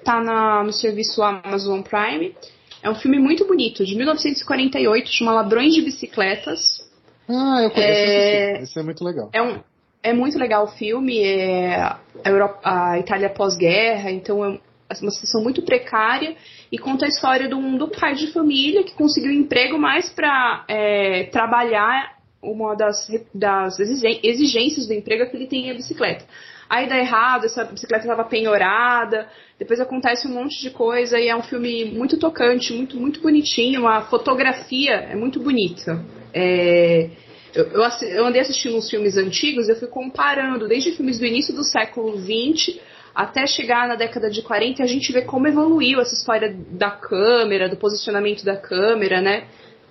Tá 0.05 0.21
na, 0.21 0.63
no 0.63 0.71
serviço 0.71 1.21
Amazon 1.21 1.81
Prime. 1.81 2.33
É 2.81 2.89
um 2.89 2.95
filme 2.95 3.19
muito 3.19 3.45
bonito, 3.45 3.85
de 3.85 3.93
1948, 3.95 5.09
chama 5.11 5.33
Ladrões 5.33 5.73
de 5.73 5.81
Bicicletas 5.81 6.88
ah, 7.29 7.61
eu 7.63 7.71
conheço 7.71 8.11
é... 8.11 8.61
esse, 8.63 8.79
é 8.79 8.83
muito 8.83 9.03
legal. 9.03 9.29
É, 9.31 9.41
um, 9.41 9.59
é 10.01 10.13
muito 10.13 10.37
legal 10.37 10.65
o 10.65 10.67
filme, 10.69 11.21
é 11.21 11.75
a, 11.75 11.99
Europa, 12.25 12.59
a 12.63 12.99
Itália 12.99 13.29
pós-guerra, 13.29 14.11
então 14.11 14.43
é, 14.43 14.59
uma 15.01 15.11
situação 15.11 15.43
muito 15.43 15.61
precária 15.61 16.35
e 16.71 16.77
conta 16.77 17.05
a 17.05 17.07
história 17.07 17.47
de 17.47 17.53
um, 17.53 17.77
de 17.77 17.83
um 17.83 17.89
pai 17.89 18.15
de 18.15 18.31
família 18.33 18.83
que 18.83 18.93
conseguiu 18.93 19.31
um 19.31 19.35
emprego 19.35 19.77
mais 19.77 20.09
para 20.09 20.65
é, 20.67 21.25
trabalhar 21.25 22.17
uma 22.41 22.73
das, 22.75 23.07
das 23.33 23.77
exigências 23.79 24.87
do 24.87 24.93
emprego 24.93 25.23
é 25.23 25.25
que 25.25 25.35
ele 25.35 25.47
tem 25.47 25.69
a 25.69 25.73
bicicleta. 25.73 26.25
Aí 26.69 26.87
dá 26.87 26.97
errado, 26.97 27.45
essa 27.45 27.65
bicicleta 27.65 28.05
estava 28.05 28.23
penhorada, 28.23 29.27
depois 29.57 29.79
acontece 29.79 30.27
um 30.27 30.33
monte 30.33 30.61
de 30.61 30.69
coisa 30.69 31.19
e 31.19 31.27
é 31.27 31.35
um 31.35 31.41
filme 31.41 31.85
muito 31.85 32.17
tocante, 32.17 32.73
muito, 32.73 32.97
muito 32.97 33.21
bonitinho, 33.21 33.87
a 33.87 34.03
fotografia 34.03 34.93
é 34.93 35.15
muito 35.15 35.39
bonita. 35.39 35.99
É, 36.33 37.09
eu, 37.53 37.65
eu, 37.65 37.81
eu, 37.81 38.25
andei 38.25 38.41
assistindo 38.41 38.77
uns 38.77 38.89
filmes 38.89 39.17
antigos 39.17 39.67
eu 39.67 39.75
fui 39.75 39.87
comparando, 39.87 40.67
desde 40.67 40.91
filmes 40.91 41.17
do 41.17 41.25
início 41.25 41.55
do 41.55 41.63
século 41.63 42.15
XX 42.17 42.79
até 43.13 43.47
chegar 43.47 43.87
na 43.87 43.95
década 43.95 44.29
de 44.29 44.41
40 44.41 44.81
e 44.81 44.85
a 44.85 44.87
gente 44.87 45.11
vê 45.11 45.23
como 45.23 45.47
evoluiu 45.47 45.99
essa 45.99 46.13
história 46.13 46.55
da 46.71 46.91
câmera, 46.91 47.67
do 47.67 47.75
posicionamento 47.75 48.45
da 48.45 48.55
câmera, 48.55 49.19
né? 49.19 49.47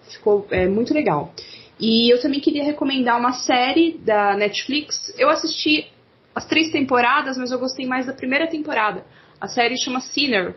Ficou 0.08 0.46
é, 0.50 0.66
muito 0.66 0.94
legal. 0.94 1.34
E 1.78 2.12
eu 2.12 2.20
também 2.20 2.40
queria 2.40 2.64
recomendar 2.64 3.18
uma 3.18 3.32
série 3.32 3.98
da 3.98 4.34
Netflix. 4.34 5.14
Eu 5.18 5.28
assisti 5.28 5.86
as 6.34 6.46
três 6.46 6.70
temporadas, 6.70 7.36
mas 7.36 7.50
eu 7.50 7.58
gostei 7.58 7.86
mais 7.86 8.06
da 8.06 8.12
primeira 8.12 8.46
temporada. 8.46 9.04
A 9.40 9.46
série 9.46 9.76
chama 9.76 10.00
Sinner. 10.00 10.54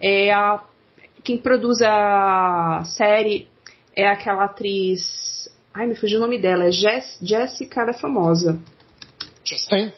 É 0.00 0.32
a, 0.32 0.62
quem 1.22 1.36
produz 1.36 1.82
a 1.82 2.82
série 2.84 3.48
é 3.96 4.06
aquela 4.06 4.44
atriz. 4.44 5.48
Ai, 5.72 5.86
me 5.86 5.96
fugiu 5.96 6.18
o 6.18 6.20
nome 6.20 6.38
dela. 6.38 6.66
É 6.66 6.70
Jess, 6.70 7.18
Jessica, 7.22 7.80
ela 7.80 7.90
é 7.90 7.98
famosa. 7.98 8.60
Chastain? 9.42 9.92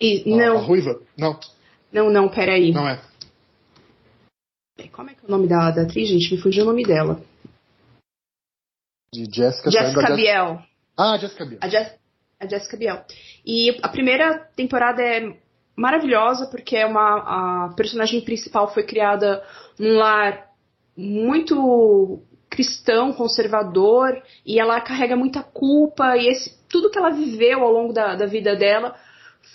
E, 0.00 0.28
não. 0.28 0.58
A 0.58 0.60
ruiva? 0.60 1.00
Não. 1.16 1.38
Não, 1.92 2.10
não, 2.10 2.28
peraí. 2.28 2.72
Não 2.72 2.88
é. 2.88 3.00
Como 4.92 5.10
é 5.10 5.14
que 5.14 5.20
é 5.24 5.28
o 5.28 5.30
nome 5.30 5.46
da, 5.46 5.70
da 5.70 5.82
atriz, 5.82 6.08
gente? 6.08 6.34
Me 6.34 6.40
fugiu 6.40 6.64
o 6.64 6.66
nome 6.66 6.82
dela. 6.82 7.22
De 9.12 9.24
Jessica 9.24 9.70
Jessica 9.70 10.14
Biel. 10.14 10.62
Ah, 10.96 11.18
Jessica 11.18 11.44
Biel. 11.44 11.58
A, 11.60 11.68
Jess, 11.68 11.98
a 12.40 12.46
Jessica 12.46 12.76
Biel. 12.76 13.04
E 13.44 13.78
a 13.82 13.88
primeira 13.88 14.38
temporada 14.56 15.02
é 15.02 15.36
maravilhosa 15.76 16.46
porque 16.46 16.76
é 16.76 16.86
uma 16.86 17.66
a 17.66 17.74
personagem 17.74 18.20
principal 18.22 18.72
foi 18.72 18.84
criada 18.84 19.44
num 19.78 19.96
lar 19.96 20.50
muito 20.96 22.22
cristão, 22.50 23.12
conservador, 23.12 24.20
e 24.44 24.58
ela 24.58 24.80
carrega 24.80 25.14
muita 25.14 25.42
culpa, 25.42 26.16
e 26.16 26.28
esse, 26.28 26.52
tudo 26.68 26.90
que 26.90 26.98
ela 26.98 27.10
viveu 27.10 27.62
ao 27.62 27.72
longo 27.72 27.92
da, 27.92 28.16
da 28.16 28.26
vida 28.26 28.56
dela 28.56 28.96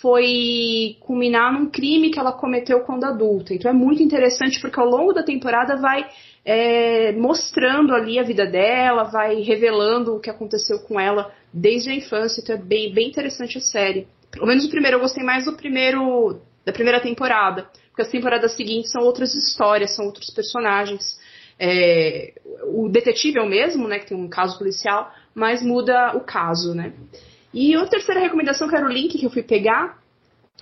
foi 0.00 0.96
culminar 1.00 1.52
num 1.52 1.70
crime 1.70 2.10
que 2.10 2.18
ela 2.18 2.32
cometeu 2.32 2.80
quando 2.80 3.04
adulta. 3.04 3.54
Então 3.54 3.70
é 3.70 3.74
muito 3.74 4.02
interessante 4.02 4.60
porque 4.60 4.80
ao 4.80 4.86
longo 4.86 5.12
da 5.12 5.22
temporada 5.22 5.76
vai 5.76 6.06
é, 6.44 7.12
mostrando 7.12 7.94
ali 7.94 8.18
a 8.18 8.22
vida 8.22 8.46
dela, 8.46 9.04
vai 9.04 9.40
revelando 9.42 10.14
o 10.14 10.20
que 10.20 10.30
aconteceu 10.30 10.80
com 10.80 10.98
ela 10.98 11.32
desde 11.52 11.90
a 11.90 11.94
infância. 11.94 12.40
Então 12.40 12.56
é 12.56 12.58
bem, 12.58 12.92
bem 12.92 13.08
interessante 13.08 13.58
a 13.58 13.60
série. 13.60 14.06
Pelo 14.30 14.46
menos 14.46 14.64
o 14.64 14.70
primeiro, 14.70 14.96
eu 14.96 15.00
gostei 15.00 15.24
mais 15.24 15.44
do 15.44 15.54
primeiro 15.54 16.40
da 16.64 16.72
primeira 16.72 17.00
temporada, 17.00 17.68
porque 17.88 18.02
as 18.02 18.08
temporadas 18.08 18.56
seguintes 18.56 18.90
são 18.90 19.02
outras 19.02 19.32
histórias, 19.34 19.94
são 19.94 20.04
outros 20.04 20.30
personagens. 20.30 21.16
É, 21.58 22.34
o 22.64 22.88
detetive 22.88 23.38
é 23.38 23.42
o 23.42 23.48
mesmo, 23.48 23.88
né, 23.88 23.98
que 23.98 24.06
tem 24.06 24.16
um 24.16 24.28
caso 24.28 24.58
policial, 24.58 25.12
mas 25.34 25.62
muda 25.62 26.16
o 26.16 26.20
caso, 26.20 26.74
né. 26.74 26.92
E 27.52 27.74
a 27.74 27.86
terceira 27.86 28.20
recomendação, 28.20 28.68
que 28.68 28.76
era 28.76 28.86
o 28.86 28.92
link 28.92 29.18
que 29.18 29.24
eu 29.24 29.30
fui 29.30 29.42
pegar, 29.42 29.98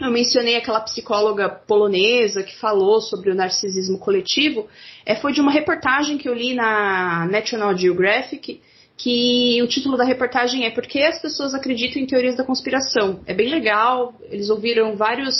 eu 0.00 0.10
mencionei 0.10 0.56
aquela 0.56 0.80
psicóloga 0.80 1.48
polonesa 1.48 2.42
que 2.42 2.56
falou 2.56 3.00
sobre 3.00 3.30
o 3.30 3.34
narcisismo 3.34 3.98
coletivo, 3.98 4.68
é, 5.06 5.14
foi 5.14 5.32
de 5.32 5.40
uma 5.40 5.52
reportagem 5.52 6.18
que 6.18 6.28
eu 6.28 6.34
li 6.34 6.54
na 6.54 7.26
National 7.30 7.76
Geographic, 7.76 8.60
que 8.96 9.60
o 9.62 9.66
título 9.66 9.96
da 9.96 10.04
reportagem 10.04 10.64
é 10.64 10.70
Por 10.70 10.86
que 10.86 11.02
as 11.02 11.20
pessoas 11.20 11.54
acreditam 11.54 12.00
em 12.00 12.06
teorias 12.06 12.36
da 12.36 12.44
conspiração? 12.44 13.20
É 13.26 13.34
bem 13.34 13.48
legal, 13.48 14.14
eles 14.30 14.50
ouviram 14.50 14.96
vários 14.96 15.34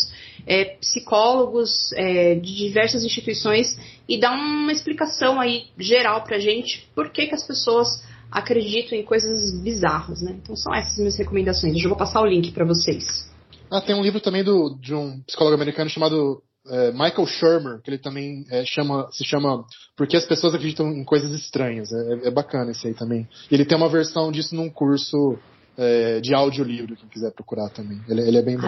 é, 0.47 0.77
psicólogos 0.77 1.93
é, 1.95 2.35
de 2.35 2.55
diversas 2.55 3.05
instituições 3.05 3.79
e 4.09 4.19
dá 4.19 4.33
uma 4.33 4.73
explicação 4.73 5.41
aí 5.41 5.67
geral 5.79 6.23
pra 6.25 6.39
gente 6.39 6.89
por 6.95 7.11
que, 7.11 7.27
que 7.27 7.35
as 7.35 7.47
pessoas 7.47 7.89
acreditam 8.31 8.99
em 8.99 9.05
coisas 9.05 9.59
bizarras, 9.61 10.21
né? 10.21 10.37
Então 10.43 10.57
são 10.57 10.75
essas 10.75 10.99
minhas 10.99 11.17
recomendações. 11.17 11.75
Eu 11.75 11.81
já 11.81 11.89
vou 11.89 11.99
passar 11.99 12.21
o 12.21 12.27
link 12.27 12.53
para 12.53 12.65
vocês. 12.65 13.31
Ah, 13.71 13.81
tem 13.81 13.95
um 13.95 14.03
livro 14.03 14.21
também 14.21 14.43
do, 14.43 14.77
de 14.81 14.95
um 14.95 15.21
psicólogo 15.23 15.55
americano 15.55 15.89
chamado 15.89 16.43
é, 16.69 16.93
Michael 16.93 17.27
Shermer, 17.27 17.81
que 17.83 17.91
ele 17.91 17.99
também 17.99 18.45
é, 18.51 18.65
chama, 18.65 19.09
se 19.13 19.25
chama 19.25 19.65
Porque 19.97 20.17
as 20.17 20.25
pessoas 20.25 20.55
acreditam 20.55 20.89
em 20.91 21.05
coisas 21.05 21.31
estranhas. 21.33 21.93
É, 21.93 22.29
é, 22.29 22.31
bacana 22.31 22.71
esse 22.71 22.87
aí 22.87 22.95
também. 22.95 23.29
Ele 23.51 23.65
tem 23.65 23.77
uma 23.77 23.89
versão 23.89 24.33
disso 24.33 24.55
num 24.55 24.71
curso 24.71 25.39
é, 25.77 26.21
de 26.21 26.35
audiolivro, 26.35 26.97
quem 26.97 27.09
quiser 27.09 27.33
procurar 27.33 27.69
também. 27.71 28.01
Ele, 28.09 28.23
ele 28.23 28.39
é 28.39 28.43
bem 28.43 28.57
bom. 28.57 28.67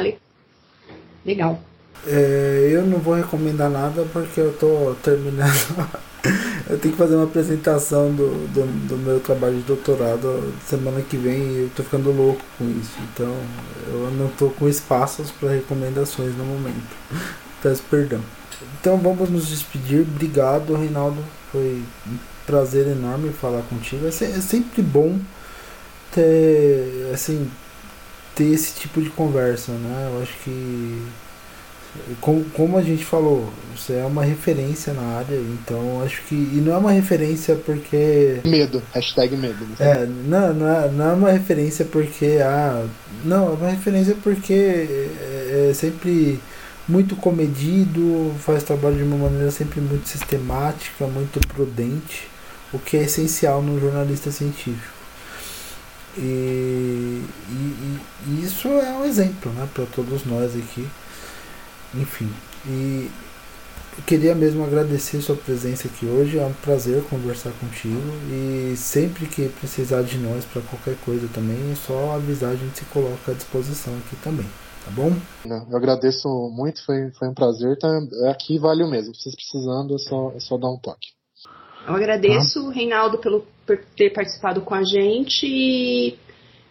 Legal. 1.27 1.61
É, 2.07 2.69
eu 2.71 2.87
não 2.87 2.99
vou 2.99 3.15
recomendar 3.15 3.69
nada 3.69 4.07
porque 4.13 4.41
eu 4.41 4.53
tô 4.53 4.95
terminando. 5.03 5.91
eu 6.71 6.79
tenho 6.79 6.95
que 6.95 6.99
fazer 6.99 7.17
uma 7.17 7.25
apresentação 7.25 8.13
do, 8.15 8.47
do, 8.49 8.89
do, 8.89 8.97
meu 8.97 9.19
trabalho 9.19 9.57
de 9.57 9.63
doutorado 9.63 10.55
semana 10.65 11.03
que 11.03 11.17
vem 11.17 11.39
e 11.39 11.63
eu 11.63 11.71
tô 11.75 11.83
ficando 11.83 12.13
louco 12.13 12.41
com 12.57 12.65
isso. 12.81 12.97
Então 13.13 13.35
eu 13.89 14.11
não 14.13 14.29
tô 14.29 14.51
com 14.51 14.69
espaços 14.69 15.33
para 15.33 15.51
recomendações 15.51 16.37
no 16.37 16.45
momento. 16.45 16.97
Peço 17.61 17.83
perdão. 17.91 18.21
Então 18.81 18.97
vamos 18.99 19.29
nos 19.29 19.49
despedir. 19.49 20.03
Obrigado, 20.03 20.77
Reinaldo. 20.77 21.19
Foi 21.51 21.83
um 22.07 22.19
prazer 22.47 22.87
enorme 22.87 23.31
falar 23.31 23.63
contigo. 23.63 24.07
É, 24.07 24.11
é 24.11 24.41
sempre 24.41 24.81
bom 24.81 25.19
ter 26.13 27.11
assim 27.13 27.51
ter 28.37 28.53
esse 28.53 28.79
tipo 28.79 29.03
de 29.03 29.11
conversa, 29.11 29.73
né? 29.73 30.11
Eu 30.13 30.23
acho 30.23 30.33
que 30.45 31.03
como, 32.21 32.45
como 32.51 32.79
a 32.79 32.83
gente 32.83 33.05
falou, 33.05 33.51
você 33.75 33.95
é 33.95 34.05
uma 34.05 34.23
referência 34.23 34.93
na 34.93 35.03
área, 35.03 35.37
então 35.37 36.03
acho 36.03 36.23
que. 36.23 36.35
E 36.35 36.63
não 36.65 36.75
é 36.75 36.79
uma 36.79 36.93
referência 36.93 37.57
porque. 37.57 38.41
Medo, 38.45 38.83
hashtag 38.93 39.37
medo. 39.37 39.65
Né? 39.65 39.77
É, 39.79 40.07
não, 40.07 40.55
não 40.55 40.69
é, 40.69 40.89
não 40.91 41.11
é 41.11 41.13
uma 41.15 41.31
referência 41.33 41.85
porque. 41.85 42.39
Ah, 42.43 42.87
não, 43.25 43.49
é 43.49 43.53
uma 43.53 43.71
referência 43.71 44.17
porque 44.23 44.53
é, 44.53 45.69
é 45.71 45.75
sempre 45.75 46.41
muito 46.89 47.17
comedido, 47.17 48.33
faz 48.39 48.63
trabalho 48.63 48.97
de 48.97 49.03
uma 49.03 49.17
maneira 49.17 49.51
sempre 49.51 49.81
muito 49.81 50.09
sistemática, 50.09 51.07
muito 51.07 51.41
prudente, 51.49 52.29
o 52.73 52.79
que 52.79 52.97
é 52.97 53.03
essencial 53.03 53.61
no 53.61 53.81
jornalista 53.81 54.31
científico. 54.31 54.96
E, 56.19 57.23
e, 57.51 57.99
e 58.27 58.45
isso 58.45 58.69
é 58.69 58.93
um 58.93 59.05
exemplo 59.05 59.53
né, 59.53 59.69
para 59.73 59.85
todos 59.87 60.25
nós 60.25 60.57
aqui. 60.57 60.87
Enfim, 61.95 62.31
e 62.67 63.11
queria 64.07 64.35
mesmo 64.35 64.65
agradecer 64.65 65.21
sua 65.21 65.37
presença 65.37 65.89
aqui 65.89 66.07
hoje. 66.07 66.39
É 66.39 66.45
um 66.45 66.53
prazer 66.53 67.03
conversar 67.05 67.53
contigo. 67.53 68.01
E 68.31 68.75
sempre 68.77 69.27
que 69.27 69.49
precisar 69.49 70.03
de 70.03 70.19
nós 70.19 70.45
para 70.45 70.63
qualquer 70.63 70.97
coisa 71.05 71.29
também, 71.33 71.73
é 71.73 71.75
só 71.75 72.15
avisar, 72.15 72.53
a 72.53 72.57
gente 72.57 72.79
se 72.79 72.85
coloca 72.87 73.33
à 73.33 73.35
disposição 73.35 73.97
aqui 73.99 74.17
também. 74.17 74.47
Tá 74.85 74.91
bom? 74.93 75.13
Eu 75.45 75.77
agradeço 75.77 76.29
muito, 76.55 76.85
foi, 76.85 77.11
foi 77.13 77.29
um 77.29 77.35
prazer. 77.35 77.77
Tá, 77.79 77.89
aqui 78.31 78.59
valeu 78.59 78.89
mesmo. 78.89 79.15
Vocês 79.15 79.35
precisando, 79.35 79.95
é 79.97 79.99
só, 79.99 80.33
é 80.37 80.41
só 80.41 80.57
dar 80.57 80.71
um 80.71 80.79
toque. 80.79 81.09
Eu 81.87 81.95
agradeço, 81.95 82.69
ah. 82.69 82.73
Reinaldo, 82.73 83.19
pelo, 83.19 83.47
por 83.67 83.79
ter 83.97 84.13
participado 84.13 84.61
com 84.61 84.75
a 84.75 84.83
gente. 84.85 85.47
E, 85.47 86.19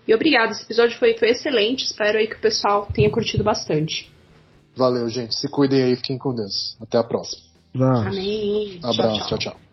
e 0.07 0.13
obrigado. 0.13 0.51
Esse 0.51 0.63
episódio 0.63 0.97
foi, 0.99 1.17
foi 1.17 1.29
excelente. 1.29 1.85
Espero 1.85 2.17
aí 2.17 2.27
que 2.27 2.35
o 2.35 2.39
pessoal 2.41 2.87
tenha 2.93 3.09
curtido 3.09 3.43
bastante. 3.43 4.11
Valeu, 4.75 5.07
gente. 5.09 5.35
Se 5.35 5.47
cuidem 5.47 5.83
aí, 5.83 5.95
fiquem 5.95 6.17
com 6.17 6.35
Deus. 6.35 6.77
Até 6.81 6.97
a 6.97 7.03
próxima. 7.03 7.43
Amém. 7.75 8.79
Abraço, 8.83 9.19
tchau, 9.19 9.37
tchau. 9.37 9.51
tchau. 9.51 9.64